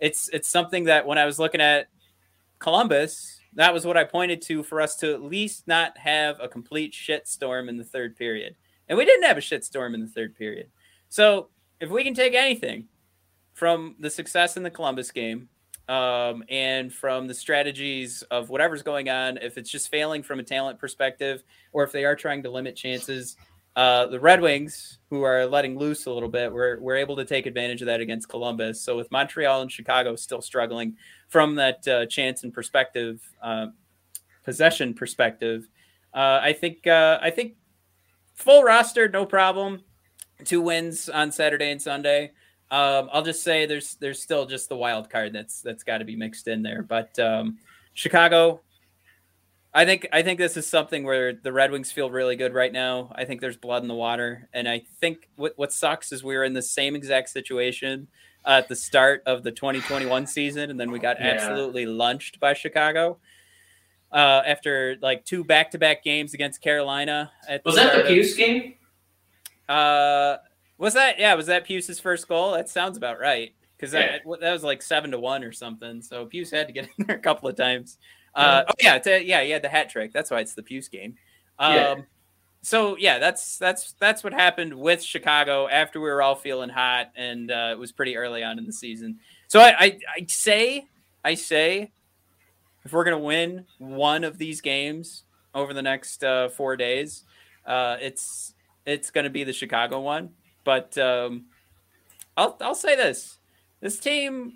it's 0.00 0.28
it's 0.30 0.48
something 0.48 0.82
that 0.86 1.06
when 1.06 1.18
I 1.18 1.24
was 1.24 1.38
looking 1.38 1.60
at 1.60 1.86
Columbus, 2.58 3.38
that 3.54 3.72
was 3.72 3.86
what 3.86 3.96
I 3.96 4.02
pointed 4.02 4.42
to 4.42 4.64
for 4.64 4.80
us 4.80 4.96
to 4.96 5.14
at 5.14 5.22
least 5.22 5.68
not 5.68 5.96
have 5.98 6.40
a 6.40 6.48
complete 6.48 6.92
shit 6.92 7.28
storm 7.28 7.68
in 7.68 7.76
the 7.76 7.84
third 7.84 8.16
period, 8.16 8.56
and 8.88 8.98
we 8.98 9.04
didn't 9.04 9.22
have 9.22 9.38
a 9.38 9.40
shit 9.40 9.64
storm 9.64 9.94
in 9.94 10.00
the 10.00 10.08
third 10.08 10.34
period. 10.34 10.66
So, 11.08 11.50
if 11.78 11.90
we 11.90 12.02
can 12.02 12.14
take 12.14 12.34
anything 12.34 12.88
from 13.56 13.94
the 13.98 14.10
success 14.10 14.58
in 14.58 14.62
the 14.62 14.70
Columbus 14.70 15.10
game 15.10 15.48
um, 15.88 16.44
and 16.50 16.92
from 16.92 17.26
the 17.26 17.32
strategies 17.32 18.20
of 18.30 18.50
whatever's 18.50 18.82
going 18.82 19.08
on, 19.08 19.38
if 19.38 19.56
it's 19.56 19.70
just 19.70 19.88
failing 19.90 20.22
from 20.22 20.38
a 20.38 20.42
talent 20.42 20.78
perspective 20.78 21.42
or 21.72 21.82
if 21.82 21.90
they 21.90 22.04
are 22.04 22.14
trying 22.14 22.42
to 22.42 22.50
limit 22.50 22.76
chances, 22.76 23.38
uh, 23.74 24.04
the 24.08 24.20
Red 24.20 24.42
Wings, 24.42 24.98
who 25.08 25.22
are 25.22 25.46
letting 25.46 25.78
loose 25.78 26.04
a 26.04 26.10
little 26.10 26.28
bit, 26.28 26.52
we're, 26.52 26.78
we're 26.80 26.96
able 26.96 27.16
to 27.16 27.24
take 27.24 27.46
advantage 27.46 27.80
of 27.80 27.86
that 27.86 28.00
against 28.00 28.28
Columbus. 28.28 28.78
So 28.78 28.94
with 28.94 29.10
Montreal 29.10 29.62
and 29.62 29.72
Chicago 29.72 30.16
still 30.16 30.42
struggling 30.42 30.94
from 31.28 31.54
that 31.54 31.88
uh, 31.88 32.04
chance 32.04 32.44
and 32.44 32.52
perspective, 32.52 33.22
uh, 33.42 33.68
possession 34.44 34.92
perspective, 34.92 35.66
uh, 36.12 36.40
I 36.42 36.52
think 36.52 36.86
uh, 36.86 37.18
I 37.22 37.30
think 37.30 37.54
full 38.34 38.62
roster, 38.62 39.08
no 39.08 39.24
problem. 39.24 39.80
Two 40.44 40.60
wins 40.60 41.08
on 41.08 41.32
Saturday 41.32 41.70
and 41.70 41.80
Sunday. 41.80 42.32
Um, 42.70 43.08
I'll 43.12 43.22
just 43.22 43.42
say 43.42 43.66
there's 43.66 43.94
there's 44.00 44.20
still 44.22 44.44
just 44.46 44.68
the 44.68 44.76
wild 44.76 45.08
card 45.08 45.32
that's 45.32 45.60
that's 45.62 45.84
got 45.84 45.98
to 45.98 46.04
be 46.04 46.16
mixed 46.16 46.48
in 46.48 46.62
there. 46.62 46.82
But 46.82 47.16
um, 47.18 47.58
Chicago, 47.94 48.60
I 49.72 49.84
think 49.84 50.08
I 50.12 50.22
think 50.22 50.38
this 50.38 50.56
is 50.56 50.66
something 50.66 51.04
where 51.04 51.32
the 51.32 51.52
Red 51.52 51.70
Wings 51.70 51.92
feel 51.92 52.10
really 52.10 52.34
good 52.34 52.54
right 52.54 52.72
now. 52.72 53.12
I 53.14 53.24
think 53.24 53.40
there's 53.40 53.56
blood 53.56 53.82
in 53.82 53.88
the 53.88 53.94
water, 53.94 54.48
and 54.52 54.68
I 54.68 54.82
think 55.00 55.28
what 55.36 55.52
what 55.56 55.72
sucks 55.72 56.10
is 56.12 56.24
we 56.24 56.36
were 56.36 56.44
in 56.44 56.54
the 56.54 56.62
same 56.62 56.96
exact 56.96 57.28
situation 57.28 58.08
uh, 58.44 58.50
at 58.62 58.68
the 58.68 58.76
start 58.76 59.22
of 59.26 59.42
the 59.44 59.52
2021 59.52 60.26
season, 60.26 60.70
and 60.70 60.78
then 60.80 60.90
we 60.90 60.98
got 60.98 61.20
Yeah. 61.20 61.26
absolutely 61.28 61.86
lunched 61.86 62.40
by 62.40 62.52
Chicago. 62.54 63.18
Uh, 64.12 64.40
after 64.46 64.96
like 65.02 65.24
two 65.24 65.42
back-to-back 65.44 66.02
games 66.02 66.32
against 66.32 66.62
Carolina, 66.62 67.30
at 67.48 67.64
Was 67.64 67.74
that 67.76 68.06
the 68.06 68.20
of- 68.20 68.36
game? 68.36 68.74
uh, 69.68 70.36
was 70.78 70.94
that 70.94 71.18
yeah? 71.18 71.34
Was 71.34 71.46
that 71.46 71.64
Puce's 71.64 72.00
first 72.00 72.28
goal? 72.28 72.52
That 72.52 72.68
sounds 72.68 72.96
about 72.96 73.18
right 73.18 73.54
because 73.76 73.92
Yeah. 73.92 74.18
that 74.24 74.40
that 74.40 74.52
was 74.52 74.62
like 74.64 74.82
seven 74.82 75.10
to 75.12 75.18
one 75.18 75.42
or 75.44 75.52
something. 75.52 76.02
So 76.02 76.26
Puce 76.26 76.50
had 76.50 76.66
to 76.66 76.72
get 76.72 76.88
in 76.98 77.06
there 77.06 77.16
a 77.16 77.20
couple 77.20 77.48
of 77.48 77.56
times. 77.56 77.98
Uh, 78.34 78.64
oh 78.68 78.74
yeah, 78.82 78.98
to, 78.98 79.24
yeah, 79.24 79.42
he 79.42 79.50
had 79.50 79.62
the 79.62 79.68
hat 79.68 79.88
trick. 79.88 80.12
That's 80.12 80.30
why 80.30 80.40
it's 80.40 80.52
the 80.54 80.62
Puce 80.62 80.88
game. 80.88 81.16
Um, 81.58 81.74
Yeah. 81.74 81.94
So 82.62 82.96
yeah, 82.96 83.18
that's 83.20 83.58
that's 83.58 83.92
that's 84.00 84.24
what 84.24 84.32
happened 84.32 84.74
with 84.74 85.00
Chicago 85.02 85.68
after 85.68 86.00
we 86.00 86.08
were 86.10 86.20
all 86.20 86.34
feeling 86.34 86.68
hot, 86.68 87.12
and 87.14 87.50
uh, 87.50 87.68
it 87.70 87.78
was 87.78 87.92
pretty 87.92 88.16
early 88.16 88.42
on 88.42 88.58
in 88.58 88.66
the 88.66 88.72
season. 88.72 89.20
So 89.46 89.60
I, 89.60 89.74
I 89.78 89.98
I 90.16 90.26
say 90.26 90.86
I 91.24 91.34
say 91.34 91.92
if 92.84 92.92
we're 92.92 93.04
gonna 93.04 93.20
win 93.20 93.66
one 93.78 94.24
of 94.24 94.36
these 94.36 94.60
games 94.60 95.22
over 95.54 95.72
the 95.72 95.82
next 95.82 96.24
uh, 96.24 96.48
four 96.48 96.76
days, 96.76 97.22
uh, 97.66 97.98
it's 98.00 98.54
it's 98.84 99.10
gonna 99.12 99.30
be 99.30 99.44
the 99.44 99.52
Chicago 99.52 100.00
one. 100.00 100.30
But 100.66 100.98
um, 100.98 101.44
I'll 102.36 102.58
I'll 102.60 102.74
say 102.74 102.96
this: 102.96 103.38
this 103.80 103.98
team 104.00 104.54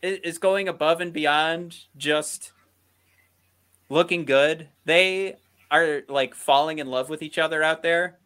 is 0.00 0.38
going 0.38 0.68
above 0.68 1.00
and 1.00 1.12
beyond 1.12 1.76
just 1.96 2.52
looking 3.88 4.24
good. 4.24 4.68
They 4.84 5.34
are 5.70 6.02
like 6.08 6.34
falling 6.34 6.78
in 6.78 6.86
love 6.86 7.10
with 7.10 7.22
each 7.22 7.38
other 7.38 7.60
out 7.62 7.82
there. 7.82 8.18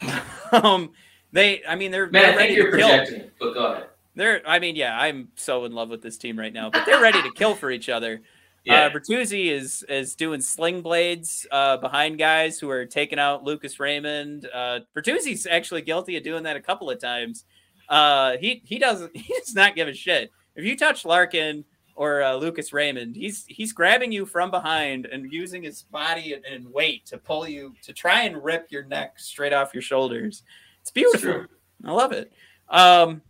um, 0.52 0.92
they, 1.32 1.62
I 1.68 1.74
mean, 1.74 1.90
they're, 1.90 2.08
Man, 2.08 2.22
they're 2.22 2.32
I 2.32 2.36
ready 2.36 2.54
think 2.54 2.58
you're 2.62 2.70
to 2.70 2.76
kill. 2.78 2.88
projecting, 2.88 3.30
but 3.38 3.52
go 3.52 3.66
ahead. 3.72 3.86
They're, 4.14 4.42
I 4.48 4.58
mean, 4.58 4.74
yeah, 4.74 4.98
I'm 4.98 5.28
so 5.36 5.66
in 5.66 5.72
love 5.72 5.90
with 5.90 6.00
this 6.00 6.16
team 6.16 6.38
right 6.38 6.52
now, 6.52 6.70
but 6.70 6.86
they're 6.86 7.02
ready 7.02 7.20
to 7.22 7.30
kill 7.32 7.54
for 7.54 7.70
each 7.70 7.90
other. 7.90 8.22
Yeah. 8.64 8.86
Uh, 8.86 8.90
Bertuzzi 8.90 9.46
is 9.46 9.84
is 9.88 10.14
doing 10.14 10.40
sling 10.40 10.82
blades 10.82 11.46
uh, 11.50 11.76
behind 11.78 12.18
guys 12.18 12.58
who 12.58 12.68
are 12.70 12.84
taking 12.84 13.18
out 13.18 13.44
Lucas 13.44 13.80
Raymond. 13.80 14.48
Uh, 14.52 14.80
Bertuzzi's 14.96 15.46
actually 15.46 15.82
guilty 15.82 16.16
of 16.16 16.22
doing 16.22 16.42
that 16.42 16.56
a 16.56 16.60
couple 16.60 16.90
of 16.90 17.00
times. 17.00 17.44
Uh, 17.88 18.36
he 18.38 18.62
he 18.64 18.78
doesn't 18.78 19.16
he 19.16 19.32
does 19.34 19.54
not 19.54 19.74
give 19.74 19.88
a 19.88 19.94
shit 19.94 20.30
if 20.54 20.64
you 20.64 20.76
touch 20.76 21.04
Larkin 21.04 21.64
or 21.94 22.22
uh, 22.22 22.34
Lucas 22.34 22.72
Raymond. 22.72 23.16
He's 23.16 23.44
he's 23.48 23.72
grabbing 23.72 24.12
you 24.12 24.26
from 24.26 24.50
behind 24.50 25.06
and 25.06 25.32
using 25.32 25.62
his 25.62 25.82
body 25.82 26.34
and, 26.34 26.44
and 26.44 26.72
weight 26.72 27.06
to 27.06 27.18
pull 27.18 27.48
you 27.48 27.74
to 27.82 27.92
try 27.92 28.22
and 28.22 28.42
rip 28.42 28.70
your 28.70 28.84
neck 28.84 29.18
straight 29.18 29.52
off 29.52 29.74
your 29.74 29.82
shoulders. 29.82 30.42
It's 30.80 30.90
beautiful. 30.90 31.20
true. 31.20 31.46
I 31.84 31.92
love 31.92 32.12
it. 32.12 32.32
Um, 32.68 33.22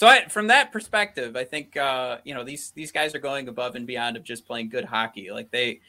so 0.00 0.06
I, 0.06 0.28
from 0.28 0.46
that 0.46 0.72
perspective, 0.72 1.36
I 1.36 1.44
think 1.44 1.76
uh, 1.76 2.20
you 2.24 2.32
know 2.32 2.42
these 2.42 2.70
these 2.70 2.90
guys 2.90 3.14
are 3.14 3.18
going 3.18 3.48
above 3.48 3.74
and 3.74 3.86
beyond 3.86 4.16
of 4.16 4.24
just 4.24 4.46
playing 4.46 4.70
good 4.70 4.86
hockey. 4.86 5.30
Like 5.30 5.50
they 5.50 5.82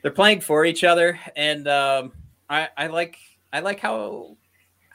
they're 0.00 0.12
playing 0.12 0.42
for 0.42 0.64
each 0.64 0.84
other, 0.84 1.18
and 1.34 1.66
um, 1.66 2.12
I 2.48 2.68
I 2.76 2.86
like 2.86 3.18
I 3.52 3.58
like 3.58 3.80
how 3.80 4.36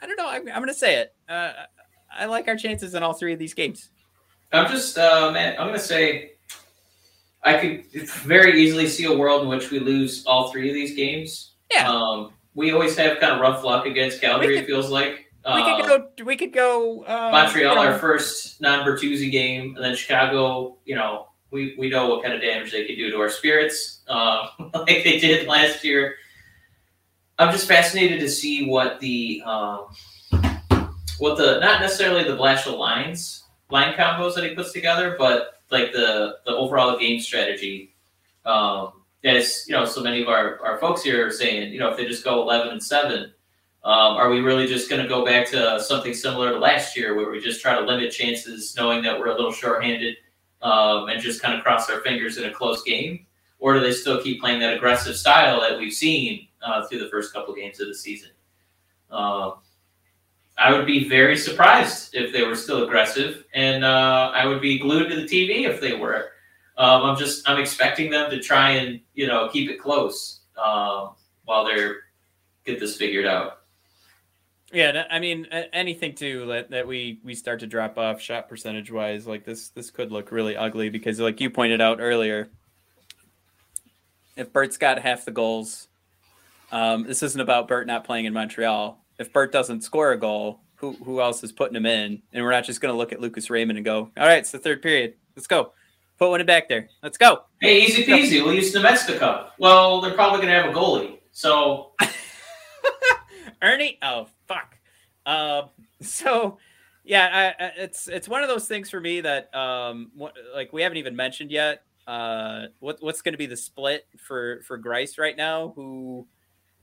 I 0.00 0.06
don't 0.06 0.16
know. 0.16 0.30
I'm, 0.30 0.48
I'm 0.48 0.62
going 0.62 0.68
to 0.68 0.72
say 0.72 0.94
it. 0.94 1.14
Uh, 1.28 1.52
I 2.10 2.24
like 2.24 2.48
our 2.48 2.56
chances 2.56 2.94
in 2.94 3.02
all 3.02 3.12
three 3.12 3.34
of 3.34 3.38
these 3.38 3.52
games. 3.52 3.90
I'm 4.50 4.70
just, 4.70 4.96
uh, 4.96 5.30
man, 5.30 5.54
I'm 5.58 5.66
going 5.66 5.78
to 5.78 5.84
say 5.84 6.30
I 7.42 7.58
could 7.58 8.08
very 8.22 8.62
easily 8.62 8.86
see 8.86 9.04
a 9.04 9.14
world 9.14 9.42
in 9.42 9.48
which 9.48 9.70
we 9.70 9.78
lose 9.78 10.24
all 10.24 10.50
three 10.50 10.70
of 10.70 10.74
these 10.74 10.96
games. 10.96 11.52
Yeah. 11.70 11.86
Um, 11.86 12.32
we 12.54 12.72
always 12.72 12.96
have 12.96 13.20
kind 13.20 13.34
of 13.34 13.40
rough 13.40 13.62
luck 13.62 13.84
against 13.84 14.22
Calgary, 14.22 14.56
it 14.56 14.64
feels 14.64 14.88
like. 14.88 15.26
We 15.54 15.62
could 15.62 15.86
go. 15.86 16.24
We 16.24 16.36
could 16.36 16.52
go. 16.52 17.04
Uh, 17.04 17.30
Montreal, 17.32 17.74
you 17.74 17.80
know, 17.80 17.92
our 17.92 17.98
first 17.98 18.60
non 18.60 18.86
Bertuzzi 18.86 19.30
game, 19.30 19.74
and 19.76 19.84
then 19.84 19.96
Chicago, 19.96 20.76
you 20.84 20.94
know, 20.94 21.28
we, 21.50 21.74
we 21.78 21.88
know 21.88 22.08
what 22.08 22.22
kind 22.22 22.34
of 22.34 22.40
damage 22.40 22.72
they 22.72 22.86
could 22.86 22.96
do 22.96 23.10
to 23.10 23.18
our 23.18 23.30
spirits, 23.30 24.00
uh, 24.08 24.48
like 24.74 25.04
they 25.04 25.18
did 25.18 25.46
last 25.46 25.84
year. 25.84 26.16
I'm 27.38 27.52
just 27.52 27.68
fascinated 27.68 28.20
to 28.20 28.28
see 28.28 28.68
what 28.68 28.98
the 29.00 29.42
um, 29.46 29.86
what 31.18 31.36
the 31.36 31.60
not 31.60 31.80
necessarily 31.80 32.24
the 32.24 32.36
Blashill 32.36 32.78
lines 32.78 33.44
line 33.70 33.94
combos 33.94 34.34
that 34.34 34.44
he 34.44 34.54
puts 34.54 34.72
together, 34.72 35.16
but 35.18 35.60
like 35.70 35.92
the 35.92 36.38
the 36.46 36.52
overall 36.52 36.98
game 36.98 37.20
strategy. 37.20 37.94
Um, 38.44 38.92
as 39.24 39.64
you 39.68 39.74
know, 39.74 39.84
so 39.84 40.02
many 40.02 40.22
of 40.22 40.28
our, 40.28 40.60
our 40.64 40.78
folks 40.78 41.02
here 41.02 41.26
are 41.26 41.30
saying, 41.30 41.72
you 41.72 41.78
know, 41.78 41.90
if 41.90 41.96
they 41.96 42.06
just 42.06 42.24
go 42.24 42.40
11 42.42 42.68
and 42.68 42.82
seven, 42.82 43.32
um, 43.84 44.16
are 44.16 44.28
we 44.28 44.40
really 44.40 44.66
just 44.66 44.90
going 44.90 45.02
to 45.02 45.08
go 45.08 45.24
back 45.24 45.48
to 45.50 45.80
something 45.80 46.12
similar 46.12 46.52
to 46.52 46.58
last 46.58 46.96
year, 46.96 47.14
where 47.14 47.30
we 47.30 47.40
just 47.40 47.62
try 47.62 47.78
to 47.78 47.84
limit 47.84 48.12
chances, 48.12 48.74
knowing 48.76 49.02
that 49.02 49.18
we're 49.18 49.28
a 49.28 49.34
little 49.34 49.52
shorthanded, 49.52 50.16
um, 50.62 51.08
and 51.08 51.20
just 51.22 51.40
kind 51.40 51.56
of 51.56 51.62
cross 51.62 51.88
our 51.88 52.00
fingers 52.00 52.36
in 52.38 52.44
a 52.44 52.52
close 52.52 52.82
game, 52.82 53.26
or 53.58 53.74
do 53.74 53.80
they 53.80 53.92
still 53.92 54.22
keep 54.22 54.40
playing 54.40 54.60
that 54.60 54.74
aggressive 54.74 55.16
style 55.16 55.60
that 55.60 55.78
we've 55.78 55.92
seen 55.92 56.48
uh, 56.62 56.86
through 56.86 56.98
the 56.98 57.08
first 57.08 57.32
couple 57.32 57.54
games 57.54 57.80
of 57.80 57.86
the 57.86 57.94
season? 57.94 58.30
Um, 59.10 59.54
I 60.58 60.72
would 60.72 60.86
be 60.86 61.08
very 61.08 61.36
surprised 61.36 62.16
if 62.16 62.32
they 62.32 62.42
were 62.42 62.56
still 62.56 62.84
aggressive, 62.84 63.44
and 63.54 63.84
uh, 63.84 64.32
I 64.34 64.44
would 64.44 64.60
be 64.60 64.78
glued 64.78 65.08
to 65.08 65.16
the 65.16 65.22
TV 65.22 65.68
if 65.68 65.80
they 65.80 65.94
were. 65.94 66.32
Um, 66.76 67.02
I'm 67.02 67.16
just 67.16 67.48
I'm 67.48 67.60
expecting 67.60 68.10
them 68.10 68.28
to 68.30 68.40
try 68.40 68.70
and 68.70 69.00
you 69.14 69.28
know 69.28 69.48
keep 69.48 69.70
it 69.70 69.80
close 69.80 70.40
um, 70.56 71.14
while 71.44 71.64
they're 71.64 72.00
get 72.64 72.80
this 72.80 72.96
figured 72.96 73.26
out. 73.26 73.57
Yeah, 74.72 75.04
I 75.10 75.18
mean 75.18 75.46
anything 75.72 76.14
too 76.14 76.46
that, 76.46 76.70
that 76.70 76.86
we 76.86 77.20
we 77.24 77.34
start 77.34 77.60
to 77.60 77.66
drop 77.66 77.96
off 77.96 78.20
shot 78.20 78.48
percentage 78.48 78.90
wise, 78.90 79.26
like 79.26 79.44
this 79.44 79.70
this 79.70 79.90
could 79.90 80.12
look 80.12 80.30
really 80.30 80.56
ugly 80.56 80.90
because 80.90 81.18
like 81.18 81.40
you 81.40 81.48
pointed 81.48 81.80
out 81.80 82.00
earlier, 82.00 82.50
if 84.36 84.52
Bert's 84.52 84.76
got 84.76 84.98
half 84.98 85.24
the 85.24 85.30
goals, 85.30 85.88
um, 86.70 87.04
this 87.04 87.22
isn't 87.22 87.40
about 87.40 87.66
Bert 87.66 87.86
not 87.86 88.04
playing 88.04 88.26
in 88.26 88.34
Montreal. 88.34 89.02
If 89.18 89.32
Bert 89.32 89.52
doesn't 89.52 89.84
score 89.84 90.12
a 90.12 90.18
goal, 90.18 90.60
who 90.76 90.92
who 91.02 91.20
else 91.20 91.42
is 91.42 91.52
putting 91.52 91.76
him 91.76 91.86
in? 91.86 92.22
And 92.32 92.44
we're 92.44 92.52
not 92.52 92.64
just 92.64 92.82
going 92.82 92.92
to 92.92 92.98
look 92.98 93.12
at 93.12 93.20
Lucas 93.20 93.48
Raymond 93.48 93.78
and 93.78 93.84
go, 93.86 94.10
all 94.16 94.26
right, 94.26 94.38
it's 94.38 94.52
the 94.52 94.58
third 94.58 94.82
period, 94.82 95.14
let's 95.34 95.46
go. 95.46 95.72
Put 96.18 96.30
one 96.30 96.44
back 96.46 96.68
there. 96.68 96.88
Let's 97.00 97.16
go. 97.16 97.44
Hey, 97.60 97.82
easy 97.82 98.04
peasy. 98.04 98.44
We'll 98.44 98.54
use 98.54 98.74
Cup. 99.18 99.54
Well, 99.60 100.00
they're 100.00 100.14
probably 100.14 100.38
going 100.44 100.52
to 100.52 100.62
have 100.62 100.70
a 100.70 100.76
goalie. 100.76 101.18
So, 101.30 101.92
Erne. 103.62 103.96
Oh 104.02 104.28
fuck. 104.46 104.78
Um. 105.26 105.70
So, 106.00 106.58
yeah, 107.02 107.54
I, 107.58 107.64
I, 107.64 107.72
it's 107.76 108.06
it's 108.06 108.28
one 108.28 108.42
of 108.42 108.48
those 108.48 108.68
things 108.68 108.88
for 108.88 109.00
me 109.00 109.20
that 109.20 109.52
um, 109.52 110.12
what, 110.14 110.34
like 110.54 110.72
we 110.72 110.82
haven't 110.82 110.98
even 110.98 111.16
mentioned 111.16 111.50
yet. 111.50 111.82
Uh, 112.06 112.66
what 112.78 112.98
what's 113.00 113.20
going 113.20 113.32
to 113.34 113.38
be 113.38 113.46
the 113.46 113.56
split 113.56 114.06
for 114.16 114.62
for 114.62 114.78
Greiss 114.78 115.18
right 115.18 115.36
now? 115.36 115.72
Who 115.74 116.26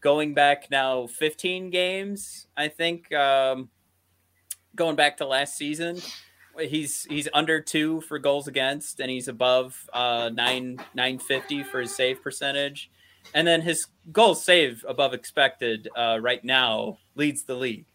going 0.02 0.34
back 0.34 0.70
now 0.70 1.08
15 1.08 1.72
games, 1.72 2.48
I 2.56 2.68
think. 2.68 3.12
Um, 3.14 3.70
going 4.76 4.96
back 4.96 5.18
to 5.18 5.26
last 5.26 5.58
season, 5.58 6.00
he's 6.60 7.06
he's 7.06 7.28
under 7.34 7.62
two 7.62 8.02
for 8.02 8.20
goals 8.20 8.48
against, 8.48 9.00
and 9.00 9.10
he's 9.10 9.28
above 9.28 9.90
uh, 9.94 10.30
nine 10.34 10.78
nine 10.94 11.18
fifty 11.20 11.64
for 11.64 11.82
his 11.82 11.96
save 11.96 12.22
percentage, 12.22 12.92
and 13.34 13.48
then 13.48 13.62
his 13.62 13.88
goal 14.12 14.36
save 14.36 14.86
above 14.88 15.14
expected 15.14 15.88
uh, 15.96 16.18
right 16.22 16.44
now 16.44 16.98
leads 17.16 17.44
the 17.44 17.56
league. 17.56 17.86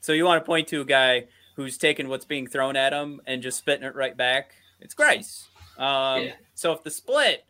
So 0.00 0.12
you 0.12 0.24
want 0.24 0.42
to 0.42 0.46
point 0.46 0.68
to 0.68 0.80
a 0.80 0.84
guy 0.84 1.26
who's 1.56 1.76
taking 1.76 2.08
what's 2.08 2.24
being 2.24 2.46
thrown 2.46 2.76
at 2.76 2.92
him 2.92 3.20
and 3.26 3.42
just 3.42 3.58
spitting 3.58 3.84
it 3.86 3.94
right 3.94 4.16
back. 4.16 4.54
It's 4.80 4.94
Greiss. 4.94 5.44
Um, 5.76 6.22
Yeah. 6.24 6.32
So 6.54 6.72
if 6.72 6.82
the 6.82 6.90
split, 6.90 7.44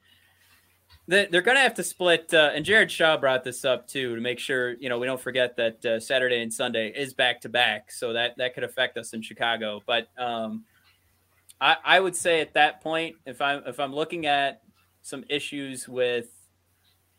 they- 1.07 1.27
they're 1.27 1.43
going 1.43 1.57
to 1.57 1.63
have 1.63 1.75
to 1.75 1.83
split. 1.83 2.33
Uh, 2.35 2.51
and 2.55 2.65
Jared 2.65 2.91
Shaw 2.91 3.17
brought 3.17 3.45
this 3.45 3.65
up 3.65 3.87
too 3.89 4.15
to 4.15 4.21
make 4.21 4.39
sure 4.39 4.73
you 4.75 4.89
know 4.89 4.99
we 4.99 5.07
don't 5.07 5.21
forget 5.21 5.57
that 5.57 5.85
uh, 5.85 6.01
Saturday 6.01 6.43
and 6.43 6.53
Sunday 6.53 6.89
is 6.89 7.15
back 7.15 7.41
to 7.43 7.49
back, 7.49 7.91
so 7.93 8.13
that 8.15 8.37
that 8.39 8.55
could 8.55 8.65
affect 8.65 8.97
us 8.99 9.13
in 9.15 9.23
Chicago. 9.23 9.83
But 9.87 10.09
um, 10.19 10.65
I, 11.61 11.77
I 11.85 12.01
would 12.01 12.15
say 12.17 12.41
at 12.41 12.55
that 12.55 12.83
point, 12.83 13.17
if 13.27 13.41
I'm 13.41 13.63
if 13.67 13.81
I'm 13.81 13.95
looking 13.95 14.27
at 14.27 14.61
some 15.03 15.25
issues 15.31 15.89
with 15.89 16.29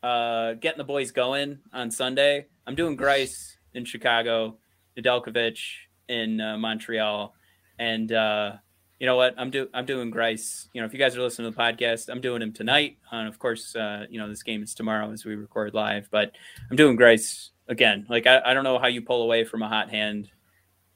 uh, 0.04 0.54
getting 0.54 0.78
the 0.78 0.84
boys 0.84 1.12
going 1.12 1.60
on 1.74 1.92
Sunday, 1.92 2.48
I'm 2.66 2.76
doing 2.76 2.98
Greiss 2.98 3.56
in 3.74 3.86
Chicago, 3.86 4.58
Nedeljkovic 4.98 5.60
in 6.08 6.42
uh, 6.42 6.58
Montreal, 6.58 7.34
and 7.78 8.12
uh, 8.12 8.54
you 9.00 9.06
know 9.06 9.16
what? 9.16 9.36
I'm 9.38 9.50
do 9.50 9.68
I'm 9.74 9.86
doing 9.86 10.12
Greiss. 10.12 10.68
You 10.74 10.82
know, 10.82 10.86
if 10.86 10.94
you 10.94 11.00
guys 11.00 11.16
are 11.16 11.22
listening 11.22 11.52
to 11.52 11.56
the 11.56 11.62
podcast, 11.62 12.10
I'm 12.10 12.22
doing 12.22 12.42
him 12.42 12.54
tonight. 12.54 12.98
And 13.12 13.28
of 13.28 13.40
course, 13.40 13.76
uh, 13.76 14.06
you 14.10 14.20
know 14.20 14.30
this 14.30 14.44
game 14.44 14.64
is 14.64 14.74
tomorrow 14.74 15.12
as 15.12 15.26
we 15.26 15.36
record 15.36 15.74
live. 15.74 16.10
But 16.12 16.34
I'm 16.70 16.78
doing 16.78 16.98
Greiss 16.98 17.50
again. 17.68 18.06
Like 18.10 18.28
I, 18.28 18.42
I 18.46 18.54
don't 18.54 18.64
know 18.64 18.80
how 18.80 18.88
you 18.88 19.02
pull 19.02 19.24
away 19.24 19.44
from 19.44 19.62
a 19.62 19.70
hot 19.70 19.90
hand 19.90 20.30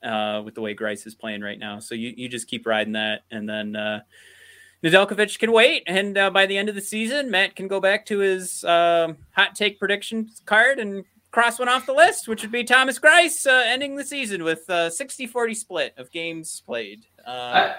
uh, 0.03 0.41
with 0.43 0.55
the 0.55 0.61
way 0.61 0.75
Greiss 0.75 1.07
is 1.07 1.15
playing 1.15 1.41
right 1.41 1.59
now. 1.59 1.79
So 1.79 1.95
you 1.95 2.13
you 2.15 2.29
just 2.29 2.47
keep 2.47 2.65
riding 2.65 2.93
that, 2.93 3.23
and 3.31 3.47
then. 3.47 3.75
Uh, 3.75 4.01
Nedeljkovic 4.83 5.39
can 5.39 5.51
wait, 5.51 5.83
and 5.87 6.17
uh, 6.17 6.29
by 6.29 6.45
the 6.45 6.57
end 6.57 6.67
of 6.67 6.75
the 6.75 6.81
season, 6.81 7.31
Matt 7.31 7.55
can 7.55 7.67
go 7.67 7.79
back 7.79 8.05
to 8.07 8.19
his 8.19 8.63
um 8.65 9.17
hot 9.31 9.55
take 9.55 9.79
prediction 9.79 10.29
card 10.45 10.79
and 10.79 11.05
cross 11.33 11.57
one 11.57 11.67
off 11.67 11.85
the 11.85 11.93
list, 11.93 12.27
which 12.27 12.43
would 12.43 12.51
be 12.51 12.63
Thomas 12.63 12.99
Greiss 12.99 13.47
uh, 13.47 13.63
ending 13.65 13.95
the 13.95 14.03
season 14.05 14.43
with 14.43 14.69
a 14.69 14.91
60-40 14.91 15.55
split 15.55 15.93
of 15.97 16.11
games 16.11 16.61
played. 16.65 17.07
Uh, 17.25 17.31
I, 17.31 17.75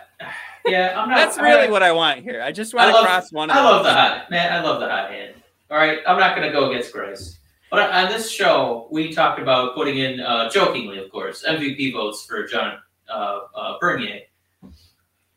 yeah, 0.67 1.01
I'm 1.01 1.09
not. 1.09 1.17
that's 1.17 1.39
really 1.39 1.69
I, 1.69 1.71
what 1.71 1.83
I 1.83 1.93
want 1.93 2.21
here. 2.21 2.43
I 2.43 2.51
just 2.51 2.75
I 2.75 2.79
want 2.79 2.89
to 2.89 2.95
love, 2.95 3.07
cross 3.07 3.33
one. 3.33 3.51
Of 3.51 3.57
I 3.57 3.63
love 3.63 3.85
the 3.85 3.93
hot 3.93 4.31
man. 4.31 4.53
I 4.53 4.61
love 4.61 4.81
the 4.81 4.89
hot 4.89 5.11
hand. 5.11 5.35
All 5.71 5.79
right, 5.79 5.99
I'm 6.07 6.19
not 6.19 6.37
going 6.37 6.47
to 6.47 6.53
go 6.53 6.71
against 6.71 6.93
Grace. 6.93 7.39
But 7.71 7.91
on 7.91 8.09
this 8.09 8.31
show, 8.31 8.89
we 8.91 9.13
talked 9.13 9.41
about 9.41 9.75
putting 9.75 9.99
in, 9.99 10.21
uh, 10.21 10.49
jokingly, 10.51 10.99
of 10.99 11.11
course, 11.11 11.45
MVP 11.49 11.93
votes 11.93 12.25
for 12.25 12.47
John 12.47 12.79
uh, 13.09 13.41
uh, 13.55 13.79
Bernier. 13.81 14.21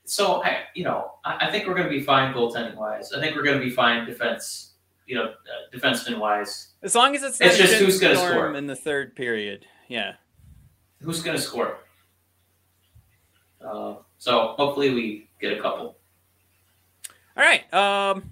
So 0.08 0.42
I, 0.42 0.60
you 0.74 0.86
know, 0.86 1.12
I, 1.26 1.48
I 1.48 1.52
think 1.52 1.68
we're 1.68 1.74
going 1.74 1.88
to 1.88 1.90
be 1.94 2.02
fine 2.02 2.34
goaltending 2.34 2.76
wise. 2.76 3.12
I 3.12 3.20
think 3.20 3.36
we're 3.36 3.44
going 3.44 3.60
to 3.60 3.64
be 3.64 3.70
fine 3.72 4.06
defense, 4.06 4.74
you 5.06 5.16
know, 5.16 5.26
uh, 5.26 5.76
defenseman 5.78 6.18
wise. 6.18 6.70
As 6.82 6.96
long 6.96 7.14
as 7.14 7.24
it's, 7.24 7.42
It's 7.42 7.58
just 7.58 7.74
who's 7.74 8.00
gonna 8.00 8.16
score. 8.16 8.56
in 8.56 8.68
the 8.68 8.76
third 8.76 9.16
period. 9.16 9.66
Yeah. 9.90 10.14
Who's 11.02 11.22
going 11.22 11.36
to 11.36 11.44
score? 11.44 11.78
Uh, 13.62 13.96
so 14.18 14.54
hopefully 14.58 14.94
we 14.94 15.30
get 15.42 15.58
a 15.58 15.62
couple. 15.62 15.98
All 17.36 17.44
right. 17.44 17.72
Um, 17.74 18.32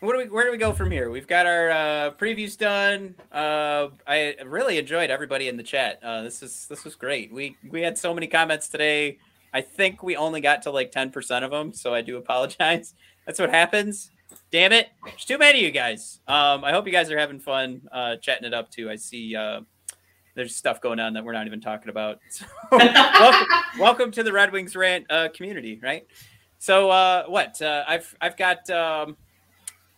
what 0.00 0.12
do 0.12 0.18
we? 0.18 0.24
Where 0.24 0.44
do 0.44 0.50
we 0.50 0.58
go 0.58 0.72
from 0.72 0.90
here? 0.90 1.10
We've 1.10 1.26
got 1.26 1.46
our 1.46 1.70
uh, 1.70 2.10
previews 2.18 2.58
done. 2.58 3.14
Uh, 3.32 3.88
I 4.06 4.36
really 4.44 4.76
enjoyed 4.78 5.10
everybody 5.10 5.48
in 5.48 5.56
the 5.56 5.62
chat. 5.62 5.98
Uh, 6.02 6.22
this 6.22 6.42
is 6.42 6.66
this 6.68 6.84
was 6.84 6.94
great. 6.94 7.32
We 7.32 7.56
we 7.70 7.80
had 7.80 7.96
so 7.96 8.12
many 8.12 8.26
comments 8.26 8.68
today. 8.68 9.18
I 9.54 9.60
think 9.60 10.02
we 10.02 10.16
only 10.16 10.40
got 10.40 10.62
to 10.62 10.70
like 10.70 10.90
ten 10.90 11.10
percent 11.10 11.44
of 11.44 11.50
them, 11.50 11.72
so 11.72 11.94
I 11.94 12.02
do 12.02 12.16
apologize. 12.18 12.94
That's 13.26 13.38
what 13.38 13.50
happens. 13.50 14.10
Damn 14.50 14.72
it! 14.72 14.88
There's 15.04 15.24
too 15.24 15.38
many 15.38 15.60
of 15.60 15.64
you 15.64 15.70
guys. 15.70 16.20
Um, 16.26 16.64
I 16.64 16.72
hope 16.72 16.86
you 16.86 16.92
guys 16.92 17.10
are 17.10 17.18
having 17.18 17.40
fun 17.40 17.82
uh, 17.92 18.16
chatting 18.16 18.44
it 18.44 18.52
up 18.52 18.70
too. 18.70 18.90
I 18.90 18.96
see 18.96 19.34
uh, 19.36 19.60
there's 20.34 20.56
stuff 20.56 20.80
going 20.80 20.98
on 20.98 21.14
that 21.14 21.24
we're 21.24 21.32
not 21.32 21.46
even 21.46 21.60
talking 21.60 21.88
about. 21.88 22.18
So, 22.70 22.78
welcome, 22.78 23.46
welcome 23.78 24.10
to 24.10 24.24
the 24.24 24.32
Red 24.32 24.50
Wings 24.50 24.74
rant 24.74 25.06
uh, 25.08 25.28
community, 25.34 25.78
right? 25.80 26.06
So 26.58 26.90
uh, 26.90 27.24
what? 27.26 27.60
Uh, 27.62 27.84
I've 27.86 28.14
I've 28.20 28.36
got 28.36 28.68
um, 28.70 29.16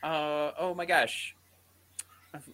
uh, 0.03 0.51
oh 0.59 0.75
my 0.75 0.85
gosh, 0.85 1.35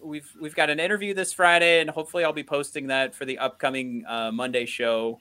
we've 0.03 0.31
we've 0.41 0.55
got 0.55 0.71
an 0.71 0.79
interview 0.79 1.15
this 1.15 1.33
Friday, 1.33 1.81
and 1.81 1.91
hopefully 1.91 2.23
I'll 2.25 2.33
be 2.33 2.45
posting 2.45 2.87
that 2.89 3.15
for 3.15 3.25
the 3.25 3.39
upcoming 3.39 4.05
uh, 4.07 4.31
Monday 4.31 4.67
show. 4.67 5.19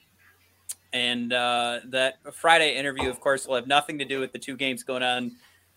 And 0.92 1.32
uh, 1.32 1.80
that 1.86 2.18
Friday 2.34 2.76
interview, 2.76 3.08
of 3.08 3.18
course, 3.20 3.46
will 3.46 3.56
have 3.56 3.66
nothing 3.66 3.98
to 3.98 4.04
do 4.04 4.20
with 4.20 4.32
the 4.32 4.38
two 4.38 4.56
games 4.56 4.82
going 4.82 5.02
on 5.02 5.32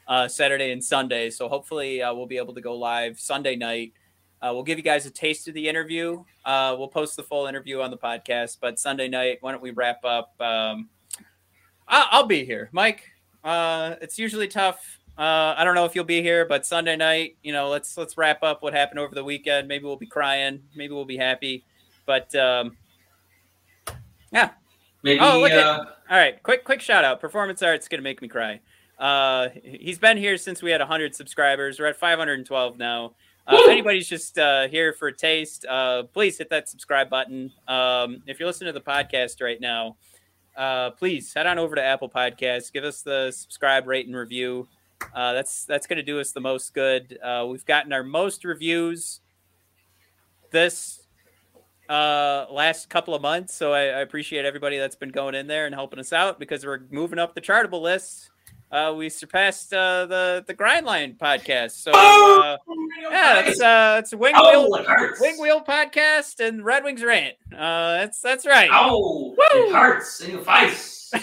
uh, 0.08 0.28
Saturday 0.28 0.72
and 0.72 0.84
Sunday. 0.84 1.30
So 1.30 1.48
hopefully 1.48 2.02
uh, 2.02 2.14
we'll 2.14 2.26
be 2.26 2.38
able 2.38 2.54
to 2.54 2.62
go 2.62 2.76
live 2.76 3.20
Sunday 3.20 3.56
night. 3.56 3.94
Uh, 4.42 4.52
we'll 4.54 4.64
give 4.64 4.78
you 4.78 4.84
guys 4.84 5.06
a 5.06 5.10
taste 5.10 5.48
of 5.48 5.54
the 5.54 5.68
interview. 5.68 6.24
Uh, 6.44 6.76
we'll 6.78 6.90
post 6.90 7.16
the 7.16 7.24
full 7.24 7.48
interview 7.48 7.80
on 7.82 7.92
the 7.92 7.98
podcast. 7.98 8.58
But 8.60 8.78
Sunday 8.78 9.08
night, 9.08 9.38
why 9.40 9.52
don't 9.52 9.64
we 9.64 9.72
wrap 9.72 10.04
up? 10.04 10.40
Um, 10.42 10.90
I'll, 11.88 12.08
I'll 12.12 12.28
be 12.28 12.44
here, 12.44 12.70
Mike. 12.74 13.10
Uh, 13.44 13.96
it's 14.02 14.20
usually 14.20 14.48
tough. 14.48 15.00
I 15.18 15.64
don't 15.64 15.76
know 15.76 15.86
if 15.86 15.96
you'll 15.96 16.04
be 16.04 16.22
here, 16.22 16.46
but 16.46 16.66
Sunday 16.66 16.98
night, 16.98 17.38
you 17.42 17.54
know, 17.54 17.70
let's 17.70 17.98
let's 17.98 18.18
wrap 18.18 18.44
up 18.44 18.62
what 18.62 18.74
happened 18.74 19.00
over 19.00 19.16
the 19.16 19.24
weekend. 19.24 19.66
Maybe 19.66 19.86
we'll 19.86 19.96
be 19.96 20.06
crying. 20.06 20.62
Maybe 20.76 20.94
we'll 20.94 21.06
be 21.06 21.16
happy. 21.16 21.64
But 22.06 22.36
um, 22.36 22.76
yeah, 24.34 24.50
Maybe. 25.06 25.20
Oh, 25.22 25.40
look 25.40 25.52
at- 25.52 25.60
uh, 25.60 25.86
all 26.10 26.18
right, 26.18 26.42
quick 26.44 26.64
quick 26.64 26.82
shout 26.82 27.06
out. 27.06 27.22
Performance 27.22 27.62
Art's 27.62 27.88
gonna 27.88 28.02
make 28.02 28.22
me 28.22 28.28
cry. 28.28 28.60
Uh, 28.98 29.50
he's 29.64 30.00
been 30.00 30.18
here 30.18 30.36
since 30.36 30.64
we 30.64 30.72
had 30.72 30.82
100 30.82 31.14
subscribers. 31.16 31.80
We're 31.80 31.86
at 31.86 31.96
512 31.96 32.78
now. 32.78 33.14
Uh, 33.46 33.58
if 33.60 33.70
anybody's 33.70 34.08
just 34.10 34.40
uh, 34.40 34.68
here 34.68 34.94
for 34.94 35.10
a 35.10 35.14
taste, 35.16 35.64
uh, 35.68 36.04
please 36.12 36.38
hit 36.40 36.50
that 36.50 36.68
subscribe 36.68 37.08
button. 37.10 37.52
Um, 37.68 38.24
if 38.26 38.40
you're 38.40 38.48
listening 38.48 38.74
to 38.74 38.80
the 38.80 38.84
podcast 38.84 39.42
right 39.44 39.62
now, 39.62 39.98
uh, 40.58 40.90
please 40.92 41.32
head 41.34 41.46
on 41.46 41.60
over 41.60 41.76
to 41.76 41.84
Apple 41.84 42.10
Podcasts. 42.10 42.74
Give 42.74 42.84
us 42.84 43.04
the 43.04 43.32
subscribe, 43.32 43.86
rate, 43.86 44.08
and 44.08 44.16
review. 44.16 44.68
Uh, 45.14 45.34
that's 45.34 45.66
that's 45.66 45.86
going 45.86 45.98
to 45.98 46.04
do 46.04 46.20
us 46.20 46.32
the 46.32 46.42
most 46.42 46.74
good. 46.74 47.20
Uh, 47.24 47.46
we've 47.48 47.66
gotten 47.66 47.94
our 47.94 48.02
most 48.04 48.44
reviews 48.44 49.20
this 50.52 51.05
uh 51.90 52.46
last 52.52 52.90
couple 52.90 53.14
of 53.16 53.22
months. 53.22 53.54
So 53.54 53.74
I, 53.74 53.82
I 53.82 54.00
appreciate 54.02 54.46
everybody 54.46 54.78
that's 54.78 54.96
been 54.96 55.10
going 55.10 55.36
in 55.36 55.48
there 55.48 55.66
and 55.66 55.76
helping 55.76 56.00
us 56.00 56.12
out 56.14 56.40
because 56.40 56.66
we're 56.66 56.82
moving 56.92 57.20
up 57.20 57.36
the 57.36 57.42
chartable 57.42 57.82
list. 57.82 58.32
Uh 58.72 58.94
we 58.98 59.10
surpassed 59.10 59.74
uh 59.74 60.06
the 60.08 60.44
the 60.48 60.54
grindline 60.56 61.18
podcast. 61.18 61.72
So 61.72 61.92
uh, 61.94 62.58
yeah 63.12 63.44
it's 63.46 63.62
uh 63.62 63.98
it's 64.00 64.14
a 64.14 64.18
wing 64.18 64.34
Oh, 64.36 64.68
wheel 64.68 64.76
it 64.88 65.16
wing 65.20 65.40
wheel 65.40 65.62
podcast 65.64 66.40
and 66.46 66.66
red 66.66 66.84
wings 66.84 67.04
rant 67.04 67.36
uh 67.54 67.98
that's 67.98 68.20
that's 68.22 68.46
right. 68.46 68.70
Oh! 68.72 69.36
It 69.38 69.72
hurts 69.74 70.22
in 70.22 70.32
your 70.32 70.42
face. 70.42 71.12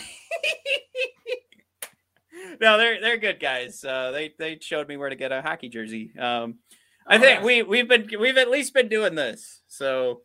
no 2.60 2.78
they're 2.78 3.00
they're 3.00 3.16
good 3.18 3.40
guys. 3.40 3.84
Uh 3.84 4.10
they 4.12 4.32
they 4.38 4.58
showed 4.60 4.88
me 4.88 4.96
where 4.96 5.08
to 5.10 5.16
get 5.16 5.32
a 5.32 5.42
hockey 5.42 5.68
jersey. 5.68 6.12
Um 6.18 6.58
i 7.06 7.16
Oh, 7.16 7.20
think 7.20 7.42
we 7.42 7.62
we've 7.62 7.88
been 7.88 8.08
we've 8.20 8.36
at 8.38 8.50
least 8.50 8.72
been 8.74 8.88
doing 8.88 9.14
this. 9.16 9.60
So 9.66 10.22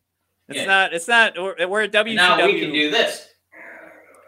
it's 0.50 0.60
Yeah. 0.60 0.66
not 0.66 0.94
it's 0.94 1.08
not 1.08 1.34
we're, 1.38 1.68
we're 1.68 1.82
at 1.84 1.92
WCW 1.92 2.16
now 2.16 2.46
we 2.46 2.60
can 2.60 2.72
do 2.72 2.90
this. 2.92 3.28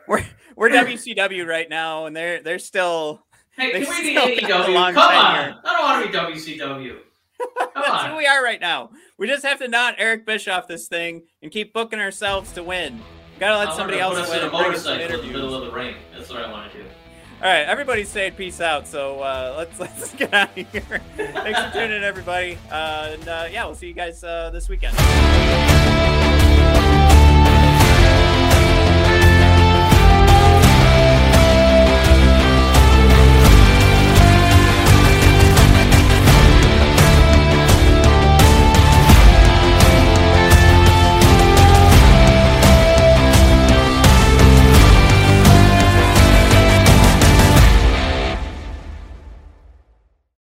we're 0.07 0.24
we're 0.55 0.70
WCW 0.70 1.45
right 1.47 1.70
now, 1.70 2.05
and 2.05 2.15
they're 2.15 2.41
they're 2.41 2.59
still 2.59 3.24
Hey, 3.51 3.74
They 3.74 3.86
can 3.86 4.03
we 4.03 4.13
be 4.38 4.41
AEW? 4.41 4.65
Come 4.65 4.74
on. 4.76 4.97
I 4.97 5.55
don't 5.63 5.82
want 5.84 6.05
to 6.05 6.11
be 6.11 6.17
WCW. 6.17 6.95
Come 7.57 7.67
that's 7.76 7.89
on. 7.89 8.09
who 8.11 8.17
we 8.17 8.26
are 8.26 8.43
right 8.43 8.59
now. 8.59 8.89
We 9.17 9.28
just 9.28 9.45
have 9.45 9.59
to 9.59 9.67
not 9.67 9.95
Eric 9.97 10.26
Bischoff 10.26 10.67
this 10.67 10.88
thing 10.88 11.24
and 11.41 11.51
keep 11.51 11.74
booking 11.74 11.99
ourselves 11.99 12.51
to 12.53 12.63
win. 12.63 12.95
We 12.97 13.39
Gotta 13.39 13.57
let 13.57 13.70
I 13.70 13.76
somebody 13.78 13.99
else 13.99 14.15
put 14.15 14.24
us 14.24 14.30
win 14.30 14.39
in 14.39 14.43
a 14.43 14.47
and 14.47 14.51
bring 14.57 14.74
us 14.74 14.84
some 14.84 14.93
motorcycle 14.97 15.20
in 15.22 15.28
the 15.28 15.34
middle 15.34 15.55
of 15.55 15.65
the 15.65 15.72
ring. 15.72 15.95
That's 16.15 16.30
what 16.30 16.39
I 16.43 16.51
want 16.51 16.72
to 16.74 16.78
do. 16.80 16.86
All 17.41 17.47
right, 17.47 17.65
everybody's 17.65 18.09
saying 18.09 18.33
peace 18.33 18.59
out. 18.59 18.85
So 18.85 19.21
uh, 19.21 19.55
let's 19.57 19.79
let's 19.79 20.13
get 20.13 20.33
out 20.33 20.49
of 20.49 20.55
here. 20.55 21.01
Thanks 21.15 21.59
for 21.59 21.71
tuning 21.71 21.95
in, 21.95 22.03
everybody. 22.03 22.57
Uh, 22.69 23.11
and 23.13 23.27
uh, 23.29 23.47
yeah, 23.49 23.65
we'll 23.65 23.75
see 23.75 23.87
you 23.87 23.93
guys 23.93 24.21
uh, 24.25 24.49
this 24.49 24.67
weekend. 24.67 24.97